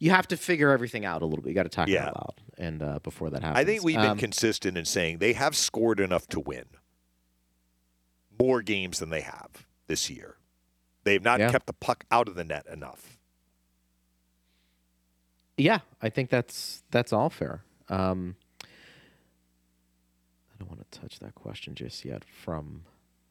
You 0.01 0.09
have 0.09 0.27
to 0.29 0.35
figure 0.37 0.71
everything 0.71 1.05
out 1.05 1.21
a 1.21 1.25
little 1.25 1.43
bit. 1.43 1.49
You 1.49 1.53
got 1.55 1.63
to 1.63 1.69
talk 1.69 1.87
it 1.87 1.91
Yeah. 1.91 2.07
out 2.07 2.15
loud, 2.15 2.41
and 2.57 2.81
uh, 2.81 2.97
before 3.03 3.29
that 3.29 3.43
happens, 3.43 3.59
I 3.59 3.63
think 3.63 3.83
we've 3.83 3.95
been 3.97 4.05
Um, 4.11 4.17
consistent 4.17 4.75
in 4.75 4.83
saying 4.85 5.19
they 5.19 5.33
have 5.33 5.55
scored 5.55 5.99
enough 5.99 6.25
to 6.29 6.39
win 6.39 6.65
more 8.39 8.63
games 8.63 8.97
than 8.97 9.11
they 9.11 9.21
have 9.21 9.67
this 9.85 10.09
year. 10.09 10.37
They've 11.03 11.21
not 11.21 11.39
Yeah. 11.39 11.51
kept 11.51 11.67
the 11.67 11.73
puck 11.73 12.05
out 12.09 12.27
of 12.27 12.33
the 12.33 12.43
net 12.43 12.65
enough. 12.65 13.19
Yeah, 15.55 15.81
I 16.01 16.09
think 16.09 16.31
that's 16.31 16.81
that's 16.89 17.13
all 17.13 17.29
fair. 17.29 17.63
Um, 17.87 18.35
I 18.63 20.57
don't 20.57 20.67
want 20.67 20.81
to 20.91 20.99
touch 20.99 21.19
that 21.19 21.35
question 21.35 21.75
just 21.75 22.03
yet 22.05 22.23
from 22.25 22.85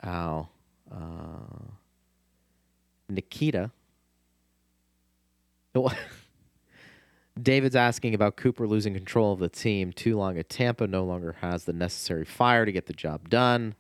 Al. 0.04 0.52
Uh, 0.88 1.72
Nikita. 3.09 3.72
No, 7.36 7.42
David's 7.42 7.76
asking 7.76 8.14
about 8.14 8.36
Cooper 8.36 8.66
losing 8.66 8.94
control 8.94 9.32
of 9.32 9.38
the 9.40 9.48
team 9.48 9.92
too 9.92 10.16
long 10.16 10.38
at 10.38 10.48
Tampa. 10.48 10.86
No 10.86 11.04
longer 11.04 11.36
has 11.40 11.64
the 11.64 11.72
necessary 11.72 12.24
fire 12.24 12.64
to 12.64 12.72
get 12.72 12.86
the 12.86 12.92
job 12.92 13.28
done. 13.28 13.74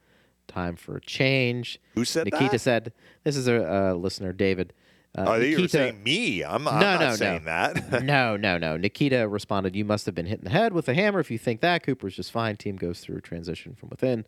Time 0.48 0.76
for 0.76 0.96
a 0.96 1.00
change. 1.00 1.78
Who 1.94 2.04
said 2.04 2.24
Nikita 2.24 2.52
that? 2.52 2.58
said, 2.58 2.92
"This 3.22 3.36
is 3.36 3.46
a, 3.46 3.54
a 3.54 3.94
listener, 3.94 4.32
David." 4.32 4.72
Uh, 5.16 5.24
oh, 5.28 5.34
you 5.36 5.56
were 5.56 5.62
Nikita- 5.62 5.68
saying 5.70 6.02
me. 6.02 6.44
I'm, 6.44 6.66
I'm 6.68 6.74
No, 6.80 6.92
not 6.92 7.00
no, 7.00 7.08
no. 7.10 7.14
saying 7.16 7.44
that. 7.44 8.02
no, 8.04 8.36
no, 8.36 8.58
no. 8.58 8.76
Nikita 8.76 9.26
responded, 9.28 9.74
You 9.74 9.84
must 9.84 10.06
have 10.06 10.14
been 10.14 10.26
hit 10.26 10.38
in 10.38 10.44
the 10.44 10.50
head 10.50 10.72
with 10.72 10.88
a 10.88 10.94
hammer. 10.94 11.18
If 11.18 11.32
you 11.32 11.38
think 11.38 11.60
that, 11.62 11.82
Cooper's 11.82 12.14
just 12.14 12.30
fine. 12.30 12.56
Team 12.56 12.76
goes 12.76 13.00
through 13.00 13.16
a 13.16 13.20
transition 13.20 13.74
from 13.74 13.88
within. 13.88 14.24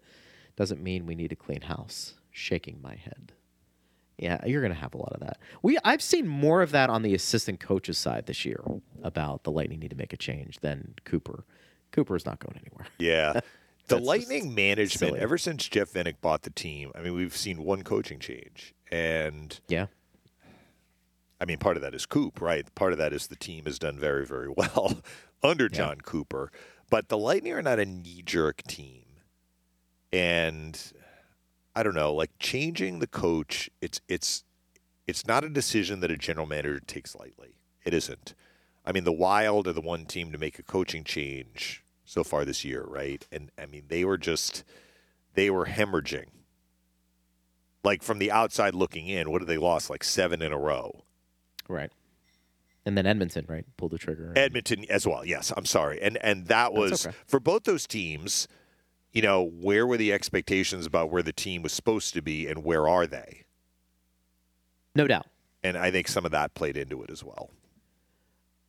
Doesn't 0.57 0.83
mean 0.83 1.07
we 1.07 1.15
need 1.15 1.31
a 1.31 1.37
clean 1.37 1.61
house. 1.63 2.15
Shaking 2.33 2.81
my 2.83 2.97
head. 2.97 3.33
Yeah, 4.19 4.45
you're 4.47 4.61
going 4.61 4.73
to 4.73 4.79
have 4.79 4.95
a 4.95 4.99
lot 4.99 5.13
of 5.13 5.21
that. 5.21 5.39
We 5.63 5.79
I've 5.85 6.03
seen 6.03 6.29
more 6.29 6.63
of 6.63 6.71
that 6.73 6.91
on 6.91 7.03
the 7.03 7.15
assistant 7.15 7.61
coaches 7.61 7.99
side 7.99 8.27
this 8.27 8.45
year 8.45 8.63
about 9.03 9.45
the 9.45 9.51
Lightning 9.51 9.81
need 9.81 9.91
to 9.91 9.97
make 9.97 10.13
a 10.13 10.17
change 10.17 10.61
than 10.61 10.95
Cooper. 11.05 11.45
Cooper 11.91 12.15
is 12.17 12.25
not 12.27 12.39
going 12.39 12.57
anywhere. 12.59 12.87
yeah. 12.99 13.41
The 13.89 13.99
Lightning 13.99 14.55
management, 14.55 15.11
silly. 15.13 15.21
ever 15.21 15.37
since 15.37 15.69
Jeff 15.69 15.91
Vinik 15.93 16.21
bought 16.21 16.43
the 16.43 16.51
team, 16.51 16.93
I 16.95 17.03
mean, 17.03 17.15
we've 17.15 17.37
seen 17.37 17.65
one 17.65 17.83
coaching 17.83 18.21
change. 18.21 18.75
And 18.91 19.59
Yeah. 19.69 19.87
I 21.41 21.45
mean, 21.45 21.59
part 21.59 21.77
of 21.77 21.83
that 21.83 21.93
is 21.95 22.07
Coop, 22.07 22.41
right? 22.41 22.73
Part 22.77 22.93
of 22.93 22.99
that 22.99 23.13
is 23.13 23.27
the 23.27 23.35
team 23.35 23.65
has 23.65 23.79
done 23.81 23.99
very, 23.99 24.25
very 24.25 24.49
well 24.57 25.01
under 25.43 25.69
Jon 25.69 26.01
Cooper. 26.01 26.53
But 26.89 27.09
the 27.09 27.19
Lightning 27.19 27.53
are 27.55 27.63
not 27.63 27.81
a 27.81 27.85
knee 27.85 28.23
jerk 28.25 28.63
team. 28.63 29.03
And 30.13 30.81
I 31.75 31.83
don't 31.83 31.95
know, 31.95 32.13
like 32.13 32.31
changing 32.39 32.99
the 32.99 33.07
coach, 33.07 33.71
it's 33.81 34.01
it's 34.09 34.45
it's 35.07 35.27
not 35.27 35.45
a 35.45 35.49
decision 35.49 36.01
that 36.01 36.11
a 36.11 36.17
general 36.17 36.47
manager 36.47 36.81
takes 36.81 37.15
lightly. 37.15 37.57
It 37.85 37.95
isn't. 37.95 38.35
I 38.85 38.93
mean, 38.93 39.05
the 39.05 39.13
Wild 39.13 39.67
are 39.67 39.73
the 39.73 39.81
one 39.81 40.07
team 40.07 40.33
to 40.33 40.39
make 40.39 40.59
a 40.59 40.63
coaching 40.63 41.05
change 41.05 41.85
so 42.05 42.25
far 42.25 42.45
this 42.45 42.65
year, 42.65 42.85
right? 42.87 43.27
And 43.33 43.51
I 43.59 43.67
mean, 43.67 43.85
they 43.89 44.05
were 44.05 44.19
just 44.19 44.65
they 45.35 45.51
were 45.51 45.67
hemorrhaging. 45.67 46.27
Like 47.85 48.03
from 48.03 48.19
the 48.19 48.31
outside 48.31 48.75
looking 48.75 49.09
in, 49.09 49.31
what 49.31 49.41
did 49.41 49.49
they 49.49 49.59
lost? 49.59 49.91
Like 49.91 50.05
seven 50.05 50.41
in 50.43 50.53
a 50.53 50.59
row. 50.59 51.05
Right. 51.69 51.91
And 52.85 52.97
then 52.99 53.07
Edmonton, 53.07 53.47
right? 53.49 53.65
Pulled 53.77 53.93
the 53.93 53.99
trigger. 53.99 54.33
Edmonton 54.37 54.85
as 54.91 55.07
well. 55.07 55.25
Yes, 55.25 55.53
I'm 55.57 55.67
sorry. 55.67 56.01
And 56.03 56.17
and 56.19 56.47
that 56.47 56.73
was 56.73 57.07
okay. 57.07 57.17
for 57.27 57.41
both 57.41 57.65
those 57.65 57.87
teams. 57.87 58.49
You 59.13 59.23
know, 59.23 59.43
where 59.43 59.87
were 59.87 59.97
the 59.97 60.13
expectations 60.13 60.87
about 60.87 61.11
where 61.11 61.23
the 61.23 61.33
team 61.33 61.63
was 61.63 61.73
supposed 61.73 62.15
to 62.15 62.23
be, 62.23 62.47
and 62.47 62.65
where 62.65 62.89
are 62.89 63.07
they? 63.07 63.45
no 64.95 65.07
doubt. 65.07 65.27
And 65.63 65.77
I 65.77 65.91
think 65.91 66.09
some 66.09 66.25
of 66.25 66.33
that 66.33 66.55
played 66.55 66.77
into 66.77 67.03
it 67.03 67.11
as 67.11 67.25
well. 67.25 67.51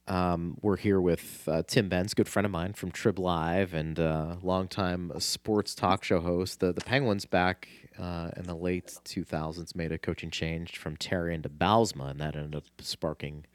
Um, 0.08 0.58
we're 0.62 0.77
here 0.77 0.99
with 0.99 1.47
uh, 1.47 1.63
Tim 1.65 1.88
Benz, 1.88 2.13
good 2.13 2.27
friend 2.27 2.45
of 2.45 2.51
mine 2.51 2.73
from 2.73 2.91
Trib 2.91 3.17
Live 3.17 3.73
and 3.73 3.99
uh, 3.99 4.36
longtime 4.41 5.12
sports 5.19 5.73
talk 5.73 6.03
show 6.03 6.19
host. 6.19 6.60
The, 6.60 6.73
the 6.73 6.82
Penguins 6.82 7.25
back 7.25 7.69
uh, 7.97 8.32
in 8.36 8.43
the 8.43 8.56
late 8.56 8.88
2000s 9.06 9.75
made 9.75 9.91
a 9.93 9.97
coaching 9.97 10.29
change 10.29 10.77
from 10.77 10.97
Therrien 10.97 11.41
to 11.43 11.49
Bylsma, 11.49 12.12
and 12.12 12.19
that 12.19 12.36
ended 12.36 12.56
up 12.56 12.63
sparking 12.82 13.45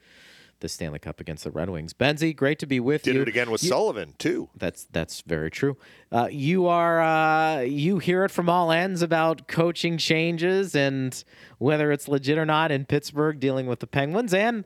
the 0.59 0.69
Stanley 0.69 0.99
Cup 0.99 1.19
against 1.19 1.43
the 1.43 1.51
Red 1.51 1.69
Wings. 1.69 1.93
Benzie, 1.93 2.35
great 2.35 2.59
to 2.59 2.65
be 2.65 2.79
with 2.79 3.03
Did 3.03 3.13
you. 3.15 3.19
Did 3.19 3.27
it 3.27 3.31
again 3.31 3.51
with 3.51 3.63
You- 3.63 3.69
Sullivan 3.69 4.15
too. 4.17 4.49
That's 4.55 4.85
that's 4.91 5.21
very 5.21 5.49
true. 5.51 5.77
Uh, 6.11 6.27
you 6.31 6.67
are 6.67 7.01
uh, 7.01 7.61
you 7.61 7.99
hear 7.99 8.25
it 8.25 8.31
from 8.31 8.49
all 8.49 8.71
ends 8.71 9.01
about 9.01 9.47
coaching 9.47 9.97
changes 9.97 10.75
and 10.75 11.23
whether 11.57 11.91
it's 11.91 12.07
legit 12.07 12.37
or 12.37 12.45
not 12.45 12.71
in 12.71 12.85
Pittsburgh 12.85 13.39
dealing 13.39 13.67
with 13.67 13.79
the 13.79 13.87
Penguins 13.87 14.33
and 14.33 14.65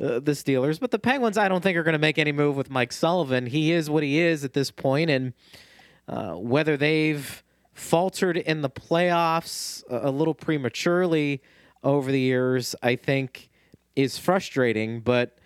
uh, 0.00 0.18
the 0.20 0.32
Steelers. 0.32 0.78
But 0.80 0.90
the 0.90 0.98
Penguins, 0.98 1.36
I 1.38 1.48
don't 1.48 1.62
think 1.62 1.76
are 1.76 1.82
going 1.82 1.92
to 1.92 1.98
make 1.98 2.18
any 2.18 2.32
move 2.32 2.56
with 2.56 2.70
Mike 2.70 2.92
Sullivan. 2.92 3.46
He 3.46 3.72
is 3.72 3.88
what 3.90 4.02
he 4.02 4.18
is 4.20 4.44
at 4.44 4.52
this 4.54 4.70
point, 4.70 5.10
and 5.10 5.32
uh, 6.08 6.32
whether 6.34 6.76
they've 6.76 7.42
faltered 7.72 8.36
in 8.36 8.60
the 8.62 8.70
playoffs 8.70 9.82
a, 9.88 10.08
a 10.08 10.10
little 10.10 10.34
prematurely 10.34 11.42
over 11.82 12.10
the 12.12 12.20
years, 12.20 12.74
I 12.82 12.96
think 12.96 13.49
is 13.96 14.18
frustrating. 14.18 15.00
But 15.00 15.38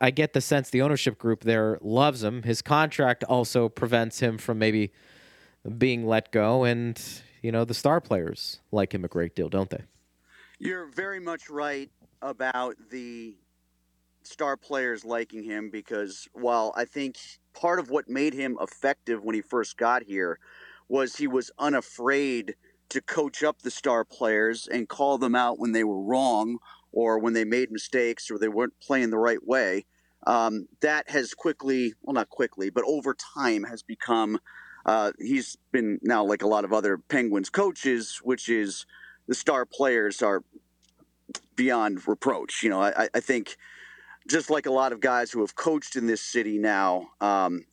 I, 0.00 0.10
get 0.10 0.34
the 0.34 0.40
sense 0.40 0.70
the 0.70 0.82
ownership 0.82 1.18
group 1.18 1.44
there 1.44 1.78
loves 1.80 2.22
him. 2.22 2.42
His 2.42 2.60
contract 2.60 3.24
also 3.24 3.68
prevents 3.68 4.20
him 4.20 4.36
from 4.36 4.58
maybe 4.58 4.92
being 5.78 6.06
let 6.06 6.30
go, 6.30 6.64
and 6.64 7.00
you 7.42 7.52
know 7.52 7.64
the 7.64 7.74
star 7.74 8.00
players 8.00 8.60
like 8.70 8.94
him 8.94 9.04
a 9.04 9.08
great 9.08 9.34
deal, 9.34 9.48
don't 9.48 9.70
they? 9.70 9.84
You're 10.58 10.86
very 10.86 11.20
much 11.20 11.48
right 11.48 11.90
about 12.20 12.76
the 12.90 13.36
star 14.24 14.56
players 14.56 15.04
liking 15.04 15.42
him 15.42 15.70
because 15.70 16.28
while 16.32 16.72
I 16.76 16.84
think 16.84 17.16
part 17.54 17.78
of 17.78 17.88
what 17.90 18.08
made 18.08 18.34
him 18.34 18.58
effective 18.60 19.22
when 19.24 19.34
he 19.34 19.40
first 19.40 19.78
got 19.78 20.02
here 20.02 20.38
was 20.88 21.16
he 21.16 21.26
was 21.26 21.50
unafraid 21.58 22.54
to 22.90 23.00
coach 23.00 23.42
up 23.42 23.62
the 23.62 23.70
star 23.70 24.04
players 24.04 24.66
and 24.66 24.88
call 24.88 25.18
them 25.18 25.34
out 25.34 25.58
when 25.58 25.72
they 25.72 25.84
were 25.84 26.02
wrong 26.02 26.58
or 26.92 27.18
when 27.18 27.32
they 27.32 27.44
made 27.44 27.70
mistakes 27.70 28.30
or 28.30 28.38
they 28.38 28.48
weren't 28.48 28.78
playing 28.80 29.10
the 29.10 29.18
right 29.18 29.44
way. 29.46 29.84
Um, 30.26 30.66
that 30.80 31.10
has 31.10 31.34
quickly, 31.34 31.94
well, 32.02 32.14
not 32.14 32.28
quickly, 32.28 32.70
but 32.70 32.84
over 32.86 33.14
time 33.14 33.64
has 33.64 33.82
become. 33.82 34.38
Uh, 34.84 35.12
he's 35.18 35.56
been 35.70 35.98
now 36.02 36.24
like 36.24 36.42
a 36.42 36.46
lot 36.46 36.64
of 36.64 36.72
other 36.72 36.98
Penguins 36.98 37.50
coaches, 37.50 38.20
which 38.22 38.48
is 38.48 38.86
the 39.26 39.34
star 39.34 39.64
players 39.64 40.22
are 40.22 40.42
beyond 41.54 42.06
reproach. 42.08 42.62
You 42.62 42.70
know, 42.70 42.82
I, 42.82 43.08
I 43.14 43.20
think 43.20 43.56
just 44.28 44.50
like 44.50 44.66
a 44.66 44.72
lot 44.72 44.92
of 44.92 45.00
guys 45.00 45.30
who 45.30 45.40
have 45.40 45.54
coached 45.54 45.96
in 45.96 46.06
this 46.06 46.22
city 46.22 46.58
now, 46.58 47.08
um, 47.20 47.64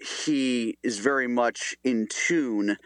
he 0.00 0.78
is 0.82 0.98
very 0.98 1.28
much 1.28 1.74
in 1.84 2.06
tune 2.08 2.76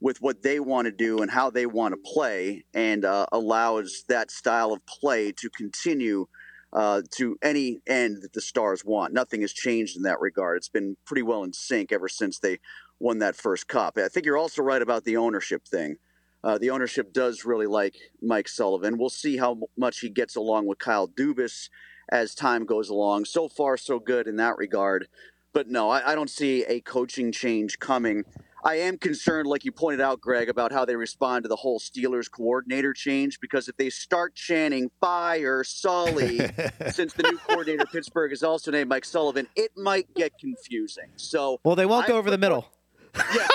with 0.00 0.20
what 0.20 0.42
they 0.42 0.60
want 0.60 0.86
to 0.86 0.92
do 0.92 1.18
and 1.18 1.30
how 1.30 1.50
they 1.50 1.66
want 1.66 1.92
to 1.92 2.10
play, 2.12 2.64
and 2.74 3.04
uh, 3.04 3.26
allows 3.32 4.04
that 4.08 4.30
style 4.30 4.72
of 4.72 4.84
play 4.86 5.32
to 5.32 5.50
continue 5.50 6.26
uh, 6.72 7.02
to 7.10 7.36
any 7.42 7.80
end 7.86 8.22
that 8.22 8.32
the 8.32 8.40
Stars 8.40 8.84
want. 8.84 9.12
Nothing 9.12 9.40
has 9.40 9.52
changed 9.52 9.96
in 9.96 10.02
that 10.02 10.20
regard. 10.20 10.58
It's 10.58 10.68
been 10.68 10.96
pretty 11.06 11.22
well 11.22 11.42
in 11.42 11.52
sync 11.52 11.92
ever 11.92 12.08
since 12.08 12.38
they 12.38 12.58
won 13.00 13.18
that 13.18 13.36
first 13.36 13.68
cup. 13.68 13.96
I 13.96 14.08
think 14.08 14.26
you're 14.26 14.36
also 14.36 14.62
right 14.62 14.82
about 14.82 15.04
the 15.04 15.16
ownership 15.16 15.66
thing. 15.66 15.96
Uh, 16.44 16.58
the 16.58 16.70
ownership 16.70 17.12
does 17.12 17.44
really 17.44 17.66
like 17.66 17.96
Mike 18.22 18.48
Sullivan. 18.48 18.98
We'll 18.98 19.08
see 19.08 19.38
how 19.38 19.58
much 19.76 20.00
he 20.00 20.08
gets 20.08 20.36
along 20.36 20.66
with 20.66 20.78
Kyle 20.78 21.08
Dubas 21.08 21.68
as 22.10 22.34
time 22.34 22.64
goes 22.64 22.88
along. 22.88 23.24
So 23.24 23.48
far, 23.48 23.76
so 23.76 23.98
good 23.98 24.26
in 24.26 24.36
that 24.36 24.56
regard. 24.56 25.08
But 25.52 25.68
no, 25.68 25.90
I, 25.90 26.12
I 26.12 26.14
don't 26.14 26.30
see 26.30 26.64
a 26.64 26.80
coaching 26.80 27.32
change 27.32 27.78
coming. 27.78 28.24
I 28.64 28.76
am 28.76 28.98
concerned, 28.98 29.46
like 29.46 29.64
you 29.64 29.72
pointed 29.72 30.00
out, 30.00 30.20
Greg, 30.20 30.48
about 30.48 30.72
how 30.72 30.84
they 30.84 30.96
respond 30.96 31.44
to 31.44 31.48
the 31.48 31.56
whole 31.56 31.78
Steelers 31.78 32.30
coordinator 32.30 32.92
change. 32.92 33.40
Because 33.40 33.68
if 33.68 33.76
they 33.76 33.90
start 33.90 34.34
chanting 34.34 34.90
"Fire 35.00 35.62
Sully," 35.64 36.38
since 36.90 37.12
the 37.12 37.22
new 37.24 37.38
coordinator 37.38 37.86
Pittsburgh 37.86 38.32
is 38.32 38.42
also 38.42 38.70
named 38.70 38.88
Mike 38.88 39.04
Sullivan, 39.04 39.46
it 39.56 39.72
might 39.76 40.12
get 40.14 40.32
confusing. 40.38 41.10
So, 41.16 41.60
Well, 41.64 41.76
they 41.76 41.86
won't 41.86 42.06
I 42.06 42.08
go 42.08 42.16
over 42.16 42.30
the 42.30 42.38
middle. 42.38 42.70
yeah, 43.34 43.46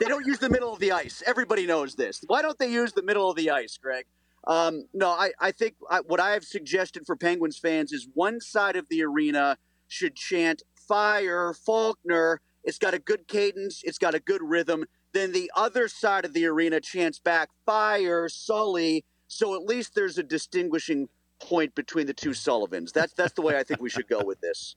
they 0.00 0.06
don't 0.06 0.26
use 0.26 0.38
the 0.38 0.50
middle 0.50 0.72
of 0.72 0.78
the 0.78 0.92
ice. 0.92 1.22
Everybody 1.26 1.66
knows 1.66 1.94
this. 1.94 2.22
Why 2.26 2.42
don't 2.42 2.58
they 2.58 2.70
use 2.70 2.92
the 2.92 3.02
middle 3.02 3.30
of 3.30 3.36
the 3.36 3.50
ice, 3.50 3.78
Greg? 3.80 4.06
Um, 4.46 4.86
no, 4.92 5.10
I, 5.10 5.30
I 5.40 5.52
think 5.52 5.76
I, 5.88 6.00
what 6.00 6.20
I 6.20 6.32
have 6.32 6.44
suggested 6.44 7.06
for 7.06 7.16
Penguins 7.16 7.58
fans 7.58 7.92
is 7.92 8.08
one 8.14 8.40
side 8.40 8.76
of 8.76 8.86
the 8.90 9.02
arena 9.02 9.56
should 9.88 10.16
chant 10.16 10.62
"Fire 10.74 11.54
Faulkner." 11.54 12.40
It's 12.64 12.78
got 12.78 12.94
a 12.94 12.98
good 12.98 13.28
cadence. 13.28 13.82
It's 13.84 13.98
got 13.98 14.14
a 14.14 14.20
good 14.20 14.42
rhythm. 14.42 14.84
Then 15.12 15.32
the 15.32 15.50
other 15.54 15.86
side 15.86 16.24
of 16.24 16.32
the 16.32 16.46
arena 16.46 16.80
chants 16.80 17.18
back 17.18 17.50
"Fire 17.66 18.28
Sully." 18.28 19.04
So 19.28 19.54
at 19.54 19.62
least 19.62 19.94
there's 19.94 20.18
a 20.18 20.22
distinguishing 20.22 21.08
point 21.40 21.74
between 21.74 22.06
the 22.06 22.14
two 22.14 22.34
Sullivans. 22.34 22.92
That's 22.92 23.12
that's 23.12 23.32
the 23.34 23.42
way 23.42 23.58
I 23.58 23.62
think 23.62 23.80
we 23.80 23.90
should 23.90 24.08
go 24.08 24.22
with 24.24 24.40
this. 24.40 24.74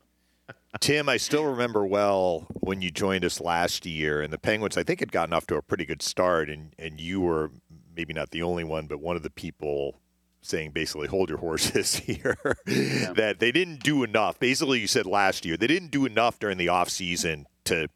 Tim, 0.80 1.08
I 1.08 1.16
still 1.16 1.44
remember 1.44 1.86
well 1.86 2.46
when 2.60 2.82
you 2.82 2.90
joined 2.90 3.24
us 3.24 3.40
last 3.40 3.86
year, 3.86 4.20
and 4.20 4.32
the 4.32 4.38
Penguins, 4.38 4.76
I 4.76 4.82
think, 4.82 5.00
had 5.00 5.12
gotten 5.12 5.32
off 5.32 5.46
to 5.48 5.56
a 5.56 5.62
pretty 5.62 5.84
good 5.84 6.02
start, 6.02 6.48
and, 6.48 6.74
and 6.78 7.00
you 7.00 7.20
were 7.20 7.50
maybe 7.96 8.12
not 8.12 8.30
the 8.30 8.42
only 8.42 8.64
one, 8.64 8.86
but 8.86 9.00
one 9.00 9.16
of 9.16 9.22
the 9.22 9.30
people 9.30 9.98
saying 10.40 10.70
basically, 10.70 11.08
hold 11.08 11.28
your 11.28 11.38
horses 11.38 11.96
here, 11.96 12.36
that 12.66 13.36
they 13.38 13.52
didn't 13.52 13.82
do 13.82 14.02
enough. 14.02 14.38
Basically, 14.38 14.78
you 14.78 14.86
said 14.86 15.06
last 15.06 15.44
year, 15.44 15.56
they 15.56 15.66
didn't 15.66 15.90
do 15.90 16.06
enough 16.06 16.38
during 16.38 16.58
the 16.58 16.66
offseason 16.66 17.44
to, 17.68 17.88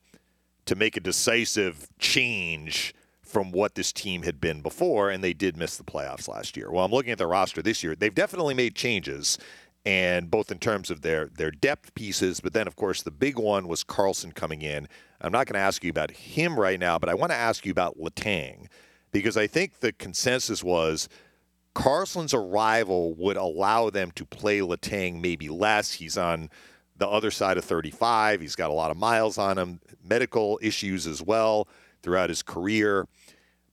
to 0.66 0.74
make 0.74 0.96
a 0.96 1.00
decisive 1.00 1.88
change 1.98 2.94
from 3.22 3.50
what 3.50 3.74
this 3.74 3.92
team 3.92 4.22
had 4.22 4.40
been 4.40 4.60
before, 4.60 5.10
and 5.10 5.24
they 5.24 5.32
did 5.32 5.56
miss 5.56 5.76
the 5.78 5.84
playoffs 5.84 6.28
last 6.28 6.56
year. 6.56 6.70
Well, 6.70 6.84
I'm 6.84 6.92
looking 6.92 7.12
at 7.12 7.18
the 7.18 7.26
roster 7.26 7.62
this 7.62 7.82
year. 7.82 7.96
They've 7.96 8.14
definitely 8.14 8.52
made 8.52 8.74
changes, 8.74 9.38
and 9.86 10.30
both 10.30 10.52
in 10.52 10.58
terms 10.58 10.90
of 10.90 11.00
their 11.00 11.26
their 11.26 11.50
depth 11.50 11.94
pieces, 11.94 12.40
but 12.40 12.52
then 12.52 12.66
of 12.66 12.76
course 12.76 13.02
the 13.02 13.10
big 13.10 13.38
one 13.38 13.68
was 13.68 13.82
Karlsson 13.84 14.34
coming 14.34 14.60
in. 14.60 14.86
I'm 15.22 15.32
not 15.32 15.46
going 15.46 15.54
to 15.54 15.66
ask 15.66 15.82
you 15.82 15.90
about 15.90 16.10
him 16.10 16.60
right 16.60 16.78
now, 16.78 16.98
but 16.98 17.08
I 17.08 17.14
want 17.14 17.32
to 17.32 17.38
ask 17.38 17.64
you 17.64 17.72
about 17.72 17.98
Letang 17.98 18.66
because 19.12 19.36
I 19.36 19.46
think 19.46 19.80
the 19.80 19.92
consensus 19.92 20.62
was 20.62 21.08
Karlsson's 21.74 22.34
arrival 22.34 23.14
would 23.14 23.38
allow 23.38 23.88
them 23.88 24.10
to 24.12 24.26
play 24.26 24.60
Letang 24.60 25.22
maybe 25.22 25.48
less. 25.48 25.92
He's 25.92 26.18
on 26.18 26.50
the 27.02 27.08
other 27.08 27.32
side 27.32 27.58
of 27.58 27.64
35. 27.64 28.40
He's 28.40 28.54
got 28.54 28.70
a 28.70 28.72
lot 28.72 28.92
of 28.92 28.96
miles 28.96 29.36
on 29.36 29.58
him, 29.58 29.80
medical 30.04 30.56
issues 30.62 31.04
as 31.08 31.20
well 31.20 31.66
throughout 32.00 32.30
his 32.30 32.44
career. 32.44 33.08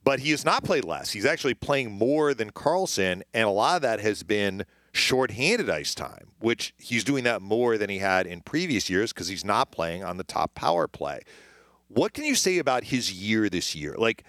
But 0.04 0.22
he 0.22 0.32
has 0.32 0.44
not 0.44 0.64
played 0.64 0.84
less. 0.84 1.12
He's 1.12 1.28
actually 1.28 1.54
playing 1.54 1.92
more 1.92 2.34
than 2.34 2.50
Karlsson, 2.50 3.22
and 3.32 3.44
a 3.44 3.52
lot 3.52 3.76
of 3.76 3.82
that 3.84 4.00
has 4.00 4.24
been 4.24 4.66
shorthanded 4.94 5.70
ice 5.70 5.94
time, 5.94 6.30
which 6.40 6.74
he's 6.80 7.04
doing 7.04 7.24
that 7.26 7.44
more 7.44 7.78
than 7.78 7.88
he 7.92 8.00
had 8.00 8.26
in 8.26 8.42
previous 8.42 8.90
years 8.90 9.14
because 9.14 9.28
he's 9.28 9.46
not 9.46 9.72
playing 9.72 10.04
on 10.04 10.18
the 10.18 10.24
top 10.24 10.56
power 10.56 10.88
play. 10.88 11.20
What 11.88 12.14
can 12.14 12.26
you 12.26 12.34
say 12.34 12.58
about 12.58 12.86
his 12.86 13.14
year 13.14 13.48
this 13.48 13.76
year? 13.76 13.94
Like, 13.96 14.24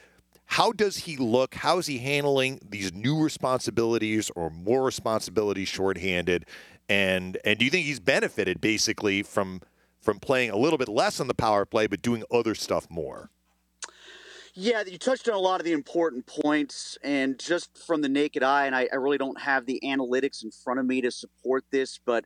how 0.44 0.72
does 0.72 0.98
he 0.98 1.16
look? 1.16 1.54
How 1.54 1.78
is 1.78 1.86
he 1.86 1.98
handling 1.98 2.60
these 2.68 2.92
new 2.92 3.22
responsibilities 3.22 4.30
or 4.36 4.50
more 4.50 4.84
responsibilities 4.84 5.68
shorthanded? 5.68 6.44
And 6.90 7.38
and 7.44 7.56
do 7.56 7.64
you 7.64 7.70
think 7.70 7.86
he's 7.86 8.00
benefited 8.00 8.60
basically 8.60 9.22
from 9.22 9.62
from 10.02 10.18
playing 10.18 10.50
a 10.50 10.56
little 10.56 10.76
bit 10.76 10.88
less 10.88 11.20
on 11.20 11.28
the 11.28 11.34
power 11.34 11.64
play 11.64 11.86
but 11.86 12.02
doing 12.02 12.24
other 12.32 12.54
stuff 12.54 12.88
more? 12.90 13.30
Yeah, 14.54 14.82
you 14.84 14.98
touched 14.98 15.28
on 15.28 15.34
a 15.36 15.38
lot 15.38 15.60
of 15.60 15.64
the 15.64 15.72
important 15.72 16.26
points, 16.26 16.98
and 17.04 17.38
just 17.38 17.78
from 17.86 18.02
the 18.02 18.08
naked 18.08 18.42
eye, 18.42 18.66
and 18.66 18.74
I, 18.74 18.88
I 18.92 18.96
really 18.96 19.16
don't 19.16 19.40
have 19.40 19.64
the 19.64 19.80
analytics 19.84 20.42
in 20.42 20.50
front 20.50 20.80
of 20.80 20.86
me 20.86 21.00
to 21.02 21.12
support 21.12 21.64
this, 21.70 22.00
but 22.04 22.24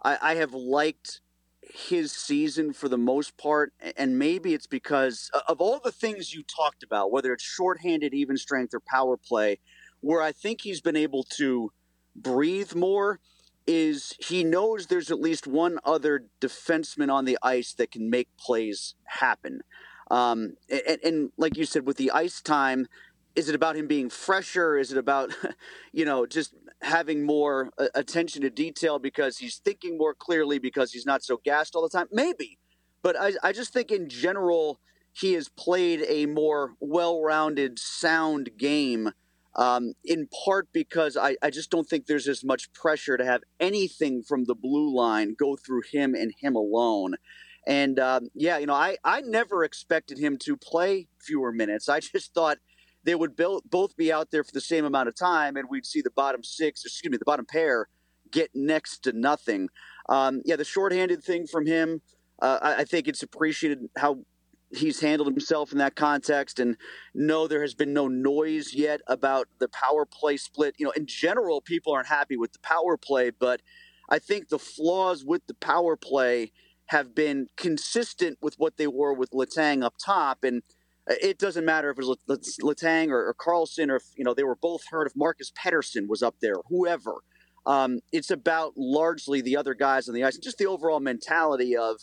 I, 0.00 0.16
I 0.22 0.34
have 0.36 0.54
liked 0.54 1.20
his 1.62 2.12
season 2.12 2.72
for 2.72 2.88
the 2.88 2.96
most 2.96 3.36
part, 3.36 3.72
and 3.96 4.16
maybe 4.16 4.54
it's 4.54 4.68
because 4.68 5.32
of 5.48 5.60
all 5.60 5.80
the 5.82 5.90
things 5.90 6.32
you 6.32 6.44
talked 6.44 6.84
about, 6.84 7.10
whether 7.10 7.32
it's 7.32 7.42
shorthanded, 7.42 8.14
even 8.14 8.36
strength, 8.36 8.72
or 8.72 8.80
power 8.80 9.16
play, 9.16 9.58
where 10.00 10.22
I 10.22 10.30
think 10.30 10.60
he's 10.60 10.80
been 10.80 10.96
able 10.96 11.24
to 11.38 11.72
breathe 12.14 12.76
more 12.76 13.18
is 13.66 14.14
he 14.18 14.44
knows 14.44 14.86
there's 14.86 15.10
at 15.10 15.20
least 15.20 15.46
one 15.46 15.78
other 15.84 16.26
defenseman 16.40 17.12
on 17.12 17.24
the 17.24 17.38
ice 17.42 17.72
that 17.74 17.90
can 17.90 18.10
make 18.10 18.28
plays 18.38 18.94
happen. 19.04 19.62
Um, 20.10 20.56
and, 20.68 20.98
and 21.02 21.32
like 21.36 21.56
you 21.56 21.64
said, 21.64 21.86
with 21.86 21.96
the 21.96 22.10
ice 22.10 22.40
time, 22.40 22.86
is 23.34 23.48
it 23.48 23.54
about 23.54 23.76
him 23.76 23.86
being 23.86 24.10
fresher? 24.10 24.76
Is 24.76 24.92
it 24.92 24.98
about, 24.98 25.34
you 25.92 26.04
know, 26.04 26.26
just 26.26 26.54
having 26.82 27.24
more 27.24 27.70
uh, 27.78 27.86
attention 27.94 28.42
to 28.42 28.50
detail 28.50 28.98
because 28.98 29.38
he's 29.38 29.56
thinking 29.56 29.98
more 29.98 30.14
clearly 30.14 30.58
because 30.58 30.92
he's 30.92 31.06
not 31.06 31.22
so 31.22 31.40
gassed 31.44 31.74
all 31.74 31.82
the 31.82 31.88
time? 31.88 32.06
Maybe. 32.12 32.58
But 33.02 33.16
I, 33.18 33.32
I 33.42 33.52
just 33.52 33.72
think 33.72 33.90
in 33.90 34.08
general, 34.08 34.78
he 35.12 35.34
has 35.34 35.48
played 35.48 36.04
a 36.08 36.26
more 36.26 36.74
well 36.80 37.22
rounded, 37.22 37.78
sound 37.78 38.50
game. 38.56 39.10
Um, 39.56 39.94
in 40.04 40.26
part 40.44 40.68
because 40.72 41.16
I, 41.16 41.36
I 41.40 41.50
just 41.50 41.70
don't 41.70 41.88
think 41.88 42.06
there's 42.06 42.26
as 42.26 42.42
much 42.42 42.72
pressure 42.72 43.16
to 43.16 43.24
have 43.24 43.42
anything 43.60 44.22
from 44.22 44.44
the 44.44 44.54
blue 44.56 44.92
line 44.92 45.36
go 45.38 45.56
through 45.56 45.82
him 45.92 46.14
and 46.14 46.32
him 46.40 46.56
alone. 46.56 47.14
And 47.66 47.98
um, 48.00 48.28
yeah, 48.34 48.58
you 48.58 48.66
know, 48.66 48.74
I, 48.74 48.96
I 49.04 49.20
never 49.20 49.62
expected 49.62 50.18
him 50.18 50.38
to 50.38 50.56
play 50.56 51.06
fewer 51.20 51.52
minutes. 51.52 51.88
I 51.88 52.00
just 52.00 52.34
thought 52.34 52.58
they 53.04 53.14
would 53.14 53.36
build, 53.36 53.62
both 53.70 53.96
be 53.96 54.12
out 54.12 54.30
there 54.30 54.42
for 54.42 54.52
the 54.52 54.60
same 54.60 54.84
amount 54.84 55.08
of 55.08 55.14
time, 55.14 55.56
and 55.56 55.68
we'd 55.70 55.86
see 55.86 56.00
the 56.00 56.10
bottom 56.10 56.42
six, 56.42 56.84
excuse 56.84 57.10
me, 57.10 57.18
the 57.18 57.24
bottom 57.24 57.46
pair 57.46 57.88
get 58.30 58.50
next 58.54 59.04
to 59.04 59.12
nothing. 59.12 59.68
Um, 60.08 60.42
yeah, 60.44 60.56
the 60.56 60.64
shorthanded 60.64 61.22
thing 61.22 61.46
from 61.46 61.66
him, 61.66 62.00
uh, 62.42 62.58
I, 62.60 62.74
I 62.76 62.84
think 62.84 63.06
it's 63.06 63.22
appreciated 63.22 63.88
how 63.96 64.18
he's 64.70 65.00
handled 65.00 65.28
himself 65.28 65.72
in 65.72 65.78
that 65.78 65.96
context. 65.96 66.58
And 66.58 66.76
no, 67.14 67.46
there 67.46 67.62
has 67.62 67.74
been 67.74 67.92
no 67.92 68.08
noise 68.08 68.72
yet 68.74 69.00
about 69.06 69.48
the 69.58 69.68
power 69.68 70.04
play 70.04 70.36
split. 70.36 70.74
You 70.78 70.86
know, 70.86 70.92
in 70.92 71.06
general, 71.06 71.60
people 71.60 71.92
aren't 71.92 72.08
happy 72.08 72.36
with 72.36 72.52
the 72.52 72.58
power 72.60 72.96
play, 72.96 73.30
but 73.30 73.60
I 74.08 74.18
think 74.18 74.48
the 74.48 74.58
flaws 74.58 75.24
with 75.24 75.46
the 75.46 75.54
power 75.54 75.96
play 75.96 76.52
have 76.86 77.14
been 77.14 77.46
consistent 77.56 78.38
with 78.42 78.54
what 78.58 78.76
they 78.76 78.86
were 78.86 79.14
with 79.14 79.30
Letang 79.30 79.82
up 79.82 79.94
top. 80.04 80.44
And 80.44 80.62
it 81.06 81.38
doesn't 81.38 81.64
matter 81.64 81.90
if 81.90 81.98
it 81.98 82.04
was 82.04 82.18
Letang 82.62 83.10
or, 83.10 83.34
Karlsson 83.34 83.90
or 83.90 83.96
if, 83.96 84.04
you 84.16 84.24
know, 84.24 84.34
they 84.34 84.44
were 84.44 84.56
both 84.56 84.82
hurt, 84.90 85.06
if 85.06 85.16
Marcus 85.16 85.50
Pettersson 85.52 86.08
was 86.08 86.22
up 86.22 86.36
there, 86.40 86.56
whoever. 86.68 87.16
Um, 87.66 88.00
it's 88.12 88.30
about 88.30 88.74
largely 88.76 89.40
the 89.40 89.56
other 89.56 89.72
guys 89.72 90.08
on 90.08 90.14
the 90.14 90.24
ice 90.24 90.34
and 90.34 90.44
just 90.44 90.58
the 90.58 90.66
overall 90.66 91.00
mentality 91.00 91.74
of 91.74 92.02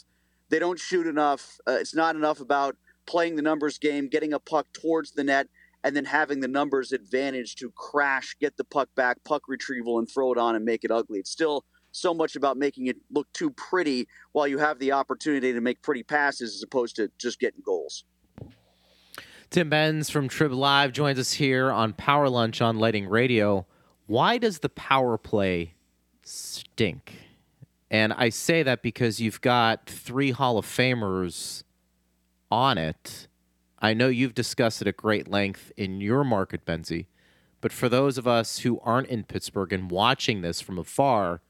they 0.51 0.59
don't 0.59 0.77
shoot 0.79 1.07
enough. 1.07 1.57
Uh, 1.67 1.77
it's 1.79 1.95
not 1.95 2.15
enough 2.15 2.41
about 2.41 2.75
playing 3.07 3.35
the 3.37 3.41
numbers 3.41 3.79
game, 3.79 4.07
getting 4.07 4.33
a 4.33 4.39
puck 4.39 4.67
towards 4.73 5.13
the 5.13 5.23
net, 5.23 5.47
and 5.83 5.95
then 5.95 6.05
having 6.05 6.41
the 6.41 6.47
numbers 6.47 6.91
advantage 6.91 7.55
to 7.55 7.71
crash, 7.71 8.35
get 8.39 8.55
the 8.57 8.63
puck 8.63 8.89
back, 8.95 9.17
puck 9.23 9.43
retrieval, 9.47 9.97
and 9.97 10.07
throw 10.11 10.31
it 10.31 10.37
on 10.37 10.55
and 10.55 10.63
make 10.63 10.83
it 10.83 10.91
ugly. 10.91 11.19
It's 11.19 11.31
still 11.31 11.65
so 11.91 12.13
much 12.13 12.35
about 12.35 12.57
making 12.57 12.87
it 12.87 12.97
look 13.11 13.31
too 13.33 13.49
pretty 13.51 14.07
while 14.33 14.47
you 14.47 14.59
have 14.59 14.77
the 14.77 14.91
opportunity 14.91 15.51
to 15.53 15.61
make 15.61 15.81
pretty 15.81 16.03
passes 16.03 16.55
as 16.55 16.63
opposed 16.63 16.97
to 16.97 17.09
just 17.17 17.39
getting 17.39 17.61
goals. 17.65 18.03
Tim 19.49 19.69
Benz 19.69 20.09
from 20.09 20.27
Trib 20.29 20.53
Live 20.53 20.93
joins 20.93 21.19
us 21.19 21.33
here 21.33 21.71
on 21.71 21.93
Power 21.93 22.29
Lunch 22.29 22.61
on 22.61 22.77
Lightning 22.77 23.07
Radio. 23.07 23.65
Why 24.05 24.37
does 24.37 24.59
the 24.59 24.69
power 24.69 25.17
play 25.17 25.73
stink? 26.23 27.30
And 27.91 28.13
I 28.13 28.29
say 28.29 28.63
that 28.63 28.81
because 28.81 29.19
you've 29.19 29.41
got 29.41 29.85
three 29.85 30.31
Hall 30.31 30.57
of 30.57 30.65
Famers 30.65 31.63
on 32.49 32.77
it. 32.77 33.27
I 33.79 33.93
know 33.93 34.07
you've 34.07 34.33
discussed 34.33 34.81
it 34.81 34.87
at 34.87 34.95
great 34.95 35.27
length 35.27 35.73
in 35.75 35.99
your 35.99 36.23
market, 36.23 36.65
Benzie, 36.65 37.07
but 37.59 37.73
for 37.73 37.89
those 37.89 38.17
of 38.17 38.25
us 38.25 38.59
who 38.59 38.79
aren't 38.79 39.09
in 39.09 39.25
Pittsburgh 39.25 39.73
and 39.73 39.91
watching 39.91 40.41
this 40.41 40.61
from 40.61 40.77
afar, 40.77 41.41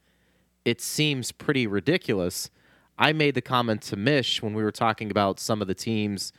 it 0.65 0.81
seems 0.81 1.31
pretty 1.31 1.67
ridiculous. 1.67 2.49
I 2.97 3.13
made 3.13 3.35
the 3.35 3.41
comment 3.41 3.83
to 3.83 3.95
Mish 3.95 4.41
when 4.41 4.55
we 4.55 4.63
were 4.63 4.71
talking 4.71 5.11
about 5.11 5.39
some 5.39 5.61
of 5.61 5.67
the 5.67 5.75
teams 5.75 6.33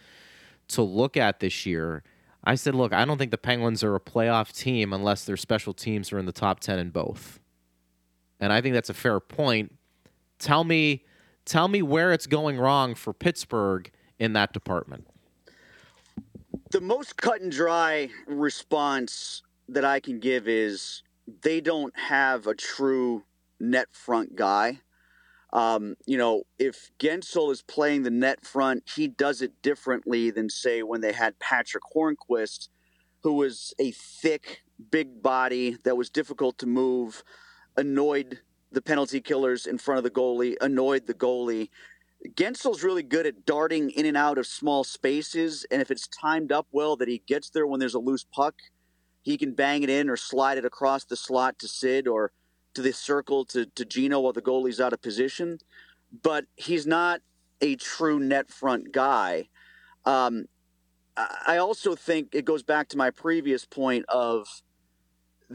to 0.68 0.82
look 0.82 1.16
at 1.16 1.38
this 1.38 1.64
year. 1.64 2.02
I 2.42 2.56
said, 2.56 2.74
look, 2.74 2.92
I 2.92 3.04
don't 3.04 3.18
think 3.18 3.30
the 3.30 3.38
Penguins 3.38 3.84
are 3.84 3.94
a 3.94 4.00
playoff 4.00 4.52
team 4.52 4.92
unless 4.92 5.24
their 5.24 5.36
special 5.36 5.72
teams 5.72 6.12
are 6.12 6.18
in 6.18 6.26
the 6.26 6.32
top 6.32 6.58
10 6.58 6.80
in 6.80 6.90
both. 6.90 7.38
And 8.40 8.52
I 8.52 8.60
think 8.60 8.74
that's 8.74 8.90
a 8.90 8.94
fair 8.94 9.20
point. 9.20 9.72
Tell 10.42 10.64
me 10.64 11.04
tell 11.44 11.68
me 11.68 11.82
where 11.82 12.12
it's 12.12 12.26
going 12.26 12.58
wrong 12.58 12.96
for 12.96 13.12
Pittsburgh 13.12 13.90
in 14.18 14.32
that 14.32 14.52
department. 14.52 15.06
The 16.72 16.80
most 16.80 17.16
cut 17.16 17.40
and 17.40 17.52
dry 17.52 18.10
response 18.26 19.42
that 19.68 19.84
I 19.84 20.00
can 20.00 20.18
give 20.18 20.48
is 20.48 21.04
they 21.42 21.60
don't 21.60 21.96
have 21.96 22.48
a 22.48 22.54
true 22.54 23.22
net 23.60 23.86
front 23.92 24.34
guy. 24.34 24.80
Um, 25.52 25.94
you 26.06 26.18
know, 26.18 26.42
if 26.58 26.90
Guentzel 26.98 27.52
is 27.52 27.62
playing 27.62 28.02
the 28.02 28.10
net 28.10 28.44
front, 28.44 28.82
he 28.96 29.06
does 29.06 29.42
it 29.42 29.52
differently 29.62 30.30
than, 30.30 30.48
say, 30.48 30.82
when 30.82 31.02
they 31.02 31.12
had 31.12 31.38
Patric 31.38 31.84
Hornqvist, 31.94 32.68
who 33.22 33.34
was 33.34 33.74
a 33.78 33.92
thick, 33.92 34.62
big 34.90 35.22
body 35.22 35.76
that 35.84 35.96
was 35.96 36.10
difficult 36.10 36.58
to 36.58 36.66
move, 36.66 37.22
annoyed 37.76 38.40
the 38.72 38.82
penalty 38.82 39.20
killers 39.20 39.66
in 39.66 39.78
front 39.78 39.98
of 39.98 40.04
the 40.04 40.10
goalie, 40.10 40.56
annoyed 40.60 41.06
the 41.06 41.14
goalie. 41.14 41.68
Guentzel's 42.34 42.82
really 42.82 43.02
good 43.02 43.26
at 43.26 43.44
darting 43.44 43.90
in 43.90 44.06
and 44.06 44.16
out 44.16 44.38
of 44.38 44.46
small 44.46 44.84
spaces, 44.84 45.66
and 45.70 45.82
if 45.82 45.90
it's 45.90 46.08
timed 46.08 46.52
up 46.52 46.66
well 46.72 46.96
that 46.96 47.08
he 47.08 47.22
gets 47.26 47.50
there 47.50 47.66
when 47.66 47.80
there's 47.80 47.94
a 47.94 47.98
loose 47.98 48.24
puck, 48.24 48.54
he 49.22 49.36
can 49.36 49.52
bang 49.52 49.82
it 49.82 49.90
in 49.90 50.08
or 50.08 50.16
slide 50.16 50.58
it 50.58 50.64
across 50.64 51.04
the 51.04 51.16
slot 51.16 51.58
to 51.58 51.68
Sid 51.68 52.06
or 52.06 52.32
to 52.74 52.82
the 52.82 52.92
circle 52.92 53.44
to, 53.46 53.66
to 53.66 53.84
Gino 53.84 54.20
while 54.20 54.32
the 54.32 54.42
goalie's 54.42 54.80
out 54.80 54.92
of 54.92 55.02
position, 55.02 55.58
but 56.22 56.44
he's 56.56 56.86
not 56.86 57.20
a 57.60 57.76
true 57.76 58.18
net 58.18 58.50
front 58.50 58.92
guy. 58.92 59.48
Um, 60.04 60.46
I 61.16 61.58
also 61.58 61.94
think 61.94 62.34
it 62.34 62.44
goes 62.44 62.62
back 62.62 62.88
to 62.88 62.96
my 62.96 63.10
previous 63.10 63.64
point 63.64 64.04
of 64.08 64.62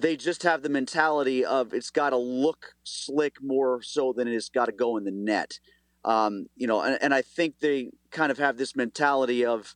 they 0.02 0.16
just 0.16 0.44
have 0.44 0.62
the 0.62 0.70
mentality 0.70 1.44
of 1.44 1.74
it's 1.74 1.90
got 1.90 2.12
to 2.12 2.18
look 2.18 2.76
slick 2.84 3.36
more 3.42 3.82
so 3.82 4.14
than 4.14 4.28
it's 4.28 4.50
got 4.50 4.66
to 4.66 4.72
go 4.72 4.98
in 4.98 5.04
the 5.04 5.12
net. 5.12 5.60
Um, 6.06 6.48
you 6.56 6.68
know, 6.68 6.82
and, 6.82 6.98
and 7.02 7.14
I 7.14 7.22
think 7.22 7.60
they 7.60 7.92
kind 8.12 8.32
of 8.32 8.38
have 8.38 8.58
this 8.58 8.76
mentality 8.76 9.44
of 9.46 9.74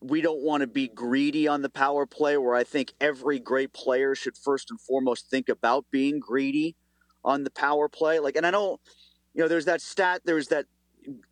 we 0.00 0.20
don't 0.20 0.42
want 0.42 0.62
to 0.62 0.66
be 0.66 0.88
greedy 0.88 1.46
on 1.48 1.62
the 1.62 1.68
power 1.68 2.06
play, 2.06 2.36
where 2.36 2.54
I 2.54 2.64
think 2.64 2.92
every 3.00 3.38
great 3.38 3.72
player 3.72 4.14
should 4.14 4.36
first 4.36 4.70
and 4.70 4.80
foremost 4.80 5.30
think 5.30 5.48
about 5.48 5.86
being 5.90 6.18
greedy 6.18 6.76
on 7.24 7.44
the 7.44 7.50
power 7.50 7.88
play. 7.88 8.18
Like, 8.18 8.36
and 8.36 8.46
I 8.46 8.50
don't, 8.50 8.80
you 9.34 9.42
know, 9.42 9.48
there's 9.48 9.64
that 9.66 9.82
stat, 9.82 10.22
there's 10.24 10.48
that, 10.48 10.66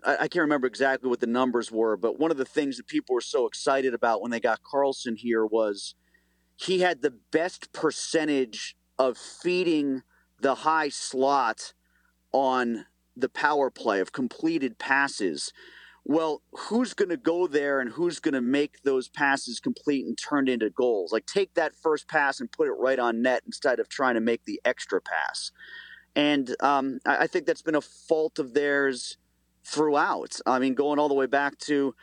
I, 0.04 0.14
I 0.14 0.28
can't 0.28 0.42
remember 0.42 0.66
exactly 0.66 1.08
what 1.08 1.20
the 1.20 1.26
numbers 1.26 1.70
were, 1.70 1.96
but 1.96 2.18
one 2.18 2.30
of 2.30 2.36
the 2.36 2.44
things 2.44 2.76
that 2.76 2.86
people 2.86 3.14
were 3.14 3.20
so 3.20 3.46
excited 3.46 3.94
about 3.94 4.20
when 4.20 4.30
they 4.30 4.40
got 4.40 4.60
Karlsson 4.62 5.16
here 5.16 5.46
was 5.46 5.94
he 6.56 6.80
had 6.80 7.02
the 7.02 7.10
best 7.10 7.72
percentage 7.72 8.76
of 8.98 9.18
feeding 9.18 10.02
the 10.40 10.56
high 10.56 10.88
slot 10.88 11.72
on 12.32 12.86
the 13.16 13.28
power 13.28 13.70
play 13.70 14.00
of 14.00 14.12
completed 14.12 14.78
passes 14.78 15.52
well, 16.04 16.42
who's 16.52 16.92
going 16.92 17.08
to 17.08 17.16
go 17.16 17.46
there 17.46 17.80
and 17.80 17.90
who's 17.90 18.20
going 18.20 18.34
to 18.34 18.42
make 18.42 18.82
those 18.82 19.08
passes 19.08 19.58
complete 19.58 20.04
and 20.04 20.18
turned 20.18 20.50
into 20.50 20.68
goals? 20.68 21.12
Like, 21.12 21.24
take 21.24 21.54
that 21.54 21.74
first 21.74 22.08
pass 22.08 22.40
and 22.40 22.52
put 22.52 22.68
it 22.68 22.72
right 22.72 22.98
on 22.98 23.22
net 23.22 23.42
instead 23.46 23.80
of 23.80 23.88
trying 23.88 24.14
to 24.14 24.20
make 24.20 24.44
the 24.44 24.60
extra 24.66 25.00
pass. 25.00 25.50
And 26.14 26.54
um, 26.60 27.00
I, 27.06 27.26
think 27.26 27.46
that's 27.46 27.62
been 27.62 27.74
a 27.74 27.80
fault 27.80 28.38
of 28.38 28.52
theirs 28.52 29.16
throughout. 29.64 30.38
I 30.44 30.58
mean, 30.58 30.74
going 30.74 30.98
all 30.98 31.08
the 31.08 31.14
way 31.14 31.26
back 31.26 31.58
to, 31.60 31.94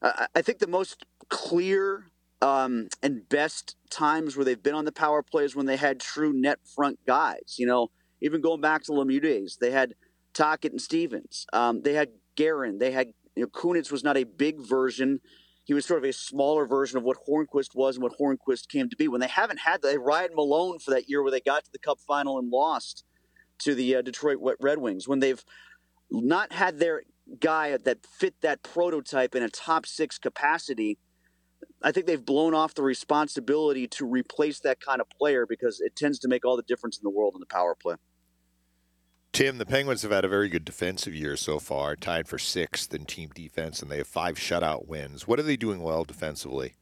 uh, 0.00 0.26
I 0.34 0.40
think 0.40 0.58
the 0.58 0.66
most 0.66 1.04
clear 1.28 2.06
um, 2.42 2.88
and 3.02 3.28
best 3.28 3.76
times 3.88 4.36
where 4.36 4.44
they've 4.44 4.62
been 4.62 4.74
on 4.74 4.84
the 4.84 4.92
power 4.92 5.22
plays 5.22 5.54
when 5.54 5.66
they 5.66 5.76
had 5.76 6.00
true 6.00 6.32
net 6.32 6.58
front 6.74 6.98
guys. 7.06 7.54
You 7.56 7.66
know, 7.66 7.90
even 8.20 8.40
going 8.40 8.60
back 8.60 8.82
to 8.84 8.92
Lemieux 8.92 9.22
days, 9.22 9.58
they 9.60 9.70
had 9.70 9.94
Tocchet 10.34 10.72
and 10.72 10.80
Stevens. 10.80 11.46
Um, 11.52 11.82
they 11.82 11.94
had 11.94 12.08
Guerin. 12.36 12.78
They 12.78 12.90
had 12.90 13.12
you 13.36 13.44
know, 13.44 13.48
Kunitz 13.48 13.92
was 13.92 14.02
not 14.02 14.16
a 14.16 14.24
big 14.24 14.60
version. 14.60 15.20
He 15.64 15.72
was 15.72 15.86
sort 15.86 16.02
of 16.02 16.10
a 16.10 16.12
smaller 16.12 16.66
version 16.66 16.98
of 16.98 17.04
what 17.04 17.18
Hornqvist 17.28 17.74
was 17.74 17.96
and 17.96 18.02
what 18.02 18.18
Hornqvist 18.18 18.68
came 18.68 18.90
to 18.90 18.96
be. 18.96 19.06
When 19.06 19.20
they 19.20 19.28
haven't 19.28 19.60
had 19.60 19.82
that, 19.82 20.00
Ryan 20.00 20.34
Malone 20.34 20.80
for 20.80 20.90
that 20.90 21.08
year 21.08 21.22
where 21.22 21.30
they 21.30 21.40
got 21.40 21.64
to 21.64 21.72
the 21.72 21.78
Cup 21.78 21.98
final 22.06 22.38
and 22.38 22.50
lost 22.50 23.04
to 23.60 23.74
the 23.76 23.96
uh, 23.96 24.02
Detroit 24.02 24.38
Red 24.60 24.78
Wings. 24.78 25.06
When 25.06 25.20
they've 25.20 25.44
not 26.10 26.52
had 26.52 26.80
their 26.80 27.04
guy 27.38 27.76
that 27.76 28.04
fit 28.04 28.34
that 28.40 28.64
prototype 28.64 29.36
in 29.36 29.44
a 29.44 29.48
top 29.48 29.86
six 29.86 30.18
capacity, 30.18 30.98
I 31.84 31.92
think 31.92 32.06
they've 32.06 32.24
blown 32.24 32.54
off 32.54 32.74
the 32.74 32.82
responsibility 32.82 33.86
to 33.88 34.06
replace 34.06 34.60
that 34.60 34.80
kind 34.80 35.00
of 35.00 35.08
player 35.10 35.46
because 35.46 35.80
it 35.80 35.96
tends 35.96 36.18
to 36.20 36.28
make 36.28 36.44
all 36.44 36.56
the 36.56 36.62
difference 36.62 36.98
in 36.98 37.02
the 37.02 37.10
world 37.10 37.34
in 37.34 37.40
the 37.40 37.46
power 37.46 37.74
play. 37.74 37.96
Tim, 39.32 39.56
the 39.56 39.66
Penguins 39.66 40.02
have 40.02 40.10
had 40.10 40.26
a 40.26 40.28
very 40.28 40.50
good 40.50 40.64
defensive 40.64 41.14
year 41.14 41.36
so 41.36 41.58
far, 41.58 41.96
tied 41.96 42.28
for 42.28 42.38
sixth 42.38 42.92
in 42.92 43.06
team 43.06 43.30
defense, 43.34 43.80
and 43.80 43.90
they 43.90 43.96
have 43.96 44.06
five 44.06 44.36
shutout 44.36 44.86
wins. 44.86 45.26
What 45.26 45.38
are 45.38 45.42
they 45.42 45.56
doing 45.56 45.82
well 45.82 46.04
defensively? 46.04 46.74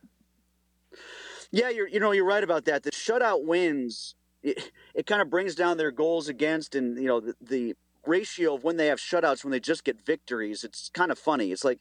Yeah, 1.53 1.69
you're 1.69 1.89
you 1.89 2.01
know 2.01 2.13
you're 2.13 2.25
right 2.25 2.43
about 2.43 2.65
that. 2.65 2.83
The 2.83 2.91
shutout 2.91 3.45
wins 3.45 4.15
it, 4.43 4.73
it 4.95 5.07
kind 5.07 5.23
of 5.23 5.31
brings 5.31 5.55
down 5.55 5.77
their 5.77 5.91
goals 5.91 6.29
against, 6.29 6.75
and 6.75 6.97
you 6.97 7.07
know 7.07 7.21
the, 7.21 7.35
the 7.41 7.75
ratio 8.07 8.55
of 8.55 8.65
when 8.65 8.77
they 8.77 8.87
have 8.87 8.99
shutouts 8.99 9.45
when 9.45 9.51
they 9.51 9.61
just 9.61 9.85
get 9.85 10.05
victories. 10.05 10.65
It's 10.65 10.91
kind 10.93 11.11
of 11.11 11.19
funny. 11.19 11.53
It's 11.53 11.65
like, 11.65 11.81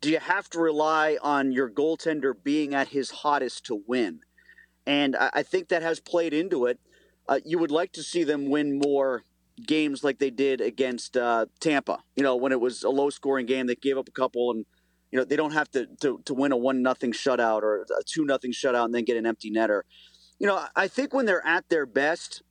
do 0.00 0.10
you 0.10 0.18
have 0.18 0.50
to 0.50 0.58
rely 0.58 1.16
on 1.22 1.52
your 1.52 1.70
goaltender 1.70 2.34
being 2.42 2.74
at 2.74 2.88
his 2.88 3.10
hottest 3.10 3.66
to 3.66 3.82
win? 3.86 4.20
And 4.86 5.16
I, 5.16 5.30
I 5.34 5.42
think 5.42 5.68
that 5.68 5.82
has 5.82 6.00
played 6.00 6.34
into 6.34 6.66
it. 6.66 6.78
Uh, 7.28 7.40
you 7.44 7.58
would 7.58 7.70
like 7.70 7.92
to 7.92 8.02
see 8.02 8.22
them 8.24 8.50
win 8.50 8.78
more 8.78 9.22
games 9.66 10.02
like 10.04 10.18
they 10.18 10.30
did 10.30 10.60
against 10.60 11.16
uh, 11.16 11.46
Tampa. 11.60 12.02
You 12.16 12.22
know, 12.22 12.36
when 12.36 12.52
it 12.52 12.60
was 12.60 12.82
a 12.82 12.90
low 12.90 13.10
scoring 13.10 13.46
game, 13.46 13.66
they 13.66 13.76
gave 13.76 13.96
up 13.96 14.08
a 14.08 14.12
couple, 14.12 14.50
and 14.50 14.66
you 15.10 15.18
know 15.18 15.24
they 15.24 15.36
don't 15.36 15.52
have 15.52 15.70
to 15.70 15.86
to, 16.00 16.20
to 16.24 16.34
win 16.34 16.52
a 16.52 16.56
one 16.56 16.82
nothing 16.82 17.12
shutout 17.12 17.62
or 17.62 17.82
a 17.82 18.02
two 18.04 18.24
nothing 18.24 18.52
shutout 18.52 18.84
and 18.84 18.94
then 18.94 19.04
get 19.04 19.16
an 19.16 19.26
empty 19.26 19.50
netter. 19.50 19.82
You 20.38 20.46
know, 20.46 20.66
I 20.74 20.88
think 20.88 21.14
when 21.14 21.26
they're 21.26 21.46
at 21.46 21.68
their 21.68 21.86
best, 21.86 22.42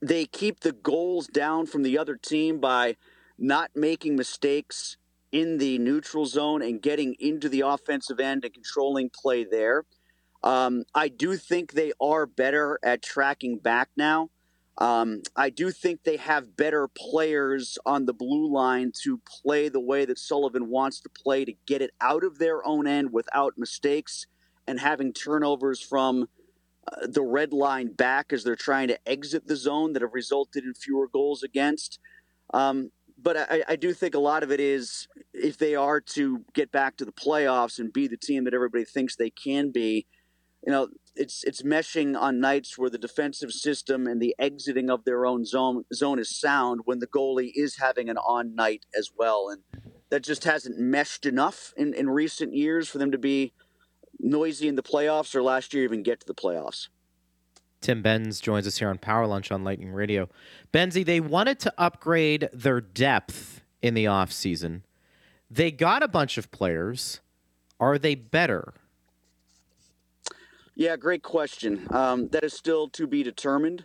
they 0.00 0.26
keep 0.26 0.60
the 0.60 0.72
goals 0.72 1.26
down 1.26 1.66
from 1.66 1.82
the 1.82 1.98
other 1.98 2.16
team 2.16 2.60
by 2.60 2.96
not 3.38 3.70
making 3.74 4.16
mistakes 4.16 4.97
in 5.32 5.58
the 5.58 5.78
neutral 5.78 6.26
zone 6.26 6.62
and 6.62 6.80
getting 6.80 7.14
into 7.18 7.48
the 7.48 7.60
offensive 7.60 8.20
end 8.20 8.44
and 8.44 8.54
controlling 8.54 9.10
play 9.10 9.44
there. 9.44 9.84
Um, 10.42 10.84
I 10.94 11.08
do 11.08 11.36
think 11.36 11.72
they 11.72 11.92
are 12.00 12.26
better 12.26 12.78
at 12.82 13.02
tracking 13.02 13.58
back 13.58 13.90
now. 13.96 14.30
Um, 14.78 15.22
I 15.34 15.50
do 15.50 15.72
think 15.72 16.04
they 16.04 16.18
have 16.18 16.56
better 16.56 16.86
players 16.86 17.78
on 17.84 18.06
the 18.06 18.14
blue 18.14 18.50
line 18.50 18.92
to 19.02 19.20
play 19.26 19.68
the 19.68 19.80
way 19.80 20.04
that 20.04 20.18
Sullivan 20.18 20.68
wants 20.68 21.00
to 21.00 21.08
play 21.08 21.44
to 21.44 21.52
get 21.66 21.82
it 21.82 21.90
out 22.00 22.22
of 22.22 22.38
their 22.38 22.64
own 22.64 22.86
end 22.86 23.12
without 23.12 23.58
mistakes 23.58 24.26
and 24.68 24.78
having 24.78 25.12
turnovers 25.12 25.80
from 25.80 26.28
uh, 26.86 27.08
the 27.08 27.22
red 27.22 27.52
line 27.52 27.92
back 27.92 28.32
as 28.32 28.44
they're 28.44 28.54
trying 28.54 28.86
to 28.88 29.08
exit 29.08 29.48
the 29.48 29.56
zone 29.56 29.94
that 29.94 30.02
have 30.02 30.14
resulted 30.14 30.62
in 30.62 30.74
fewer 30.74 31.08
goals 31.08 31.42
against. 31.42 31.98
Um, 32.54 32.92
but 33.20 33.36
I, 33.36 33.62
I, 33.68 33.76
do 33.76 33.92
think 33.92 34.14
a 34.14 34.20
lot 34.20 34.42
of 34.42 34.52
it 34.52 34.60
is 34.60 35.08
if 35.34 35.58
they 35.58 35.74
are 35.74 36.00
to 36.00 36.44
get 36.54 36.70
back 36.70 36.96
to 36.96 37.04
the 37.04 37.12
playoffs 37.12 37.78
and 37.78 37.92
be 37.92 38.06
the 38.06 38.16
team 38.16 38.44
that 38.44 38.54
everybody 38.54 38.84
thinks 38.84 39.16
they 39.16 39.30
can 39.30 39.70
be, 39.70 40.06
you 40.64 40.72
know, 40.72 40.88
it's 41.16 41.42
it's 41.44 41.62
meshing 41.62 42.16
on 42.16 42.40
nights 42.40 42.78
where 42.78 42.90
the 42.90 42.98
defensive 42.98 43.50
system 43.50 44.06
and 44.06 44.22
the 44.22 44.36
exiting 44.38 44.88
of 44.88 45.04
their 45.04 45.26
own 45.26 45.44
zone 45.44 45.84
zone 45.92 46.18
is 46.18 46.38
sound 46.38 46.82
when 46.84 47.00
the 47.00 47.06
goalie 47.08 47.50
is 47.54 47.76
having 47.78 48.08
an 48.08 48.18
on 48.18 48.54
night 48.54 48.86
as 48.96 49.10
well, 49.16 49.48
and 49.50 49.62
that 50.10 50.22
just 50.22 50.44
hasn't 50.44 50.78
meshed 50.78 51.26
enough 51.26 51.74
in, 51.76 51.92
in 51.94 52.08
recent 52.08 52.54
years 52.54 52.88
for 52.88 52.98
them 52.98 53.10
to 53.10 53.18
be 53.18 53.52
noisy 54.20 54.68
in 54.68 54.76
the 54.76 54.82
playoffs 54.82 55.34
or 55.34 55.42
last 55.42 55.74
year 55.74 55.84
even 55.84 56.02
get 56.02 56.20
to 56.20 56.26
the 56.26 56.34
playoffs. 56.34 56.88
Tim 57.80 58.02
Benz 58.02 58.40
joins 58.40 58.66
us 58.66 58.78
here 58.78 58.88
on 58.88 58.98
Power 58.98 59.26
Lunch 59.26 59.52
on 59.52 59.64
Lightning 59.64 59.92
Radio. 59.92 60.28
Benzie, 60.72 61.04
they 61.04 61.20
wanted 61.20 61.58
to 61.60 61.72
upgrade 61.78 62.48
their 62.52 62.80
depth 62.80 63.62
in 63.80 63.94
the 63.94 64.04
offseason. 64.04 64.82
They 65.50 65.70
got 65.70 66.02
a 66.02 66.08
bunch 66.08 66.38
of 66.38 66.50
players. 66.50 67.20
Are 67.80 67.98
they 67.98 68.14
better? 68.14 68.74
Yeah, 70.74 70.96
great 70.96 71.22
question. 71.22 71.86
Um, 71.90 72.28
that 72.28 72.44
is 72.44 72.52
still 72.52 72.88
to 72.90 73.06
be 73.06 73.22
determined. 73.22 73.84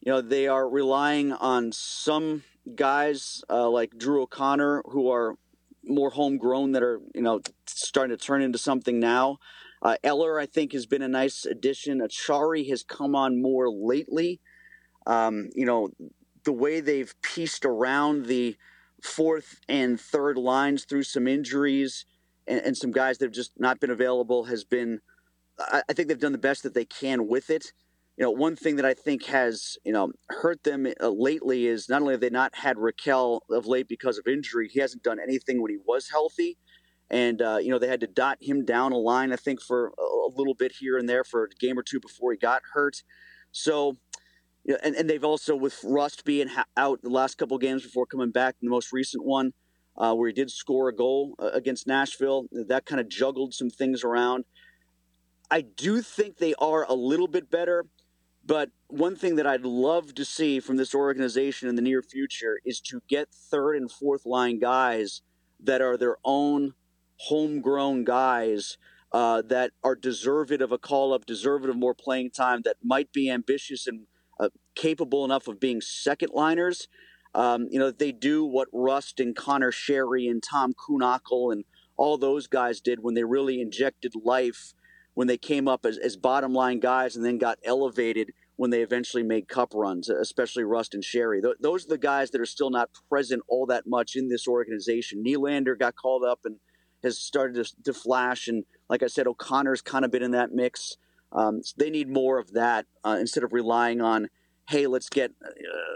You 0.00 0.12
know, 0.12 0.20
they 0.20 0.46
are 0.48 0.68
relying 0.68 1.32
on 1.32 1.72
some 1.72 2.44
guys 2.74 3.42
uh, 3.50 3.68
like 3.68 3.96
Drew 3.96 4.22
O'Connor 4.22 4.82
who 4.86 5.10
are 5.10 5.34
more 5.84 6.10
homegrown 6.10 6.72
that 6.72 6.82
are, 6.82 7.00
you 7.14 7.22
know, 7.22 7.40
starting 7.66 8.16
to 8.16 8.22
turn 8.22 8.42
into 8.42 8.58
something 8.58 9.00
now. 9.00 9.38
Uh, 9.82 9.96
Eller, 10.02 10.38
I 10.38 10.46
think, 10.46 10.72
has 10.72 10.86
been 10.86 11.02
a 11.02 11.08
nice 11.08 11.44
addition. 11.44 12.00
Acciari 12.00 12.68
has 12.68 12.82
come 12.82 13.14
on 13.14 13.40
more 13.40 13.70
lately. 13.70 14.40
Um, 15.06 15.50
you 15.54 15.64
know, 15.64 15.90
the 16.44 16.52
way 16.52 16.80
they've 16.80 17.14
pieced 17.22 17.64
around 17.64 18.26
the 18.26 18.56
fourth 19.02 19.60
and 19.68 20.00
third 20.00 20.36
lines 20.36 20.84
through 20.84 21.04
some 21.04 21.28
injuries 21.28 22.04
and, 22.46 22.60
and 22.60 22.76
some 22.76 22.90
guys 22.90 23.18
that 23.18 23.26
have 23.26 23.32
just 23.32 23.52
not 23.58 23.80
been 23.80 23.90
available 23.90 24.44
has 24.44 24.64
been– 24.64 25.00
I, 25.58 25.82
I 25.88 25.92
think 25.92 26.08
they've 26.08 26.18
done 26.18 26.32
the 26.32 26.38
best 26.38 26.62
that 26.62 26.74
they 26.74 26.84
can 26.84 27.28
with 27.28 27.50
it. 27.50 27.72
You 28.16 28.24
know, 28.24 28.30
one 28.32 28.56
thing 28.56 28.76
that 28.76 28.84
I 28.84 28.94
think 28.94 29.26
has 29.26 29.78
you 29.84 29.92
know 29.92 30.10
hurt 30.28 30.64
them 30.64 30.88
uh, 31.00 31.08
lately 31.08 31.66
is 31.66 31.88
not 31.88 32.02
only 32.02 32.14
have 32.14 32.20
they 32.20 32.30
not 32.30 32.52
had 32.56 32.76
Rakell 32.76 33.40
of 33.48 33.66
late 33.66 33.86
because 33.86 34.18
of 34.18 34.26
injury, 34.26 34.68
he 34.68 34.80
hasn't 34.80 35.04
done 35.04 35.20
anything 35.20 35.62
when 35.62 35.70
he 35.70 35.78
was 35.86 36.08
healthy, 36.10 36.58
and 37.10 37.40
uh, 37.40 37.58
you 37.60 37.70
know 37.70 37.78
they 37.78 37.88
had 37.88 38.00
to 38.00 38.06
dot 38.06 38.38
him 38.40 38.64
down 38.64 38.92
a 38.92 38.96
line 38.96 39.32
I 39.32 39.36
think 39.36 39.60
for 39.60 39.92
a, 39.98 40.36
little 40.36 40.54
bit 40.54 40.72
here 40.78 40.98
and 40.98 41.08
there 41.08 41.24
for 41.24 41.44
a 41.44 41.48
game 41.48 41.78
or 41.78 41.82
two 41.82 42.00
before 42.00 42.32
he 42.32 42.38
got 42.38 42.62
hurt. 42.74 43.02
So 43.50 43.96
you 44.64 44.74
know, 44.74 44.78
and, 44.82 44.94
and 44.94 45.08
they've 45.08 45.24
also 45.24 45.56
with 45.56 45.82
Rust 45.82 46.24
being 46.24 46.48
ha- 46.48 46.66
out 46.76 47.02
the 47.02 47.08
last 47.08 47.38
couple 47.38 47.56
games 47.58 47.82
before 47.82 48.06
coming 48.06 48.30
back 48.30 48.56
the 48.60 48.68
most 48.68 48.92
recent 48.92 49.24
one, 49.24 49.52
uh, 49.96 50.14
where 50.14 50.28
he 50.28 50.34
did 50.34 50.50
score 50.50 50.88
a 50.88 50.94
goal 50.94 51.34
uh, 51.38 51.50
against 51.54 51.86
Nashville, 51.86 52.46
that 52.52 52.84
kind 52.84 53.00
of 53.00 53.08
juggled 53.08 53.54
some 53.54 53.70
things 53.70 54.04
around. 54.04 54.44
I 55.50 55.62
do 55.62 56.02
think 56.02 56.36
they 56.36 56.54
are 56.58 56.84
a 56.88 56.94
little 56.94 57.28
bit 57.28 57.50
better. 57.50 57.86
But 58.48 58.70
one 58.86 59.14
thing 59.14 59.36
that 59.36 59.46
I'd 59.46 59.66
love 59.66 60.14
to 60.14 60.24
see 60.24 60.58
from 60.58 60.78
this 60.78 60.94
organization 60.94 61.68
in 61.68 61.76
the 61.76 61.82
near 61.82 62.00
future 62.00 62.58
is 62.64 62.80
to 62.80 63.02
get 63.06 63.28
third 63.30 63.76
and 63.76 63.92
fourth 63.92 64.24
line 64.24 64.58
guys 64.58 65.20
that 65.60 65.82
are 65.82 65.98
their 65.98 66.16
own 66.24 66.72
homegrown 67.18 68.04
guys 68.04 68.78
uh, 69.12 69.42
that 69.42 69.72
are 69.82 69.94
deserving 69.96 70.62
of 70.62 70.72
a 70.72 70.78
call 70.78 71.12
up, 71.12 71.26
deserving 71.26 71.70
of 71.70 71.76
more 71.76 71.94
playing 71.94 72.30
time, 72.30 72.62
that 72.64 72.76
might 72.82 73.12
be 73.12 73.30
ambitious 73.30 73.86
and 73.86 74.06
uh, 74.38 74.48
capable 74.74 75.24
enough 75.24 75.48
of 75.48 75.58
being 75.58 75.80
second 75.80 76.30
liners. 76.32 76.88
Um, 77.34 77.68
you 77.70 77.78
know, 77.78 77.90
they 77.90 78.12
do 78.12 78.44
what 78.44 78.68
Rust 78.72 79.20
and 79.20 79.34
Conor 79.34 79.72
Sheary 79.72 80.30
and 80.30 80.42
Tom 80.42 80.74
Kuhnhackl 80.74 81.52
and 81.52 81.64
all 81.96 82.16
those 82.16 82.46
guys 82.46 82.80
did 82.80 83.02
when 83.02 83.14
they 83.14 83.24
really 83.24 83.60
injected 83.60 84.12
life 84.24 84.74
when 85.14 85.26
they 85.26 85.36
came 85.36 85.66
up 85.66 85.84
as, 85.84 85.98
as 85.98 86.16
bottom 86.16 86.52
line 86.52 86.78
guys 86.78 87.16
and 87.16 87.24
then 87.24 87.38
got 87.38 87.58
elevated 87.64 88.30
when 88.54 88.70
they 88.70 88.82
eventually 88.82 89.24
made 89.24 89.48
cup 89.48 89.72
runs, 89.74 90.08
especially 90.08 90.62
Rust 90.62 90.94
and 90.94 91.02
Sheary. 91.02 91.42
Th- 91.42 91.56
those 91.60 91.84
are 91.84 91.88
the 91.88 91.98
guys 91.98 92.30
that 92.30 92.40
are 92.40 92.46
still 92.46 92.70
not 92.70 92.90
present 93.08 93.42
all 93.48 93.66
that 93.66 93.84
much 93.84 94.14
in 94.14 94.28
this 94.28 94.46
organization. 94.46 95.24
Nylander 95.26 95.76
got 95.76 95.96
called 95.96 96.22
up 96.24 96.40
and 96.44 96.58
has 97.02 97.18
started 97.18 97.64
to, 97.64 97.82
to 97.84 97.92
flash. 97.92 98.48
And 98.48 98.64
like 98.88 99.02
I 99.02 99.06
said, 99.06 99.26
O'Connor's 99.26 99.82
kind 99.82 100.04
of 100.04 100.10
been 100.10 100.22
in 100.22 100.32
that 100.32 100.52
mix. 100.52 100.96
Um, 101.32 101.62
so 101.62 101.74
they 101.76 101.90
need 101.90 102.08
more 102.08 102.38
of 102.38 102.52
that 102.52 102.86
uh, 103.04 103.16
instead 103.20 103.44
of 103.44 103.52
relying 103.52 104.00
on, 104.00 104.28
hey, 104.68 104.86
let's 104.86 105.08
get 105.08 105.32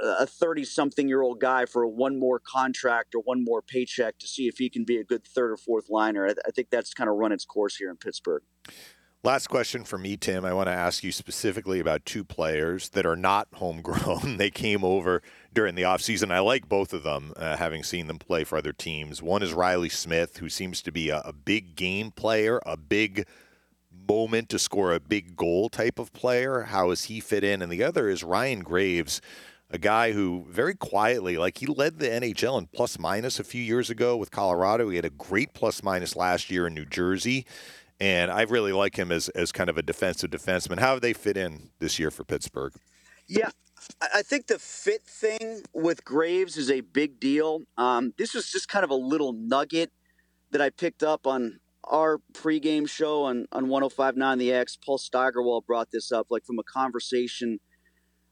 a 0.02 0.26
30 0.26 0.64
something 0.64 1.08
year 1.08 1.22
old 1.22 1.40
guy 1.40 1.66
for 1.66 1.86
one 1.86 2.18
more 2.18 2.40
contract 2.40 3.14
or 3.14 3.20
one 3.22 3.44
more 3.44 3.62
paycheck 3.62 4.18
to 4.18 4.26
see 4.26 4.48
if 4.48 4.58
he 4.58 4.70
can 4.70 4.84
be 4.84 4.96
a 4.96 5.04
good 5.04 5.26
third 5.26 5.52
or 5.52 5.56
fourth 5.56 5.90
liner. 5.90 6.26
I, 6.26 6.32
I 6.46 6.50
think 6.50 6.70
that's 6.70 6.94
kind 6.94 7.08
of 7.08 7.16
run 7.16 7.32
its 7.32 7.44
course 7.44 7.76
here 7.76 7.90
in 7.90 7.96
Pittsburgh. 7.96 8.42
Last 9.24 9.46
question 9.46 9.84
for 9.84 9.98
me, 9.98 10.16
Tim. 10.16 10.44
I 10.44 10.52
want 10.52 10.66
to 10.66 10.72
ask 10.72 11.04
you 11.04 11.12
specifically 11.12 11.78
about 11.78 12.04
two 12.04 12.24
players 12.24 12.88
that 12.88 13.06
are 13.06 13.14
not 13.14 13.46
homegrown. 13.54 14.36
they 14.36 14.50
came 14.50 14.82
over 14.82 15.22
during 15.52 15.76
the 15.76 15.82
offseason. 15.82 16.32
I 16.32 16.40
like 16.40 16.68
both 16.68 16.92
of 16.92 17.04
them, 17.04 17.32
uh, 17.36 17.56
having 17.56 17.84
seen 17.84 18.08
them 18.08 18.18
play 18.18 18.42
for 18.42 18.58
other 18.58 18.72
teams. 18.72 19.22
One 19.22 19.44
is 19.44 19.54
Reilly 19.54 19.90
Smith, 19.90 20.38
who 20.38 20.48
seems 20.48 20.82
to 20.82 20.90
be 20.90 21.08
a, 21.10 21.20
a 21.20 21.32
big 21.32 21.76
game 21.76 22.10
player, 22.10 22.60
a 22.66 22.76
big 22.76 23.28
moment 24.08 24.48
to 24.48 24.58
score 24.58 24.92
a 24.92 24.98
big 24.98 25.36
goal 25.36 25.68
type 25.68 26.00
of 26.00 26.12
player. 26.12 26.62
How 26.62 26.88
does 26.88 27.04
he 27.04 27.20
fit 27.20 27.44
in? 27.44 27.62
And 27.62 27.70
the 27.70 27.84
other 27.84 28.08
is 28.08 28.24
Ryan 28.24 28.64
Graves, 28.64 29.20
a 29.70 29.78
guy 29.78 30.10
who 30.10 30.46
very 30.48 30.74
quietly, 30.74 31.38
like 31.38 31.58
he 31.58 31.66
led 31.66 32.00
the 32.00 32.08
NHL 32.08 32.58
in 32.58 32.66
plus 32.66 32.98
minus 32.98 33.38
a 33.38 33.44
few 33.44 33.62
years 33.62 33.88
ago 33.88 34.16
with 34.16 34.32
Colorado. 34.32 34.88
He 34.88 34.96
had 34.96 35.04
a 35.04 35.10
great 35.10 35.54
plus 35.54 35.80
minus 35.80 36.16
last 36.16 36.50
year 36.50 36.66
in 36.66 36.74
New 36.74 36.86
Jersey 36.86 37.46
and 38.02 38.32
I 38.32 38.42
really 38.42 38.72
like 38.72 38.96
him 38.96 39.12
as 39.12 39.28
as 39.28 39.52
kind 39.52 39.70
of 39.70 39.78
a 39.78 39.82
defensive 39.82 40.28
defenseman. 40.28 40.80
How 40.80 40.94
have 40.94 41.02
they 41.02 41.12
fit 41.12 41.36
in 41.36 41.70
this 41.78 42.00
year 42.00 42.10
for 42.10 42.24
Pittsburgh? 42.24 42.72
Yeah, 43.28 43.50
I 44.12 44.22
think 44.22 44.48
the 44.48 44.58
fit 44.58 45.04
thing 45.04 45.62
with 45.72 46.04
Graves 46.04 46.56
is 46.56 46.68
a 46.68 46.80
big 46.80 47.20
deal. 47.20 47.60
Um, 47.78 48.12
this 48.18 48.34
was 48.34 48.50
just 48.50 48.68
kind 48.68 48.82
of 48.82 48.90
a 48.90 48.96
little 48.96 49.32
nugget 49.32 49.92
that 50.50 50.60
I 50.60 50.70
picked 50.70 51.04
up 51.04 51.28
on 51.28 51.60
our 51.84 52.18
pregame 52.32 52.88
show 52.88 53.22
on, 53.22 53.46
on 53.52 53.68
1059 53.68 54.38
The 54.38 54.52
X. 54.52 54.76
Paul 54.84 54.98
Steigerwald 54.98 55.66
brought 55.66 55.92
this 55.92 56.10
up, 56.10 56.26
like 56.28 56.44
from 56.44 56.58
a 56.58 56.64
conversation 56.64 57.60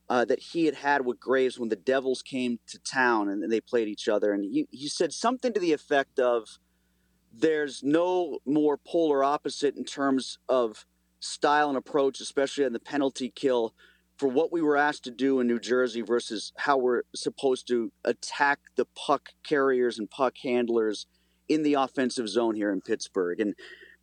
uh, 0.08 0.24
that 0.24 0.40
he 0.40 0.66
had 0.66 0.74
had 0.74 1.06
with 1.06 1.20
Graves 1.20 1.60
when 1.60 1.68
the 1.68 1.76
Devils 1.76 2.22
came 2.22 2.58
to 2.66 2.78
town 2.80 3.28
and 3.28 3.50
they 3.52 3.60
played 3.60 3.86
each 3.86 4.08
other. 4.08 4.32
And 4.32 4.42
he, 4.42 4.66
he 4.72 4.88
said 4.88 5.12
something 5.12 5.52
to 5.52 5.60
the 5.60 5.72
effect 5.72 6.18
of, 6.18 6.58
there's 7.32 7.82
no 7.82 8.38
more 8.44 8.76
polar 8.76 9.22
opposite 9.22 9.76
in 9.76 9.84
terms 9.84 10.38
of 10.48 10.84
style 11.20 11.68
and 11.68 11.78
approach, 11.78 12.20
especially 12.20 12.64
on 12.64 12.72
the 12.72 12.80
penalty 12.80 13.30
kill, 13.34 13.74
for 14.16 14.28
what 14.28 14.52
we 14.52 14.60
were 14.60 14.76
asked 14.76 15.04
to 15.04 15.10
do 15.10 15.40
in 15.40 15.46
New 15.46 15.58
Jersey 15.58 16.02
versus 16.02 16.52
how 16.56 16.76
we're 16.76 17.02
supposed 17.14 17.66
to 17.68 17.92
attack 18.04 18.58
the 18.76 18.84
puck 18.84 19.30
carriers 19.42 19.98
and 19.98 20.10
puck 20.10 20.36
handlers 20.42 21.06
in 21.48 21.62
the 21.62 21.74
offensive 21.74 22.28
zone 22.28 22.54
here 22.54 22.72
in 22.72 22.80
Pittsburgh. 22.80 23.40
And 23.40 23.54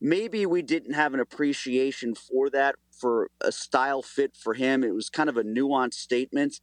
maybe 0.02 0.46
we 0.46 0.62
didn't 0.62 0.94
have 0.94 1.14
an 1.14 1.20
appreciation 1.20 2.16
for 2.16 2.50
that, 2.50 2.76
for 2.92 3.30
a 3.42 3.52
style 3.52 4.02
fit 4.02 4.36
for 4.36 4.54
him. 4.54 4.84
It 4.84 4.96
was 4.96 5.10
kind 5.10 5.30
of 5.30 5.38
a 5.38 5.44
nuanced 5.44 5.96
statement. 5.96 6.62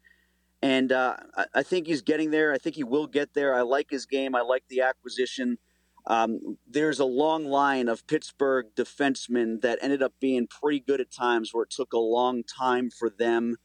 And 0.63 0.93
uh, 0.93 1.17
I 1.55 1.63
think 1.63 1.87
he's 1.87 2.03
getting 2.03 2.31
there. 2.31 2.53
I 2.53 2.59
think 2.59 2.77
he 2.77 2.85
will 2.85 3.07
get 3.07 3.35
there. 3.35 3.55
I 3.55 3.63
like 3.63 3.91
his 3.91 4.07
game. 4.07 4.35
I 4.35 4.41
like 4.41 4.65
the 4.69 4.81
acquisition. 4.81 5.59
Um, 6.07 6.59
there's 6.67 6.99
a 7.01 7.05
long 7.05 7.47
line 7.47 7.89
of 7.89 8.07
Pittsburgh 8.07 8.67
defensemen 8.77 9.63
that 9.63 9.79
ended 9.81 10.03
up 10.03 10.13
being 10.21 10.47
pretty 10.47 10.81
good 10.81 11.01
at 11.01 11.11
times 11.11 11.51
where 11.53 11.65
it 11.65 11.71
took 11.71 11.93
a 11.93 11.99
long 11.99 12.43
time 12.45 12.91
for 12.91 13.09
them 13.09 13.57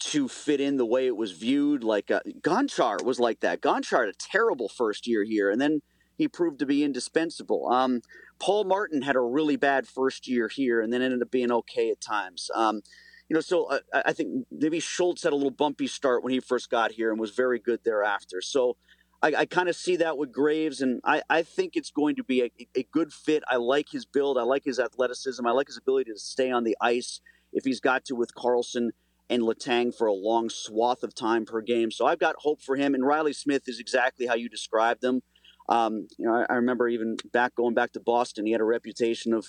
to 0.00 0.28
fit 0.28 0.60
in 0.60 0.76
the 0.76 0.86
way 0.86 1.06
it 1.06 1.16
was 1.16 1.32
viewed. 1.32 1.84
Like 1.84 2.10
uh, 2.10 2.20
Gonchar 2.40 3.02
was 3.04 3.20
like 3.20 3.40
that. 3.40 3.60
Gonchar 3.60 4.00
had 4.00 4.08
a 4.08 4.18
terrible 4.18 4.68
first 4.68 5.06
year 5.06 5.24
here, 5.24 5.50
and 5.50 5.60
then 5.60 5.80
he 6.16 6.28
proved 6.28 6.58
to 6.60 6.66
be 6.66 6.84
indispensable. 6.84 7.68
Um, 7.70 8.00
Paul 8.38 8.64
Martin 8.64 9.02
had 9.02 9.16
a 9.16 9.20
really 9.20 9.56
bad 9.56 9.86
first 9.86 10.26
year 10.28 10.48
here, 10.48 10.80
and 10.80 10.92
then 10.92 11.02
ended 11.02 11.22
up 11.22 11.30
being 11.30 11.52
okay 11.52 11.90
at 11.90 12.00
times. 12.00 12.50
Um, 12.54 12.82
you 13.28 13.34
know, 13.34 13.40
so 13.40 13.64
uh, 13.66 13.78
I 13.92 14.12
think 14.12 14.46
maybe 14.50 14.80
Schultz 14.80 15.22
had 15.22 15.32
a 15.32 15.36
little 15.36 15.50
bumpy 15.50 15.86
start 15.86 16.22
when 16.22 16.32
he 16.32 16.40
first 16.40 16.70
got 16.70 16.92
here 16.92 17.10
and 17.10 17.18
was 17.18 17.30
very 17.30 17.58
good 17.58 17.80
thereafter. 17.84 18.40
So 18.42 18.76
I, 19.24 19.32
I 19.38 19.46
kind 19.46 19.70
of 19.70 19.74
see 19.74 19.96
that 19.96 20.18
with 20.18 20.32
Graves, 20.32 20.82
and 20.82 21.00
I, 21.02 21.22
I 21.30 21.42
think 21.42 21.76
it's 21.76 21.90
going 21.90 22.16
to 22.16 22.22
be 22.22 22.42
a, 22.42 22.50
a 22.76 22.82
good 22.92 23.10
fit. 23.10 23.42
I 23.48 23.56
like 23.56 23.88
his 23.90 24.04
build. 24.04 24.36
I 24.36 24.42
like 24.42 24.64
his 24.64 24.78
athleticism. 24.78 25.46
I 25.46 25.50
like 25.52 25.68
his 25.68 25.78
ability 25.78 26.12
to 26.12 26.18
stay 26.18 26.50
on 26.50 26.62
the 26.62 26.76
ice 26.78 27.22
if 27.50 27.64
he's 27.64 27.80
got 27.80 28.04
to 28.06 28.14
with 28.14 28.34
Karlsson 28.34 28.90
and 29.30 29.42
Letang 29.42 29.96
for 29.96 30.06
a 30.06 30.12
long 30.12 30.50
swath 30.50 31.02
of 31.02 31.14
time 31.14 31.46
per 31.46 31.62
game. 31.62 31.90
So 31.90 32.04
I've 32.04 32.18
got 32.18 32.36
hope 32.40 32.60
for 32.60 32.76
him. 32.76 32.94
And 32.94 33.06
Reilly 33.06 33.32
Smith 33.32 33.62
is 33.66 33.80
exactly 33.80 34.26
how 34.26 34.34
you 34.34 34.50
described 34.50 35.00
them. 35.00 35.22
Um, 35.70 36.06
you 36.18 36.26
know, 36.26 36.34
I, 36.34 36.44
I, 36.50 36.56
remember 36.56 36.88
even 36.88 37.16
back 37.32 37.54
going 37.54 37.72
back 37.72 37.92
to 37.92 38.00
Boston, 38.00 38.44
he 38.44 38.52
had 38.52 38.60
a 38.60 38.64
reputation 38.64 39.32
of 39.32 39.46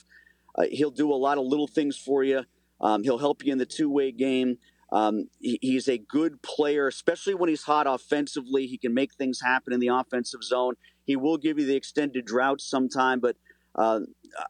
uh, 0.58 0.64
he'll 0.72 0.90
do 0.90 1.12
a 1.12 1.16
lot 1.16 1.38
of 1.38 1.46
little 1.46 1.68
things 1.68 1.98
for 1.98 2.24
you. 2.24 2.46
Um, 2.80 3.04
he'll 3.04 3.18
help 3.18 3.44
you 3.44 3.52
in 3.52 3.58
the 3.58 3.66
two 3.66 3.90
way 3.90 4.14
game. 4.14 4.58
Um, 4.96 5.28
he, 5.42 5.60
he's 5.62 5.90
a 5.90 5.98
good 5.98 6.42
player, 6.42 6.88
especially 6.88 7.36
when 7.36 7.50
he's 7.50 7.64
hot 7.64 7.86
offensively. 7.86 8.66
He 8.66 8.78
can 8.78 8.94
make 8.94 9.14
things 9.14 9.42
happen 9.42 9.74
in 9.74 9.82
the 9.82 9.90
offensive 9.90 10.42
zone. 10.42 10.76
He 11.04 11.18
will 11.18 11.38
give 11.38 11.60
you 11.60 11.66
the 11.66 11.76
extended 11.76 12.24
drought 12.26 12.62
sometime, 12.62 13.20
but 13.20 13.36
uh, 13.76 14.00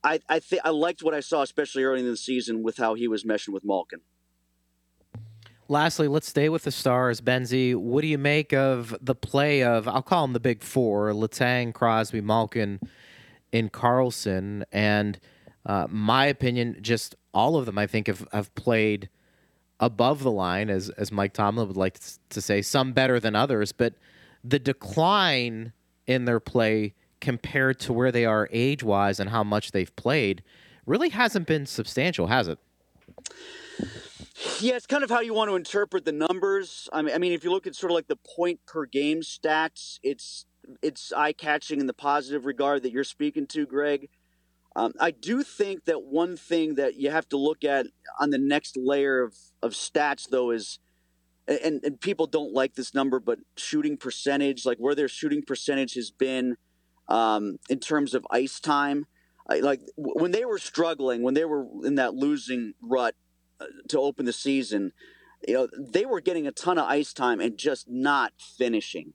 I 0.03 0.19
I, 0.29 0.39
th- 0.39 0.61
I 0.63 0.69
liked 0.69 1.01
what 1.01 1.15
I 1.15 1.21
saw, 1.21 1.41
especially 1.41 1.83
early 1.83 2.01
in 2.01 2.05
the 2.05 2.15
season, 2.15 2.61
with 2.61 2.77
how 2.77 2.93
he 2.93 3.07
was 3.07 3.23
meshing 3.23 3.53
with 3.53 3.65
Malkin. 3.65 4.01
Lastly, 5.67 6.07
let's 6.07 6.29
stay 6.29 6.47
with 6.47 6.63
the 6.63 6.71
stars. 6.71 7.21
Benzie, 7.21 7.75
what 7.75 8.01
do 8.01 8.07
you 8.07 8.19
make 8.19 8.53
of 8.53 8.95
the 9.01 9.15
play 9.15 9.63
of, 9.63 9.87
I'll 9.87 10.03
call 10.03 10.21
them 10.25 10.33
the 10.33 10.39
big 10.39 10.61
four, 10.61 11.09
Letang, 11.09 11.73
Crosby, 11.73 12.21
Malkin, 12.21 12.79
and 13.51 13.73
Karlsson? 13.73 14.63
And 14.71 15.19
uh, 15.65 15.87
my 15.89 16.27
opinion, 16.27 16.77
just 16.81 17.15
all 17.33 17.57
of 17.57 17.65
them, 17.65 17.79
I 17.79 17.87
think, 17.87 18.05
have, 18.05 18.27
have 18.31 18.53
played 18.53 19.09
above 19.79 20.23
the 20.23 20.31
line, 20.31 20.69
as, 20.69 20.89
as 20.91 21.11
Mike 21.11 21.33
Tomlin 21.33 21.67
would 21.67 21.77
like 21.77 21.99
to 22.29 22.41
say, 22.41 22.61
some 22.61 22.93
better 22.93 23.19
than 23.19 23.35
others. 23.35 23.71
But 23.71 23.93
the 24.43 24.59
decline 24.59 25.73
in 26.07 26.25
their 26.25 26.39
play 26.39 26.93
compared 27.19 27.79
to 27.79 27.93
where 27.93 28.11
they 28.11 28.25
are 28.25 28.47
age 28.51 28.83
wise 28.83 29.19
and 29.19 29.29
how 29.29 29.43
much 29.43 29.71
they've 29.71 29.95
played 29.95 30.43
really 30.85 31.09
hasn't 31.09 31.47
been 31.47 31.65
substantial, 31.65 32.27
has 32.27 32.47
it? 32.47 32.59
Yeah, 34.59 34.75
it's 34.75 34.85
kind 34.85 35.03
of 35.03 35.09
how 35.09 35.21
you 35.21 35.33
want 35.33 35.49
to 35.49 35.55
interpret 35.55 36.05
the 36.05 36.11
numbers. 36.11 36.89
I 36.91 37.01
mean, 37.01 37.15
I 37.15 37.17
mean, 37.17 37.31
if 37.31 37.43
you 37.43 37.51
look 37.51 37.65
at 37.65 37.75
sort 37.75 37.91
of 37.91 37.95
like 37.95 38.07
the 38.07 38.17
point 38.17 38.59
per 38.67 38.85
game 38.85 39.21
stats, 39.21 39.99
it's 40.03 40.45
it's 40.81 41.13
eye 41.13 41.31
catching 41.31 41.79
in 41.79 41.87
the 41.87 41.93
positive 41.93 42.45
regard 42.45 42.83
that 42.83 42.91
you're 42.91 43.03
speaking 43.03 43.47
to, 43.47 43.65
Greg. 43.65 44.09
Um, 44.75 44.93
I 44.99 45.11
do 45.11 45.43
think 45.43 45.85
that 45.85 46.03
one 46.03 46.35
thing 46.35 46.75
that 46.75 46.95
you 46.95 47.09
have 47.09 47.29
to 47.29 47.37
look 47.37 47.63
at 47.63 47.87
on 48.19 48.29
the 48.29 48.37
next 48.37 48.75
layer 48.75 49.21
of, 49.23 49.35
of 49.61 49.71
stats, 49.71 50.27
though, 50.29 50.51
is 50.51 50.79
and, 51.47 51.79
and 51.83 52.01
people 52.01 52.25
don't 52.25 52.53
like 52.53 52.73
this 52.73 52.93
number, 52.93 53.19
but 53.19 53.39
shooting 53.55 53.97
percentage, 53.97 54.65
like 54.65 54.79
where 54.79 54.95
their 54.95 55.07
shooting 55.07 55.43
percentage 55.43 55.93
has 55.93 56.09
been 56.09 56.57
um, 57.07 57.57
in 57.69 57.79
terms 57.79 58.13
of 58.13 58.25
ice 58.31 58.59
time. 58.59 59.05
I, 59.47 59.59
like 59.59 59.81
when 59.95 60.31
they 60.31 60.43
were 60.43 60.57
struggling, 60.57 61.21
when 61.21 61.35
they 61.35 61.45
were 61.45 61.67
in 61.83 61.95
that 61.95 62.15
losing 62.15 62.73
rut, 62.81 63.15
to 63.89 63.99
open 63.99 64.25
the 64.25 64.33
season, 64.33 64.91
you 65.47 65.53
know, 65.53 65.67
they 65.77 66.05
were 66.05 66.21
getting 66.21 66.47
a 66.47 66.51
ton 66.51 66.77
of 66.77 66.85
ice 66.85 67.13
time 67.13 67.39
and 67.39 67.57
just 67.57 67.87
not 67.89 68.33
finishing. 68.37 69.13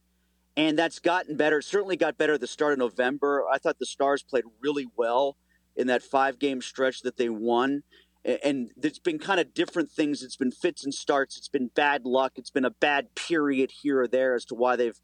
And 0.56 0.78
that's 0.78 0.98
gotten 0.98 1.36
better. 1.36 1.58
It 1.58 1.64
certainly 1.64 1.96
got 1.96 2.18
better 2.18 2.34
at 2.34 2.40
the 2.40 2.46
start 2.46 2.72
of 2.72 2.78
November. 2.78 3.44
I 3.52 3.58
thought 3.58 3.78
the 3.78 3.86
Stars 3.86 4.22
played 4.22 4.44
really 4.60 4.86
well 4.96 5.36
in 5.80 5.86
that 5.88 6.02
five 6.02 6.38
game 6.38 6.60
stretch 6.60 7.00
that 7.02 7.16
they 7.16 7.28
won. 7.28 7.82
And 8.24 8.70
it's 8.82 8.98
been 8.98 9.18
kind 9.18 9.40
of 9.40 9.54
different 9.54 9.90
things. 9.90 10.22
It's 10.22 10.36
been 10.36 10.50
fits 10.50 10.84
and 10.84 10.92
starts. 10.92 11.38
It's 11.38 11.48
been 11.48 11.70
bad 11.74 12.04
luck. 12.04 12.32
It's 12.36 12.50
been 12.50 12.66
a 12.66 12.70
bad 12.70 13.14
period 13.14 13.70
here 13.82 14.02
or 14.02 14.06
there 14.06 14.34
as 14.34 14.44
to 14.46 14.54
why 14.54 14.76
they've 14.76 15.00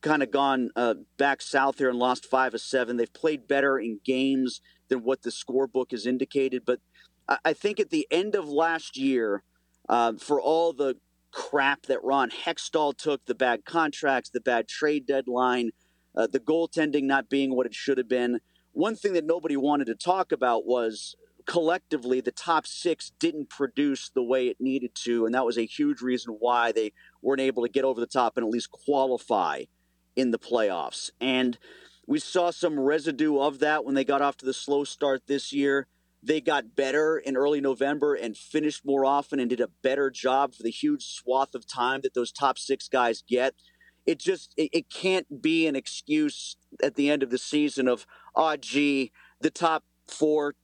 kind 0.00 0.22
of 0.22 0.30
gone 0.30 0.70
uh, 0.74 0.94
back 1.18 1.42
south 1.42 1.78
here 1.78 1.90
and 1.90 1.98
lost 1.98 2.24
five 2.24 2.54
of 2.54 2.62
seven. 2.62 2.96
They've 2.96 3.12
played 3.12 3.46
better 3.46 3.78
in 3.78 4.00
games 4.02 4.62
than 4.88 5.04
what 5.04 5.22
the 5.22 5.30
scorebook 5.30 5.90
has 5.90 6.06
indicated. 6.06 6.62
But 6.64 6.80
I 7.44 7.52
think 7.52 7.80
at 7.80 7.90
the 7.90 8.06
end 8.10 8.34
of 8.34 8.48
last 8.48 8.96
year, 8.96 9.42
uh, 9.88 10.14
for 10.14 10.40
all 10.40 10.72
the 10.72 10.96
crap 11.30 11.86
that 11.86 12.04
Ron 12.04 12.30
Hextall 12.30 12.96
took, 12.96 13.24
the 13.26 13.34
bad 13.34 13.64
contracts, 13.64 14.30
the 14.30 14.40
bad 14.40 14.68
trade 14.68 15.06
deadline, 15.06 15.70
uh, 16.16 16.26
the 16.26 16.40
goaltending 16.40 17.04
not 17.04 17.28
being 17.28 17.54
what 17.54 17.66
it 17.66 17.74
should 17.74 17.98
have 17.98 18.08
been, 18.08 18.40
one 18.74 18.96
thing 18.96 19.14
that 19.14 19.24
nobody 19.24 19.56
wanted 19.56 19.86
to 19.86 19.94
talk 19.94 20.32
about 20.32 20.66
was 20.66 21.16
collectively 21.46 22.20
the 22.20 22.32
top 22.32 22.66
six 22.66 23.12
didn't 23.18 23.48
produce 23.48 24.10
the 24.14 24.22
way 24.22 24.48
it 24.48 24.56
needed 24.60 24.94
to. 24.94 25.26
And 25.26 25.34
that 25.34 25.44
was 25.44 25.56
a 25.56 25.66
huge 25.66 26.00
reason 26.00 26.36
why 26.38 26.72
they 26.72 26.92
weren't 27.22 27.40
able 27.40 27.62
to 27.62 27.68
get 27.68 27.84
over 27.84 28.00
the 28.00 28.06
top 28.06 28.36
and 28.36 28.44
at 28.44 28.50
least 28.50 28.70
qualify 28.70 29.64
in 30.16 30.30
the 30.30 30.38
playoffs. 30.38 31.10
And 31.20 31.58
we 32.06 32.18
saw 32.18 32.50
some 32.50 32.78
residue 32.78 33.38
of 33.38 33.60
that 33.60 33.84
when 33.84 33.94
they 33.94 34.04
got 34.04 34.22
off 34.22 34.36
to 34.38 34.46
the 34.46 34.52
slow 34.52 34.84
start 34.84 35.22
this 35.26 35.52
year. 35.52 35.86
They 36.22 36.40
got 36.40 36.74
better 36.74 37.18
in 37.18 37.36
early 37.36 37.60
November 37.60 38.14
and 38.14 38.36
finished 38.36 38.84
more 38.84 39.04
often 39.04 39.38
and 39.38 39.50
did 39.50 39.60
a 39.60 39.68
better 39.82 40.10
job 40.10 40.54
for 40.54 40.62
the 40.62 40.70
huge 40.70 41.04
swath 41.04 41.54
of 41.54 41.66
time 41.66 42.00
that 42.02 42.14
those 42.14 42.32
top 42.32 42.58
six 42.58 42.88
guys 42.88 43.22
get. 43.28 43.54
It 44.06 44.18
just 44.18 44.54
it, 44.56 44.70
it 44.72 44.90
can't 44.90 45.42
be 45.42 45.66
an 45.66 45.76
excuse 45.76 46.56
at 46.82 46.94
the 46.94 47.10
end 47.10 47.22
of 47.22 47.30
the 47.30 47.38
season 47.38 47.88
of 47.88 48.06
oh 48.34 48.56
gee 48.56 49.12
the 49.40 49.50
top 49.50 49.84
four 50.06 50.54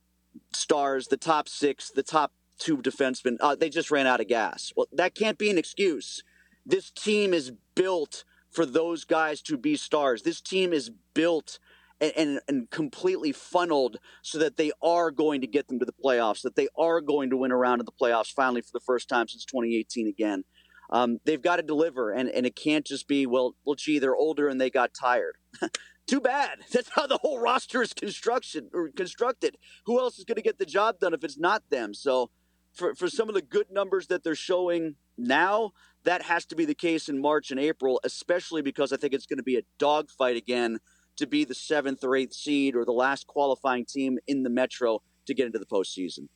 stars, 0.55 1.09
the 1.09 1.16
top 1.16 1.49
six, 1.49 1.91
the 1.91 2.03
top 2.03 2.32
two 2.59 2.76
defensemen 2.78 3.36
uh, 3.41 3.57
they 3.57 3.70
just 3.70 3.91
ran 3.91 4.07
out 4.07 4.20
of 4.20 4.28
gas. 4.28 4.72
Well, 4.76 4.86
that 4.93 5.14
can't 5.14 5.38
be 5.38 5.51
an 5.51 5.59
excuse. 5.59 6.22
This 6.64 6.91
team 6.91 7.32
is 7.32 7.53
built 7.74 8.24
for 8.51 8.66
those 8.66 9.05
guys 9.05 9.41
to 9.43 9.57
be 9.57 9.76
stars. 9.76 10.22
This 10.22 10.41
team 10.41 10.72
is 10.72 10.91
built 11.14 11.59
and, 12.01 12.12
and, 12.16 12.41
and, 12.49 12.70
completely 12.70 13.30
funneled 13.32 13.99
so 14.22 14.38
that 14.38 14.57
they 14.57 14.72
are 14.82 15.11
going 15.11 15.41
to 15.43 15.47
get 15.47 15.68
them 15.68 15.78
to 15.78 15.84
the 15.84 15.93
playoffs, 15.93 16.43
that 16.43 16.57
they 16.57 16.68
are 16.76 17.01
going 17.01 17.30
to 17.30 17.36
win 17.36 17.53
around 17.53 17.80
in 17.80 17.86
the 17.86 17.93
playoffs 17.93 18.32
finally 18.32 18.62
for 18.62 18.72
the 18.72 18.80
first 18.80 19.09
time 19.09 19.28
since 19.28 19.45
2018 19.45 20.09
again. 20.09 20.45
Um, 20.91 21.18
they've 21.24 21.41
got 21.41 21.57
to 21.57 21.62
deliver, 21.62 22.11
and, 22.11 22.28
and 22.28 22.45
it 22.45 22.57
can't 22.57 22.84
just 22.84 23.07
be, 23.07 23.24
well, 23.26 23.55
well, 23.64 23.76
gee, 23.76 23.99
they're 23.99 24.16
older 24.16 24.49
and 24.49 24.61
they 24.61 24.70
got 24.70 24.93
tired. 24.93 25.36
Too 26.07 26.20
bad. 26.20 26.59
That's 26.72 26.91
how 26.95 27.07
the 27.07 27.18
whole 27.18 27.38
roster 27.38 27.82
is 27.82 27.93
construction 27.93 28.68
or 28.74 28.88
constructed. 28.88 29.57
Who 29.86 30.01
else 30.01 30.18
is 30.18 30.24
going 30.24 30.36
to 30.36 30.43
get 30.43 30.59
the 30.59 30.66
job 30.66 30.99
done 30.99 31.14
if 31.14 31.22
it's 31.22 31.38
not 31.38 31.62
them? 31.70 31.95
So, 31.95 32.30
for, 32.72 32.95
for 32.95 33.09
some 33.09 33.28
of 33.28 33.34
the 33.34 33.43
good 33.43 33.66
numbers 33.70 34.09
that 34.09 34.22
they're 34.22 34.34
showing 34.34 34.95
now, 35.18 35.72
that 36.05 36.22
has 36.22 36.47
to 36.47 36.57
be 36.57 36.64
the 36.64 36.74
case 36.74 37.09
in 37.09 37.20
March 37.20 37.51
and 37.51 37.61
April, 37.61 38.01
especially 38.05 38.62
because 38.62 38.93
I 38.93 38.97
think 38.97 39.12
it's 39.12 39.26
going 39.26 39.38
to 39.38 39.45
be 39.45 39.57
a 39.57 39.62
dogfight 39.78 40.36
again 40.36 40.78
to 41.16 41.26
be 41.26 41.45
the 41.45 41.55
seventh 41.55 42.03
or 42.03 42.16
eighth 42.16 42.32
seed 42.32 42.74
or 42.74 42.84
the 42.84 42.93
last 42.93 43.26
qualifying 43.26 43.84
team 43.84 44.18
in 44.26 44.43
the 44.43 44.51
Metro 44.51 45.03
to 45.26 45.34
get 45.34 45.47
into 45.47 45.59
the 45.59 45.66
postseason. 45.66 46.28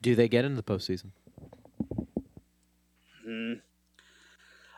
Do 0.00 0.14
they 0.14 0.28
get 0.28 0.44
into 0.44 0.56
the 0.56 0.62
postseason? 0.62 1.10
Hmm. 3.24 3.52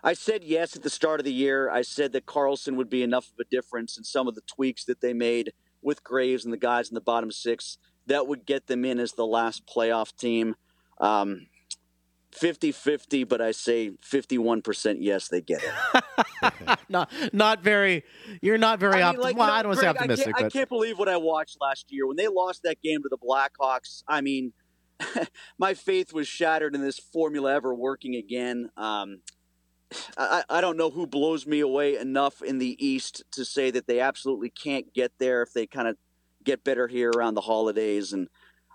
I 0.03 0.13
said 0.13 0.45
yes 0.45 0.77
at 0.77 0.83
the 0.83 0.91
start 0.91 1.21
of 1.21 1.25
the 1.25 1.33
year. 1.33 1.71
I 1.71 1.81
said 1.81 2.13
that 2.13 2.27
Karlsson 2.27 2.77
would 2.77 2.91
be 2.91 3.03
enough 3.03 3.29
of 3.29 3.41
a 3.41 3.49
difference 3.51 3.97
in 3.97 4.05
some 4.05 4.29
of 4.29 4.35
the 4.35 4.43
tweaks 4.43 4.85
that 4.85 5.01
they 5.01 5.15
made 5.15 5.53
with 5.81 6.05
Graves 6.05 6.45
and 6.45 6.53
the 6.53 6.59
guys 6.59 6.89
in 6.91 6.95
the 6.95 7.01
bottom 7.01 7.31
six 7.31 7.79
that 8.07 8.27
would 8.27 8.45
get 8.45 8.67
them 8.67 8.85
in 8.85 8.99
as 8.99 9.13
the 9.13 9.27
last 9.27 9.67
playoff 9.67 10.15
team. 10.17 10.57
Um, 11.01 11.47
50-50 12.35 13.29
but 13.29 13.41
i 13.41 13.53
say 13.53 13.93
51% 14.03 14.97
yes 14.99 15.29
they 15.29 15.41
get 15.41 15.63
it 15.63 16.79
not 16.89 17.09
not 17.33 17.63
very 17.63 18.03
you're 18.43 18.59
not 18.59 18.81
very 18.81 18.95
I 18.95 18.97
mean, 18.97 19.05
optimistic 19.05 19.25
like, 19.25 19.37
well, 19.37 19.47
no, 19.47 19.53
i 19.53 19.63
don't 19.63 19.73
Greg, 19.75 19.83
say 19.85 19.89
optimistic 19.89 20.27
I 20.27 20.31
can't, 20.31 20.37
but... 20.39 20.47
I 20.47 20.51
can't 20.51 20.69
believe 20.69 20.99
what 20.99 21.09
i 21.09 21.17
watched 21.17 21.59
last 21.61 21.87
year 21.91 22.09
when 22.09 22.17
they 22.17 22.27
lost 22.27 22.65
that 22.65 22.83
game 22.83 23.03
to 23.05 23.09
the 23.09 23.19
blackhawks 23.19 24.03
i 24.09 24.21
mean 24.21 24.53
my 25.59 25.75
faith 25.75 26.13
was 26.13 26.29
shattered 26.29 26.75
in 26.75 26.81
this 26.81 26.99
formula 26.99 27.55
ever 27.55 27.75
working 27.75 28.15
again 28.15 28.71
um, 28.77 29.21
I, 30.17 30.45
I 30.49 30.61
don't 30.61 30.77
know 30.77 30.91
who 30.91 31.07
blows 31.07 31.47
me 31.47 31.61
away 31.61 31.97
enough 31.97 32.43
in 32.43 32.59
the 32.59 32.77
east 32.85 33.23
to 33.33 33.45
say 33.45 33.71
that 33.71 33.87
they 33.87 34.01
absolutely 34.01 34.51
can't 34.51 34.93
get 34.93 35.13
there 35.19 35.43
if 35.43 35.53
they 35.53 35.67
kind 35.67 35.89
of 35.89 35.97
get 36.43 36.65
better 36.65 36.89
here 36.89 37.11
around 37.11 37.35
the 37.35 37.43
holidays 37.43 38.13
and 38.13 38.29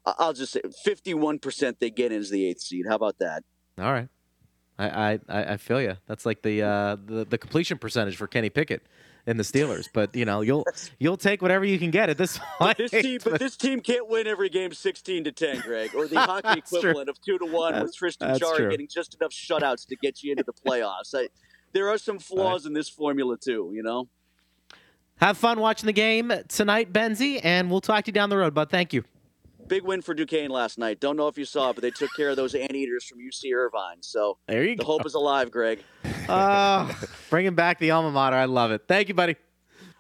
I'll 0.06 0.34
just 0.34 0.54
say 0.54 0.62
51% 0.86 1.80
they 1.80 1.90
get 1.90 2.12
in 2.12 2.24
the 2.30 2.48
eighth 2.48 2.62
seed. 2.62 2.86
How 2.88 2.96
about 2.96 3.20
that? 3.20 3.44
All 3.78 3.92
right. 3.92 4.08
I, 4.78 5.20
I, 5.28 5.44
I 5.54 5.58
feel 5.58 5.82
you. 5.82 5.98
That's 6.08 6.26
like 6.26 6.42
the, 6.42 6.62
uh, 6.64 6.96
the 7.06 7.26
the 7.26 7.38
completion 7.38 7.78
percentage 7.78 8.16
for 8.16 8.28
Kenny 8.28 8.50
Pickett 8.50 8.82
in 9.30 9.38
the 9.38 9.44
Steelers. 9.44 9.88
But 9.94 10.16
you 10.16 10.26
know, 10.26 10.42
you'll 10.42 10.66
you'll 10.98 11.18
take 11.18 11.42
whatever 11.42 11.64
you 11.64 11.80
can 11.80 11.92
get 11.92 12.10
at 12.10 12.18
this 12.18 12.38
point. 12.38 12.78
But 12.78 12.78
this 12.78 12.92
team, 12.92 13.20
but 13.24 13.40
this 13.40 13.56
team 13.56 13.80
can't 13.80 14.10
win 14.10 14.28
every 14.28 14.50
game 14.50 14.74
sixteen 14.74 15.24
to 15.24 15.32
ten, 15.32 15.62
Greg, 15.62 15.96
or 15.96 16.08
the 16.08 16.20
hockey 16.20 16.60
equivalent 16.60 17.08
true. 17.08 17.12
of 17.12 17.22
two 17.22 17.38
to 17.38 17.46
one 17.46 17.74
that's, 17.74 17.86
with 17.86 17.96
Tristan 17.96 18.38
Jarry 18.38 18.70
getting 18.70 18.88
just 18.88 19.16
enough 19.16 19.32
shutouts 19.32 19.86
to 19.88 19.96
get 19.96 20.24
you 20.24 20.32
into 20.32 20.44
the 20.44 20.54
playoffs. 20.54 21.14
I, 21.14 21.30
there 21.72 21.90
are 21.90 21.98
some 21.98 22.20
flaws 22.20 22.64
right. 22.64 22.70
in 22.70 22.74
this 22.74 22.90
formula 22.90 23.38
too. 23.38 23.72
You 23.74 23.84
know. 23.84 24.10
Have 25.18 25.38
fun 25.38 25.60
watching 25.60 25.86
the 25.86 25.94
game 25.94 26.32
tonight, 26.48 26.94
Benzie, 26.94 27.42
and 27.44 27.70
we'll 27.70 27.82
talk 27.82 28.06
to 28.06 28.10
you 28.10 28.14
down 28.14 28.30
the 28.30 28.38
road. 28.38 28.54
But 28.54 28.72
thank 28.72 28.94
you 28.94 29.04
big 29.70 29.84
win 29.84 30.02
for 30.02 30.14
Duquesne 30.14 30.50
last 30.50 30.78
night. 30.78 31.00
Don't 31.00 31.16
know 31.16 31.28
if 31.28 31.38
you 31.38 31.46
saw 31.46 31.70
it, 31.70 31.76
but 31.76 31.84
they 31.84 31.92
took 31.92 32.10
care 32.16 32.30
of 32.30 32.36
those 32.36 32.56
anteaters 32.56 33.06
from 33.06 33.20
UC 33.20 33.54
Irvine. 33.56 34.02
So 34.02 34.38
there 34.48 34.66
you 34.66 34.76
the 34.76 34.84
go. 34.84 34.88
hope 34.88 35.06
is 35.06 35.14
alive, 35.14 35.52
Greg. 35.52 35.84
Uh, 36.28 36.92
bringing 37.30 37.56
back 37.56 37.80
the 37.80 37.92
alma 37.92 38.12
mater. 38.12 38.36
I 38.36 38.46
love 38.46 38.72
it. 38.72 38.84
Thank 38.88 39.08
you, 39.08 39.14
buddy. 39.14 39.36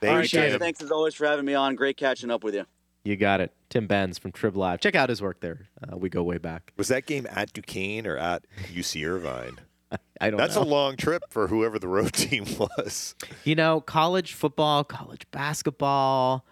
Thank 0.01 0.11
All 0.11 0.17
right, 0.17 0.31
guys. 0.31 0.55
Thanks 0.57 0.81
as 0.81 0.91
always 0.91 1.13
for 1.13 1.25
having 1.25 1.45
me 1.45 1.53
on. 1.53 1.75
Great 1.75 1.97
catching 1.97 2.31
up 2.31 2.43
with 2.43 2.55
you. 2.55 2.65
You 3.03 3.15
got 3.15 3.41
it. 3.41 3.53
Tim 3.69 3.87
Benz 3.87 4.17
from 4.17 4.31
Trib 4.31 4.55
Live. 4.57 4.79
Check 4.81 4.95
out 4.95 5.09
his 5.09 5.21
work 5.21 5.39
there. 5.41 5.67
Uh, 5.81 5.97
we 5.97 6.09
go 6.09 6.23
way 6.23 6.37
back. 6.37 6.73
Was 6.77 6.89
that 6.89 7.05
game 7.05 7.27
at 7.29 7.53
Duquesne 7.53 8.05
or 8.05 8.17
at 8.17 8.45
UC 8.73 9.07
Irvine? 9.07 9.59
I 10.21 10.29
don't 10.29 10.37
That's 10.37 10.55
know. 10.55 10.63
a 10.63 10.63
long 10.63 10.95
trip 10.97 11.23
for 11.29 11.47
whoever 11.47 11.79
the 11.79 11.87
road 11.87 12.13
team 12.13 12.45
was. 12.57 13.15
You 13.43 13.55
know, 13.55 13.81
college 13.81 14.33
football, 14.33 14.83
college 14.83 15.25
basketball, 15.31 16.45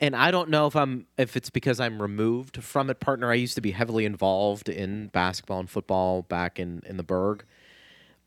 and 0.00 0.16
I 0.16 0.30
don't 0.30 0.48
know 0.48 0.66
if 0.66 0.74
I'm 0.74 1.06
if 1.18 1.36
it's 1.36 1.50
because 1.50 1.78
I'm 1.80 2.00
removed 2.00 2.62
from 2.62 2.88
it, 2.90 3.00
partner. 3.00 3.30
I 3.30 3.34
used 3.34 3.54
to 3.56 3.60
be 3.60 3.72
heavily 3.72 4.04
involved 4.04 4.68
in 4.68 5.08
basketball 5.08 5.60
and 5.60 5.68
football 5.70 6.22
back 6.22 6.58
in 6.58 6.82
in 6.86 6.96
the 6.96 7.02
Burgh, 7.02 7.44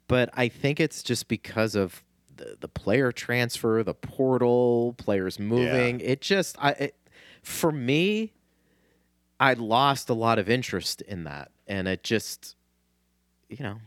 but 0.07 0.29
I 0.33 0.47
think 0.47 0.79
it's 0.79 1.03
just 1.03 1.27
because 1.27 1.75
of 1.75 2.03
the, 2.35 2.57
the 2.59 2.67
player 2.67 3.11
transfer, 3.11 3.83
the 3.83 3.93
portal, 3.93 4.93
players 4.97 5.39
moving. 5.39 5.99
It 6.01 6.21
just 6.21 6.57
I 6.59 6.71
it, 6.71 6.95
for 7.43 7.71
me, 7.71 8.33
I 9.39 9.53
lost 9.53 10.09
a 10.09 10.13
lot 10.13 10.39
of 10.39 10.49
interest 10.49 11.01
in 11.01 11.23
that, 11.25 11.51
and 11.67 11.87
it 11.87 12.03
just 12.03 12.55
you 13.49 13.63
know, 13.63 13.77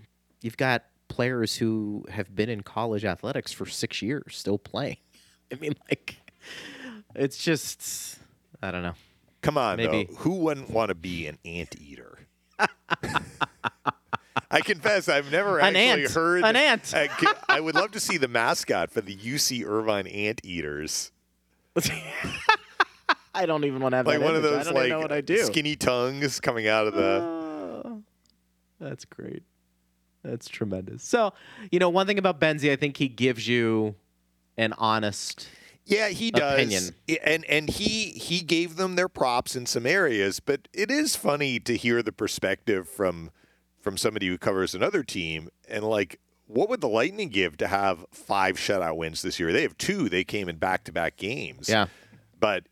you've 0.41 0.57
got 0.57 0.85
players 1.09 1.57
who 1.57 2.05
have 2.11 2.35
been 2.35 2.49
in 2.49 2.63
college 2.63 3.05
athletics 3.05 3.53
for 3.53 3.67
six 3.67 4.03
years 4.03 4.37
still 4.37 4.59
playing. 4.59 4.99
I 5.53 5.57
mean, 5.57 5.75
like, 5.89 6.17
it's 7.15 7.43
just, 7.43 8.19
I 8.63 8.71
don't 8.71 8.83
know. 8.83 8.95
Come 9.43 9.57
on, 9.57 9.77
Maybe. 9.77 10.05
though. 10.05 10.15
Who 10.17 10.35
wouldn't 10.37 10.71
want 10.71 10.91
to 10.91 10.95
be 10.95 11.27
an 11.27 11.39
anteater? 11.45 12.19
I 14.51 14.61
confess, 14.63 15.09
I've 15.09 15.31
never 15.31 15.59
An 15.59 15.77
actually 15.77 16.05
ant. 16.05 16.13
heard 16.13 16.45
An 16.45 16.57
ant. 16.57 16.95
I 17.49 17.61
would 17.61 17.75
love 17.75 17.91
to 17.93 18.01
see 18.01 18.17
the 18.17 18.29
mascot 18.29 18.91
for 18.91 19.01
the 19.03 19.15
UC 19.15 19.65
Irvine 19.67 20.07
Anteaters, 20.07 21.13
I 23.35 23.47
don't 23.47 23.65
even 23.65 23.81
want 23.81 23.93
to 23.93 23.99
have 23.99 24.07
like 24.07 24.19
that 24.19 24.25
one 24.25 24.35
of 24.35 24.43
those 24.43 24.63
I 24.63 24.65
don't 24.65 24.75
like 24.75 24.89
know 24.91 24.99
what 25.01 25.13
I 25.13 25.21
do. 25.21 25.45
skinny 25.45 25.77
tongues 25.77 26.41
coming 26.41 26.67
out 26.67 26.87
of 26.89 26.95
the. 26.95 27.83
Oh, 27.85 28.03
that's 28.81 29.05
great. 29.05 29.43
That's 30.25 30.49
tremendous. 30.49 31.05
So, 31.05 31.33
you 31.71 31.79
know, 31.79 31.89
one 31.89 32.07
thing 32.07 32.19
about 32.19 32.41
Benzie, 32.41 32.73
I 32.73 32.77
think 32.77 32.97
he 32.97 33.09
gives 33.09 33.47
you 33.47 33.95
an 34.57 34.75
honest. 34.79 35.49
Yeah, 35.85 36.09
he 36.09 36.31
does. 36.31 36.55
opinion. 36.55 36.95
And 37.25 37.45
and 37.45 37.71
he 37.71 38.11
he 38.11 38.41
gave 38.41 38.77
them 38.77 38.97
their 38.97 39.09
props 39.09 39.55
in 39.55 39.67
some 39.67 39.87
areas, 39.87 40.41
but 40.41 40.67
it 40.73 40.91
is 40.91 41.15
funny 41.17 41.61
to 41.61 41.77
hear 41.77 42.03
the 42.03 42.13
perspective 42.13 42.89
from 42.89 43.31
from 43.81 43.97
somebody 43.97 44.29
who 44.29 44.39
covers 44.39 44.75
another 44.75 45.03
team 45.03 45.49
and 45.69 45.85
like 45.85 46.21
what 46.47 46.71
would 46.71 46.81
the 46.81 46.89
Lightning 46.89 47.29
give 47.29 47.59
to 47.59 47.69
have 47.69 48.07
five 48.11 48.57
shutout 48.57 48.97
wins 48.97 49.21
this 49.21 49.39
year? 49.39 49.53
They 49.53 49.63
have 49.63 49.77
two. 49.77 50.09
They 50.09 50.25
came 50.25 50.49
in 50.49 50.57
back 50.57 50.85
to 50.85 50.93
back 50.93 51.19
games. 51.19 51.69
Yeah. 51.69 51.89
But 52.41 52.65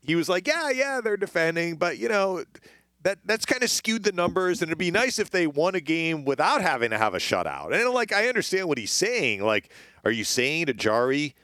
he 0.00 0.16
was 0.16 0.28
like, 0.28 0.46
Yeah, 0.46 0.70
yeah, 0.70 1.00
they're 1.00 1.16
defending, 1.16 1.76
but 1.76 1.98
you 1.98 2.08
know, 2.08 2.44
that 3.02 3.18
that's 3.24 3.46
kind 3.46 3.62
of 3.62 3.70
skewed 3.70 4.04
the 4.04 4.12
numbers 4.12 4.60
and 4.60 4.68
it'd 4.68 4.78
be 4.78 4.90
nice 4.90 5.18
if 5.18 5.30
they 5.30 5.46
won 5.46 5.74
a 5.74 5.80
game 5.80 6.24
without 6.24 6.62
having 6.62 6.90
to 6.90 6.98
have 6.98 7.14
a 7.14 7.18
shutout. 7.18 7.72
And 7.74 7.88
like 7.90 8.12
I 8.12 8.28
understand 8.28 8.68
what 8.68 8.78
he's 8.78 8.92
saying. 8.92 9.42
Like, 9.42 9.72
are 10.04 10.10
you 10.10 10.24
saying 10.24 10.66
to 10.66 10.74
Jarry, 10.74 11.34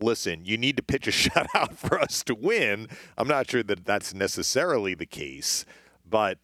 listen, 0.00 0.44
you 0.44 0.56
need 0.56 0.76
to 0.76 0.82
pitch 0.82 1.06
a 1.06 1.10
shutout 1.10 1.74
for 1.76 2.00
us 2.00 2.22
to 2.24 2.34
win. 2.34 2.88
I'm 3.18 3.28
not 3.28 3.50
sure 3.50 3.62
that 3.64 3.84
that's 3.84 4.14
necessarily 4.14 4.94
the 4.94 5.06
case, 5.06 5.64
but 6.08 6.38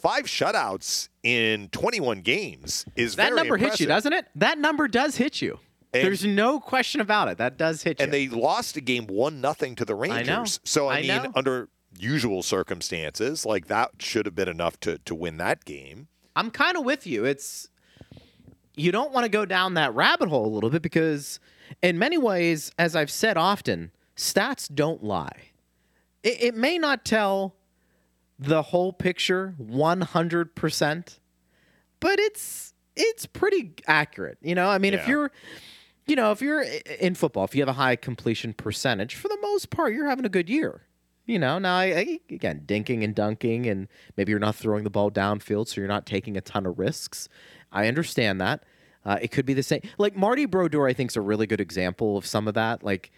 five 0.00 0.24
shutouts 0.24 1.08
in 1.22 1.68
21 1.68 2.20
games 2.20 2.84
is 2.96 3.16
That 3.16 3.34
number 3.34 3.56
hits 3.56 3.80
you, 3.80 3.86
doesn't 3.86 4.12
it? 4.12 4.26
That 4.34 4.58
number 4.58 4.88
does 4.88 5.16
hit 5.16 5.40
you. 5.42 5.58
And- 5.92 6.04
There's 6.04 6.24
no 6.24 6.60
question 6.60 7.00
about 7.00 7.28
it. 7.28 7.38
That 7.38 7.56
does 7.56 7.82
hit 7.82 7.98
you. 7.98 8.04
And 8.04 8.12
they 8.12 8.28
lost 8.28 8.76
a 8.76 8.80
game 8.80 9.06
one 9.06 9.40
nothing 9.40 9.74
to 9.76 9.84
the 9.84 9.94
Rangers. 9.94 10.26
know. 10.26 10.44
So 10.64 10.88
I, 10.88 10.98
I 10.98 11.00
mean, 11.02 11.08
know. 11.08 11.32
under 11.34 11.68
usual 11.98 12.42
circumstances, 12.42 13.44
like 13.44 13.66
that 13.66 13.90
should 13.98 14.26
have 14.26 14.34
been 14.34 14.48
enough 14.48 14.78
to 14.80 14.98
to 14.98 15.14
win 15.14 15.36
that 15.38 15.64
game. 15.64 16.08
I'm 16.36 16.50
kind 16.50 16.76
of 16.76 16.84
with 16.84 17.06
you. 17.06 17.24
It's 17.24 17.68
you 18.76 18.92
don't 18.92 19.12
want 19.12 19.24
to 19.24 19.28
go 19.28 19.44
down 19.44 19.74
that 19.74 19.94
rabbit 19.94 20.28
hole 20.28 20.46
a 20.46 20.52
little 20.52 20.70
bit 20.70 20.82
because, 20.82 21.40
in 21.82 21.98
many 21.98 22.16
ways, 22.16 22.72
as 22.78 22.94
I've 22.96 23.10
said 23.10 23.36
often, 23.36 23.90
stats 24.16 24.72
don't 24.72 25.02
lie. 25.02 25.50
It, 26.22 26.42
it 26.42 26.54
may 26.54 26.78
not 26.78 27.04
tell 27.04 27.56
the 28.40 28.62
whole 28.62 28.92
picture 28.92 29.54
100 29.58 30.54
percent, 30.54 31.20
but 32.00 32.18
it's 32.18 32.74
it's 32.96 33.26
pretty 33.26 33.74
accurate. 33.86 34.38
You 34.40 34.54
know, 34.54 34.68
I 34.68 34.78
mean, 34.78 34.94
if 34.94 35.06
you're 35.06 35.30
you 36.06 36.16
know, 36.16 36.32
if 36.32 36.40
you're 36.40 36.62
in 36.98 37.14
football, 37.14 37.44
if 37.44 37.54
you 37.54 37.60
have 37.60 37.68
a 37.68 37.74
high 37.74 37.96
completion 37.96 38.54
percentage, 38.54 39.14
for 39.14 39.28
the 39.28 39.38
most 39.40 39.70
part, 39.70 39.92
you're 39.92 40.08
having 40.08 40.24
a 40.24 40.30
good 40.30 40.48
year. 40.48 40.82
You 41.26 41.38
know, 41.38 41.60
now 41.60 41.76
I, 41.76 41.84
I, 41.84 42.20
again, 42.30 42.62
dinking 42.66 43.04
and 43.04 43.14
dunking, 43.14 43.66
and 43.66 43.86
maybe 44.16 44.30
you're 44.30 44.40
not 44.40 44.56
throwing 44.56 44.82
the 44.82 44.90
ball 44.90 45.10
downfield, 45.12 45.68
so 45.68 45.80
you're 45.80 45.86
not 45.86 46.06
taking 46.06 46.36
a 46.36 46.40
ton 46.40 46.66
of 46.66 46.78
risks. 46.78 47.28
I 47.70 47.86
understand 47.86 48.40
that. 48.40 48.64
Uh, 49.04 49.18
it 49.22 49.30
could 49.30 49.46
be 49.46 49.54
the 49.54 49.62
same. 49.62 49.82
Like 49.98 50.16
Marty 50.16 50.46
Brodeur, 50.46 50.88
I 50.88 50.92
think 50.92 51.12
is 51.12 51.16
a 51.16 51.20
really 51.20 51.46
good 51.46 51.60
example 51.60 52.16
of 52.16 52.26
some 52.26 52.48
of 52.48 52.54
that. 52.54 52.82
Like 52.82 53.12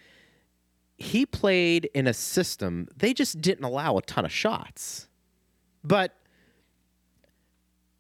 he 0.97 1.27
played 1.27 1.91
in 1.95 2.07
a 2.07 2.15
system 2.15 2.89
they 2.97 3.13
just 3.13 3.41
didn't 3.41 3.65
allow 3.65 3.97
a 3.97 4.03
ton 4.03 4.25
of 4.25 4.33
shots, 4.33 5.09
but 5.85 6.17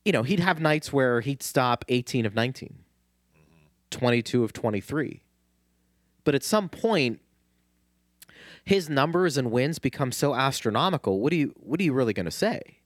you 0.04 0.12
know 0.12 0.22
he'd 0.22 0.40
have 0.40 0.60
nights 0.60 0.92
where 0.92 1.20
he'd 1.20 1.42
stop 1.42 1.84
18 1.88 2.26
of 2.26 2.34
19, 2.34 2.78
22 3.90 4.44
of 4.44 4.52
23, 4.52 5.22
but 6.24 6.34
at 6.34 6.42
some 6.42 6.68
point 6.68 7.20
his 8.64 8.88
numbers 8.88 9.36
and 9.36 9.50
wins 9.50 9.78
become 9.78 10.12
so 10.12 10.34
astronomical. 10.34 11.20
What 11.20 11.30
do 11.30 11.36
you 11.36 11.54
what 11.56 11.80
are 11.80 11.84
you 11.84 11.92
really 11.92 12.12
going 12.12 12.26
to 12.26 12.30
say? 12.30 12.78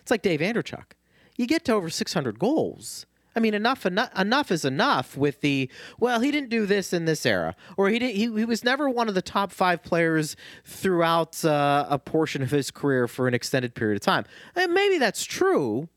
It's 0.00 0.10
like 0.10 0.22
Dave 0.22 0.40
Andreychuk. 0.40 0.92
You 1.36 1.46
get 1.46 1.64
to 1.64 1.72
over 1.72 1.90
600 1.90 2.38
goals. 2.38 3.06
I 3.36 3.40
mean, 3.40 3.54
enough, 3.54 3.84
enough, 3.84 4.16
enough 4.18 4.52
is 4.52 4.64
enough. 4.64 5.16
With 5.16 5.40
the 5.40 5.68
well, 5.98 6.20
he 6.20 6.30
didn't 6.30 6.50
do 6.50 6.66
this 6.66 6.92
in 6.92 7.04
this 7.04 7.26
era, 7.26 7.56
or 7.76 7.88
he 7.88 7.98
didn't. 7.98 8.16
He, 8.16 8.22
he 8.22 8.44
was 8.44 8.62
never 8.62 8.88
one 8.88 9.08
of 9.08 9.14
the 9.14 9.22
top 9.22 9.52
five 9.52 9.82
players 9.82 10.36
throughout 10.64 11.44
uh, 11.44 11.86
a 11.88 11.98
portion 11.98 12.42
of 12.42 12.50
his 12.50 12.70
career 12.70 13.08
for 13.08 13.26
an 13.26 13.34
extended 13.34 13.74
period 13.74 13.96
of 13.96 14.02
time. 14.02 14.24
And 14.54 14.72
maybe 14.72 14.98
that's 14.98 15.24
true, 15.24 15.88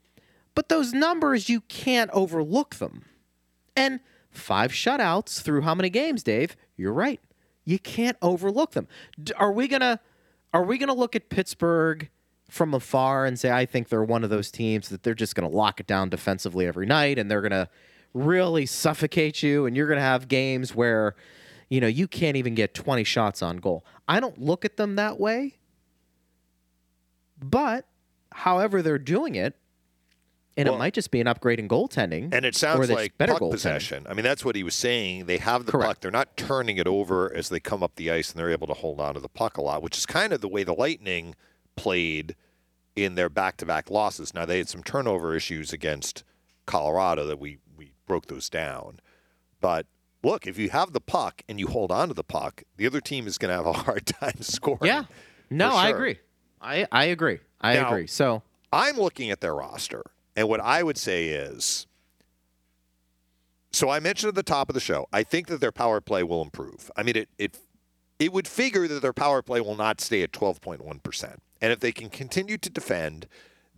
but 0.55 0.69
those 0.69 0.93
numbers 0.93 1.49
you 1.49 1.61
can't 1.61 2.09
overlook 2.11 2.75
them. 2.75 3.05
And 3.75 3.99
five 4.31 4.71
shutouts 4.71 5.41
through 5.41 5.61
how 5.61 5.75
many 5.75 5.89
games, 5.89 6.23
Dave? 6.23 6.55
You're 6.75 6.93
right. 6.93 7.19
You 7.65 7.77
can't 7.77 8.17
overlook 8.21 8.71
them. 8.71 8.87
Are 9.35 9.51
we 9.51 9.67
gonna 9.67 9.99
are 10.53 10.63
we 10.63 10.77
gonna 10.77 10.93
look 10.93 11.15
at 11.15 11.29
Pittsburgh 11.29 12.09
from 12.49 12.73
afar 12.73 13.25
and 13.25 13.37
say 13.39 13.51
I 13.51 13.65
think 13.65 13.89
they're 13.89 14.03
one 14.03 14.23
of 14.23 14.29
those 14.29 14.49
teams 14.51 14.89
that 14.89 15.03
they're 15.03 15.13
just 15.13 15.35
gonna 15.35 15.49
lock 15.49 15.79
it 15.79 15.87
down 15.87 16.09
defensively 16.09 16.65
every 16.65 16.85
night 16.85 17.19
and 17.19 17.29
they're 17.29 17.41
gonna 17.41 17.69
really 18.13 18.65
suffocate 18.65 19.43
you 19.43 19.65
and 19.65 19.75
you're 19.75 19.87
gonna 19.87 19.99
have 20.01 20.27
games 20.27 20.73
where 20.73 21.15
you 21.69 21.81
know 21.81 21.87
you 21.87 22.07
can't 22.07 22.37
even 22.37 22.55
get 22.55 22.73
20 22.73 23.03
shots 23.03 23.41
on 23.41 23.57
goal. 23.57 23.85
I 24.07 24.19
don't 24.21 24.39
look 24.39 24.63
at 24.63 24.77
them 24.77 24.95
that 24.95 25.19
way. 25.19 25.57
But 27.39 27.85
however 28.31 28.81
they're 28.81 28.97
doing 28.97 29.35
it, 29.35 29.55
and 30.55 30.67
Well- 30.67 30.75
it 30.75 30.79
might 30.79 30.93
just 30.95 31.11
be 31.11 31.21
an 31.21 31.27
upgrade 31.27 31.59
in 31.59 31.67
goaltending. 31.67 32.33
And 32.33 32.43
it 32.45 32.55
sounds 32.55 32.89
like 32.89 33.15
better 33.17 33.33
puck 33.33 33.51
possession. 33.51 34.07
I 34.09 34.13
mean, 34.15 34.23
that's 34.23 34.43
what 34.43 34.55
he 34.55 34.63
was 34.63 34.73
saying. 34.73 35.27
They 35.27 35.37
have 35.37 35.65
the 35.67 35.71
Correct. 35.71 35.87
puck. 35.87 35.99
They're 36.01 36.09
not 36.11 36.35
turning 36.35 36.77
it 36.77 36.87
over 36.87 37.31
as 37.31 37.49
they 37.49 37.59
come 37.59 37.83
up 37.83 37.95
the 37.95 38.09
ice, 38.09 38.31
and 38.31 38.39
they're 38.39 38.49
able 38.49 38.65
to 38.67 38.73
hold 38.73 38.99
on 38.99 39.13
to 39.13 39.19
the 39.19 39.29
puck 39.29 39.57
a 39.57 39.61
lot, 39.61 39.83
which 39.83 39.97
is 39.97 40.07
kind 40.07 40.33
of 40.33 40.41
the 40.41 40.47
way 40.47 40.63
the 40.63 40.73
Lightning 40.73 41.35
played 41.77 42.35
in 42.97 43.15
their 43.15 43.29
back-to-back 43.29 43.89
losses. 43.89 44.33
Now 44.33 44.45
they 44.45 44.57
had 44.57 44.67
some 44.67 44.83
turnover 44.83 45.33
issues 45.35 45.71
against 45.71 46.23
Colorado 46.65 47.25
that 47.27 47.39
we 47.39 47.59
we 47.77 47.93
broke 48.05 48.25
those 48.27 48.49
down, 48.49 48.99
but. 49.61 49.85
Look, 50.23 50.47
if 50.47 50.57
you 50.57 50.71
have 50.71 50.93
the 50.93 50.99
puck 50.99 51.43
and 51.47 51.59
you 51.59 51.67
hold 51.67 51.91
on 51.91 52.07
to 52.07 52.13
the 52.13 52.23
puck, 52.23 52.63
the 52.75 52.87
other 52.87 52.99
team 52.99 53.27
is 53.27 53.37
going 53.37 53.49
to 53.49 53.55
have 53.55 53.67
a 53.67 53.71
hard 53.85 54.07
time 54.07 54.41
scoring. 54.41 54.79
Yeah. 54.83 55.03
No, 55.51 55.69
for 55.69 55.75
I 55.77 55.89
agree. 55.89 56.19
I 56.59 56.87
I 56.91 57.05
agree. 57.05 57.39
I 57.61 57.75
Now- 57.75 57.87
agree. 57.87 58.07
So 58.07 58.41
I'm 58.73 58.97
looking 58.97 59.29
at 59.29 59.41
their 59.41 59.53
roster, 59.53 60.01
and 60.35 60.49
what 60.49 60.59
I 60.59 60.81
would 60.81 60.97
say 60.97 61.27
is 61.29 61.85
so 63.71 63.89
I 63.89 63.99
mentioned 63.99 64.29
at 64.29 64.35
the 64.35 64.43
top 64.43 64.69
of 64.69 64.73
the 64.73 64.79
show, 64.79 65.07
I 65.13 65.23
think 65.23 65.47
that 65.47 65.61
their 65.61 65.71
power 65.71 66.01
play 66.01 66.23
will 66.23 66.41
improve. 66.41 66.89
I 66.97 67.03
mean, 67.03 67.15
it 67.15 67.29
it 67.37 67.59
it 68.17 68.33
would 68.33 68.47
figure 68.47 68.87
that 68.87 69.01
their 69.03 69.13
power 69.13 69.41
play 69.43 69.61
will 69.61 69.75
not 69.75 70.01
stay 70.01 70.23
at 70.23 70.31
12.1%. 70.31 71.37
And 71.61 71.71
if 71.71 71.79
they 71.79 71.91
can 71.91 72.09
continue 72.09 72.57
to 72.57 72.69
defend, 72.69 73.27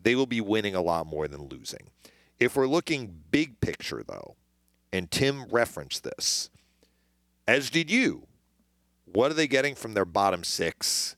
they 0.02 0.16
will 0.16 0.26
be 0.26 0.42
winning 0.42 0.76
a 0.76 0.82
lot 0.82 1.08
more 1.08 1.28
than 1.28 1.48
losing. 1.48 1.90
If 2.40 2.56
we're 2.56 2.68
looking 2.68 3.24
big 3.32 3.60
picture, 3.60 4.04
though, 4.06 4.36
and 4.92 5.12
Tim 5.12 5.46
referenced 5.46 6.04
this, 6.04 6.50
as 7.48 7.70
did 7.70 7.92
you, 7.92 8.28
what 9.06 9.32
are 9.32 9.36
they 9.36 9.48
getting 9.48 9.76
from 9.76 9.94
their 9.94 10.06
bottom 10.06 10.44
six? 10.44 11.16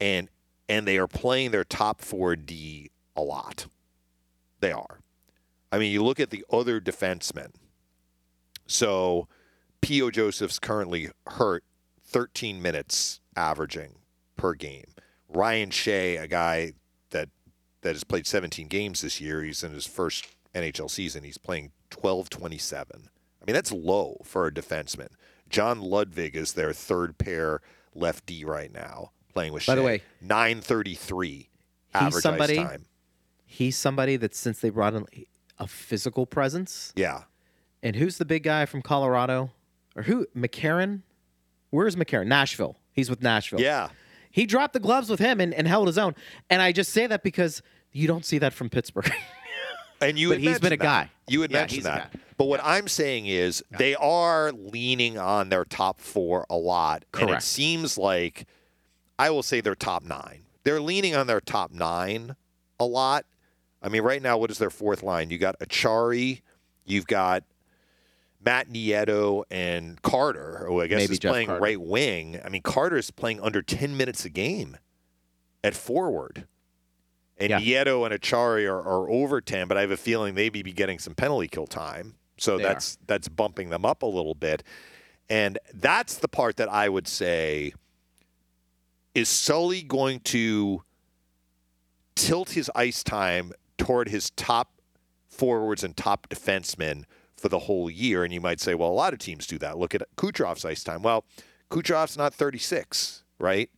And 0.00 0.28
and 0.68 0.86
they 0.86 0.98
are 0.98 1.06
playing 1.06 1.52
their 1.52 1.64
top 1.64 2.02
four 2.02 2.36
D 2.36 2.90
a 3.14 3.22
lot. 3.22 3.66
They 4.60 4.72
are. 4.72 5.00
I 5.70 5.78
mean, 5.78 5.92
you 5.92 6.02
look 6.02 6.20
at 6.20 6.30
the 6.30 6.44
other 6.50 6.80
defensemen. 6.80 7.52
So, 8.66 9.28
P.O. 9.80 10.10
Joseph's 10.10 10.58
currently 10.58 11.10
hurt 11.28 11.62
13 12.04 12.60
minutes 12.60 13.20
averaging 13.36 13.96
per 14.36 14.54
game. 14.54 14.86
Ryan 15.28 15.70
Shea, 15.70 16.16
a 16.16 16.26
guy 16.28 16.72
that 17.10 17.28
that 17.82 17.94
has 17.94 18.04
played 18.04 18.26
17 18.26 18.68
games 18.68 19.00
this 19.02 19.20
year, 19.20 19.42
he's 19.42 19.62
in 19.62 19.72
his 19.72 19.86
first 19.86 20.26
NHL 20.54 20.90
season. 20.90 21.24
He's 21.24 21.38
playing 21.38 21.72
12.27. 21.90 22.82
I 22.92 22.98
mean, 23.46 23.54
that's 23.54 23.70
low 23.72 24.20
for 24.24 24.46
a 24.46 24.52
defenseman. 24.52 25.08
John 25.48 25.80
Ludwig 25.80 26.34
is 26.34 26.54
their 26.54 26.72
third 26.72 27.18
pair 27.18 27.60
left 27.94 28.26
D 28.26 28.44
right 28.44 28.72
now, 28.72 29.12
playing 29.32 29.52
with. 29.52 29.66
By 29.66 29.74
Shea. 29.74 29.80
the 29.80 29.86
way, 29.86 30.02
933 30.20 31.48
average 31.94 32.22
somebody- 32.22 32.58
ice 32.58 32.68
time. 32.68 32.86
He's 33.48 33.76
somebody 33.76 34.16
that 34.16 34.34
since 34.34 34.58
they 34.60 34.70
brought 34.70 34.94
in 34.94 35.06
a 35.58 35.66
physical 35.68 36.26
presence. 36.26 36.92
Yeah, 36.96 37.22
And 37.82 37.94
who's 37.96 38.18
the 38.18 38.24
big 38.24 38.42
guy 38.42 38.66
from 38.66 38.82
Colorado? 38.82 39.52
Or 39.94 40.02
who? 40.02 40.26
McCarron? 40.36 41.02
Where's 41.70 41.94
McCarron? 41.96 42.26
Nashville. 42.26 42.76
He's 42.92 43.08
with 43.08 43.22
Nashville. 43.22 43.60
yeah. 43.60 43.90
He 44.36 44.44
dropped 44.44 44.74
the 44.74 44.80
gloves 44.80 45.08
with 45.08 45.18
him 45.18 45.40
and, 45.40 45.54
and 45.54 45.66
held 45.66 45.86
his 45.86 45.96
own. 45.96 46.14
And 46.50 46.60
I 46.60 46.70
just 46.70 46.92
say 46.92 47.06
that 47.06 47.22
because 47.22 47.62
you 47.90 48.06
don't 48.06 48.22
see 48.22 48.36
that 48.36 48.52
from 48.52 48.68
Pittsburgh. 48.68 49.10
And 49.98 50.18
you 50.18 50.28
But 50.28 50.40
he's 50.40 50.58
been 50.58 50.74
a 50.74 50.76
guy. 50.76 51.10
You 51.26 51.40
had 51.40 51.50
Yeah, 51.50 51.60
mentioned 51.60 51.84
that. 51.84 52.12
But 52.36 52.48
what 52.48 52.60
I'm 52.62 52.86
saying 52.86 53.28
is 53.28 53.64
they 53.78 53.94
are 53.94 54.52
leaning 54.52 55.16
on 55.16 55.48
their 55.48 55.64
top 55.64 56.02
four 56.02 56.44
a 56.50 56.56
lot. 56.58 57.06
And 57.18 57.30
it 57.30 57.42
seems 57.42 57.96
like 57.96 58.46
I 59.18 59.30
will 59.30 59.42
say 59.42 59.62
their 59.62 59.74
top 59.74 60.02
nine. 60.04 60.42
They're 60.64 60.82
leaning 60.82 61.16
on 61.16 61.26
their 61.26 61.40
top 61.40 61.70
nine 61.72 62.36
a 62.78 62.84
lot. 62.84 63.24
I 63.82 63.88
mean, 63.88 64.02
right 64.02 64.20
now, 64.20 64.36
what 64.36 64.50
is 64.50 64.58
their 64.58 64.68
fourth 64.68 65.02
line? 65.02 65.30
You 65.30 65.38
got 65.38 65.58
Acciari, 65.60 66.42
you've 66.84 67.06
got 67.06 67.42
Matt 68.46 68.70
Nieto 68.70 69.42
and 69.50 70.00
Carter, 70.02 70.64
who 70.68 70.80
I 70.80 70.86
guess 70.86 70.98
Maybe 70.98 71.14
is 71.14 71.18
Jeff 71.18 71.32
playing 71.32 71.48
Carter. 71.48 71.60
right 71.62 71.80
wing. 71.80 72.40
I 72.44 72.48
mean, 72.48 72.62
Carter 72.62 72.96
is 72.96 73.10
playing 73.10 73.40
under 73.40 73.60
10 73.60 73.96
minutes 73.96 74.24
a 74.24 74.30
game 74.30 74.76
at 75.64 75.74
forward. 75.74 76.46
And 77.36 77.50
Yeah. 77.50 77.58
Nieto 77.60 78.06
and 78.08 78.14
Acciari 78.18 78.64
are, 78.66 78.80
are 78.80 79.10
over 79.10 79.40
10, 79.40 79.66
but 79.66 79.76
I 79.76 79.80
have 79.80 79.90
a 79.90 79.96
feeling 79.96 80.36
they 80.36 80.48
may 80.48 80.62
be 80.62 80.72
getting 80.72 81.00
some 81.00 81.14
penalty 81.14 81.48
kill 81.48 81.66
time. 81.66 82.14
So 82.38 82.56
They 82.56 82.62
that's 82.62 82.98
that's 83.06 83.28
bumping 83.28 83.70
them 83.70 83.84
up 83.84 84.02
a 84.02 84.06
little 84.06 84.34
bit. 84.34 84.62
And 85.28 85.58
that's 85.74 86.16
the 86.16 86.28
part 86.28 86.56
that 86.56 86.68
I 86.68 86.88
would 86.88 87.08
say 87.08 87.72
is 89.14 89.28
Sully 89.28 89.82
going 89.82 90.20
to 90.20 90.84
tilt 92.14 92.50
his 92.50 92.70
ice 92.76 93.02
time 93.02 93.52
toward 93.76 94.08
his 94.08 94.30
top 94.30 94.70
forwards 95.28 95.82
and 95.82 95.96
top 95.96 96.28
defensemen 96.28 97.04
for 97.36 97.48
the 97.48 97.60
whole 97.60 97.90
year. 97.90 98.24
And 98.24 98.32
you 98.32 98.40
might 98.40 98.60
say, 98.60 98.74
well, 98.74 98.90
a 98.90 98.92
lot 98.92 99.12
of 99.12 99.18
teams 99.18 99.46
do 99.46 99.58
that. 99.58 99.78
Look 99.78 99.94
at 99.94 100.02
Kucherov's 100.16 100.64
ice 100.64 100.82
time. 100.82 101.02
Well, 101.02 101.24
Kucherov's 101.70 102.16
not 102.16 102.34
36, 102.34 103.24
right? 103.38 103.70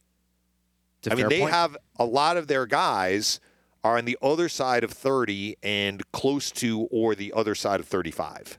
I 1.11 1.15
mean, 1.15 1.29
they 1.29 1.41
point. 1.41 1.53
have 1.53 1.77
a 1.99 2.05
lot 2.05 2.37
of 2.37 2.49
their 2.49 2.67
guys 2.67 3.41
are 3.85 3.97
on 3.97 4.05
the 4.05 4.19
other 4.21 4.49
side 4.49 4.85
of 4.85 4.91
30 4.91 5.57
and 5.63 6.03
close 6.13 6.51
to 6.51 6.89
or 6.91 7.15
the 7.15 7.33
other 7.35 7.55
side 7.55 7.81
of 7.81 7.87
35. 7.87 8.59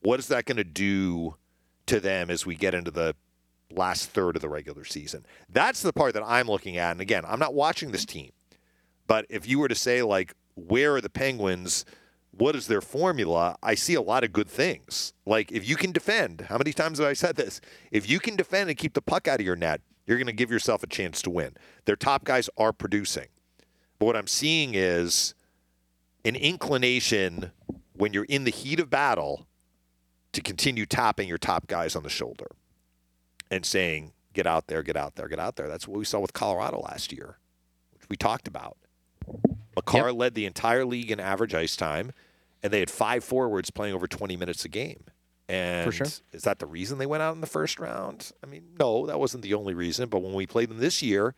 What 0.00 0.20
is 0.20 0.28
that 0.28 0.44
going 0.44 0.56
to 0.56 0.64
do 0.64 1.36
to 1.86 1.98
them 1.98 2.30
as 2.30 2.46
we 2.46 2.54
get 2.54 2.74
into 2.74 2.90
the 2.90 3.16
last 3.70 4.10
third 4.10 4.36
of 4.36 4.42
the 4.42 4.48
regular 4.48 4.84
season? 4.84 5.26
That's 5.48 5.82
the 5.82 5.92
part 5.92 6.14
that 6.14 6.22
I'm 6.24 6.46
looking 6.46 6.76
at. 6.76 6.92
And 6.92 7.00
again, 7.00 7.24
I'm 7.26 7.40
not 7.40 7.54
watching 7.54 7.90
this 7.90 8.06
team. 8.06 8.30
But 9.08 9.26
if 9.28 9.48
you 9.48 9.58
were 9.58 9.68
to 9.68 9.74
say, 9.74 10.02
like, 10.02 10.34
where 10.54 10.94
are 10.94 11.00
the 11.00 11.10
Penguins? 11.10 11.84
What 12.38 12.54
is 12.54 12.68
their 12.68 12.80
formula? 12.80 13.56
I 13.62 13.74
see 13.74 13.94
a 13.94 14.00
lot 14.00 14.22
of 14.22 14.32
good 14.32 14.48
things. 14.48 15.12
Like, 15.26 15.50
if 15.50 15.68
you 15.68 15.74
can 15.74 15.90
defend, 15.90 16.42
how 16.42 16.56
many 16.56 16.72
times 16.72 16.98
have 16.98 17.08
I 17.08 17.12
said 17.12 17.34
this? 17.34 17.60
If 17.90 18.08
you 18.08 18.20
can 18.20 18.36
defend 18.36 18.70
and 18.70 18.78
keep 18.78 18.94
the 18.94 19.02
puck 19.02 19.26
out 19.26 19.40
of 19.40 19.46
your 19.46 19.56
net, 19.56 19.80
you're 20.06 20.18
going 20.18 20.26
to 20.28 20.32
give 20.32 20.50
yourself 20.50 20.82
a 20.82 20.86
chance 20.86 21.20
to 21.22 21.30
win. 21.30 21.56
Their 21.84 21.96
top 21.96 22.24
guys 22.24 22.48
are 22.56 22.72
producing. 22.72 23.26
But 23.98 24.06
what 24.06 24.16
I'm 24.16 24.28
seeing 24.28 24.74
is 24.74 25.34
an 26.24 26.36
inclination 26.36 27.50
when 27.92 28.12
you're 28.12 28.24
in 28.24 28.44
the 28.44 28.52
heat 28.52 28.78
of 28.78 28.88
battle 28.88 29.46
to 30.32 30.40
continue 30.40 30.86
tapping 30.86 31.28
your 31.28 31.38
top 31.38 31.66
guys 31.66 31.96
on 31.96 32.04
the 32.04 32.08
shoulder 32.08 32.46
and 33.50 33.66
saying, 33.66 34.12
get 34.32 34.46
out 34.46 34.68
there, 34.68 34.84
get 34.84 34.96
out 34.96 35.16
there, 35.16 35.26
get 35.26 35.40
out 35.40 35.56
there. 35.56 35.66
That's 35.66 35.88
what 35.88 35.98
we 35.98 36.04
saw 36.04 36.20
with 36.20 36.32
Colorado 36.32 36.80
last 36.80 37.12
year, 37.12 37.38
which 37.94 38.08
we 38.08 38.16
talked 38.16 38.46
about. 38.46 38.76
Makar 39.74 40.12
led 40.12 40.34
the 40.34 40.46
entire 40.46 40.84
league 40.84 41.10
in 41.10 41.18
average 41.20 41.54
ice 41.54 41.76
time, 41.76 42.12
and 42.62 42.72
they 42.72 42.80
had 42.80 42.90
five 42.90 43.24
forwards 43.24 43.70
playing 43.70 43.94
over 43.94 44.06
20 44.06 44.36
minutes 44.36 44.64
a 44.64 44.68
game. 44.68 45.04
And 45.48 45.92
sure. 45.92 46.06
is 46.06 46.42
that 46.42 46.58
the 46.58 46.66
reason 46.66 46.98
they 46.98 47.06
went 47.06 47.22
out 47.22 47.34
in 47.34 47.40
the 47.40 47.46
first 47.46 47.78
round? 47.78 48.32
I 48.42 48.46
mean, 48.46 48.64
no, 48.78 49.06
that 49.06 49.18
wasn't 49.18 49.42
the 49.42 49.54
only 49.54 49.72
reason. 49.72 50.08
But 50.08 50.22
when 50.22 50.34
we 50.34 50.46
played 50.46 50.68
them 50.68 50.78
this 50.78 51.02
year, 51.02 51.34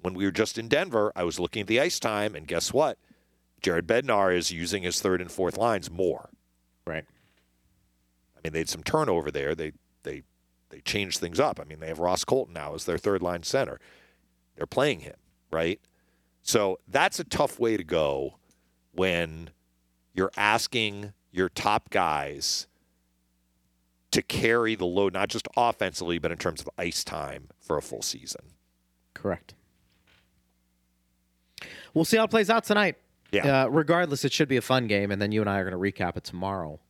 when 0.00 0.14
we 0.14 0.24
were 0.24 0.30
just 0.30 0.56
in 0.56 0.68
Denver, 0.68 1.12
I 1.14 1.24
was 1.24 1.38
looking 1.38 1.60
at 1.60 1.66
the 1.66 1.80
ice 1.80 1.98
time, 2.00 2.34
and 2.34 2.46
guess 2.46 2.72
what? 2.72 2.98
Jared 3.60 3.86
Bednar 3.86 4.34
is 4.34 4.50
using 4.50 4.82
his 4.82 5.00
third 5.00 5.20
and 5.20 5.30
fourth 5.30 5.58
lines 5.58 5.90
more. 5.90 6.30
Right. 6.86 7.04
I 8.36 8.40
mean, 8.42 8.52
they 8.52 8.60
had 8.60 8.68
some 8.68 8.82
turnover 8.82 9.30
there. 9.30 9.54
They 9.54 9.72
they 10.04 10.22
they 10.70 10.80
changed 10.80 11.18
things 11.18 11.40
up. 11.40 11.60
I 11.60 11.64
mean, 11.64 11.80
they 11.80 11.88
have 11.88 11.98
Ross 11.98 12.24
Colton 12.24 12.54
now 12.54 12.74
as 12.74 12.84
their 12.84 12.98
third 12.98 13.22
line 13.22 13.42
center. 13.42 13.80
They're 14.56 14.66
playing 14.66 15.00
him, 15.00 15.16
right? 15.50 15.80
So 16.42 16.78
that's 16.88 17.18
a 17.18 17.24
tough 17.24 17.58
way 17.58 17.76
to 17.76 17.84
go 17.84 18.38
when 18.92 19.50
you're 20.18 20.32
asking 20.36 21.12
your 21.30 21.48
top 21.48 21.90
guys 21.90 22.66
to 24.10 24.20
carry 24.20 24.74
the 24.74 24.84
load, 24.84 25.12
not 25.14 25.28
just 25.28 25.46
offensively, 25.56 26.18
but 26.18 26.32
in 26.32 26.38
terms 26.38 26.60
of 26.60 26.68
ice 26.76 27.04
time 27.04 27.48
for 27.60 27.76
a 27.78 27.82
full 27.82 28.02
season. 28.02 28.40
Correct. 29.14 29.54
We'll 31.94 32.04
see 32.04 32.16
how 32.16 32.24
it 32.24 32.30
plays 32.30 32.50
out 32.50 32.64
tonight. 32.64 32.96
Yeah. 33.30 33.62
Uh, 33.64 33.68
regardless, 33.68 34.24
it 34.24 34.32
should 34.32 34.48
be 34.48 34.56
a 34.56 34.62
fun 34.62 34.86
game, 34.88 35.10
and 35.10 35.20
then 35.22 35.32
you 35.32 35.40
and 35.40 35.48
I 35.50 35.58
are 35.58 35.70
going 35.70 35.80
to 35.80 36.02
recap 36.04 36.16
it 36.16 36.24
tomorrow 36.24 36.80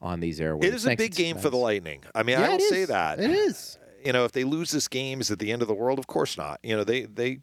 on 0.00 0.20
these 0.20 0.40
airwaves. 0.40 0.64
It 0.64 0.74
is 0.74 0.86
a 0.86 0.96
big 0.96 1.14
game 1.14 1.38
for 1.38 1.50
the 1.50 1.56
Lightning. 1.56 2.02
I 2.14 2.22
mean, 2.22 2.38
Yeah, 2.38 2.46
I 2.46 2.50
will 2.50 2.60
say 2.60 2.84
that. 2.86 3.20
It 3.20 3.30
is. 3.30 3.78
you 4.04 4.12
know, 4.12 4.24
if 4.24 4.32
they 4.32 4.44
lose 4.44 4.70
this 4.70 4.88
game, 4.88 5.20
is 5.20 5.30
it 5.30 5.38
the 5.38 5.52
end 5.52 5.62
of 5.62 5.68
the 5.68 5.74
world? 5.74 5.98
Of 5.98 6.06
course 6.06 6.36
not. 6.38 6.60
You 6.62 6.76
know, 6.76 6.84
they 6.84 7.02
they 7.02 7.40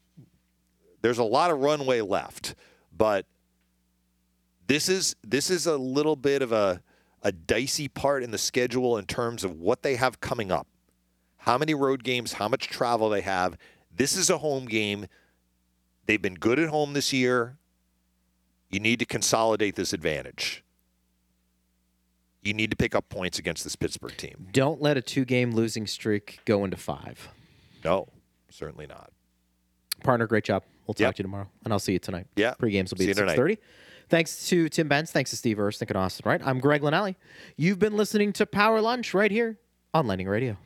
there's 1.01 1.19
a 1.19 1.23
lot 1.23 1.51
of 1.51 1.59
runway 1.59 2.01
left, 2.01 2.55
but 2.95 3.25
this 4.67 4.89
is 4.89 5.15
this 5.23 5.49
is 5.49 5.67
a 5.67 5.77
little 5.77 6.15
bit 6.15 6.41
of 6.41 6.51
a 6.51 6.81
a 7.21 7.31
dicey 7.31 7.87
part 7.87 8.23
in 8.23 8.31
the 8.31 8.37
schedule 8.37 8.97
in 8.97 9.05
terms 9.05 9.43
of 9.43 9.59
what 9.59 9.81
they 9.81 9.95
have 9.95 10.19
coming 10.21 10.51
up. 10.51 10.67
How 11.37 11.57
many 11.57 11.73
road 11.73 12.03
games, 12.03 12.33
how 12.33 12.47
much 12.47 12.67
travel 12.67 13.09
they 13.09 13.21
have. 13.21 13.57
This 13.95 14.15
is 14.15 14.29
a 14.29 14.37
home 14.37 14.65
game. 14.65 15.07
They've 16.05 16.21
been 16.21 16.35
good 16.35 16.59
at 16.59 16.69
home 16.69 16.93
this 16.93 17.11
year. 17.11 17.57
You 18.69 18.79
need 18.79 18.99
to 18.99 19.05
consolidate 19.05 19.75
this 19.75 19.93
advantage. 19.93 20.63
You 22.43 22.53
need 22.53 22.69
to 22.69 22.77
pick 22.77 22.93
up 22.93 23.09
points 23.09 23.39
against 23.39 23.63
this 23.63 23.75
Pittsburgh 23.75 24.15
team. 24.17 24.47
Don't 24.51 24.79
let 24.79 24.97
a 24.97 25.01
two 25.01 25.25
game 25.25 25.51
losing 25.51 25.87
streak 25.87 26.41
go 26.45 26.63
into 26.63 26.77
five. 26.77 27.29
No, 27.83 28.07
certainly 28.49 28.85
not. 28.85 29.11
Partner, 30.03 30.27
great 30.27 30.43
job. 30.43 30.63
We'll 30.85 30.93
talk 30.93 30.99
yep. 30.99 31.15
to 31.15 31.19
you 31.19 31.23
tomorrow, 31.23 31.49
and 31.63 31.73
I'll 31.73 31.79
see 31.79 31.93
you 31.93 31.99
tonight. 31.99 32.27
Yeah. 32.35 32.53
Pre 32.53 32.69
games 32.69 32.91
will 32.91 32.99
be 32.99 33.11
see 33.11 33.19
at 33.19 33.27
6.30. 33.29 33.57
Thanks 34.09 34.47
to 34.49 34.69
Tim 34.69 34.87
Benz. 34.87 35.11
Thanks 35.11 35.31
to 35.31 35.35
Steve 35.37 35.57
Ersnick 35.57 35.89
and 35.89 35.97
Austin 35.97 36.29
Wright. 36.29 36.41
I'm 36.45 36.59
Greg 36.59 36.81
Linnelli. 36.81 37.15
You've 37.57 37.79
been 37.79 37.97
listening 37.97 38.33
to 38.33 38.45
Power 38.45 38.81
Lunch 38.81 39.13
right 39.13 39.31
here 39.31 39.57
on 39.93 40.07
Lightning 40.07 40.27
Radio. 40.27 40.57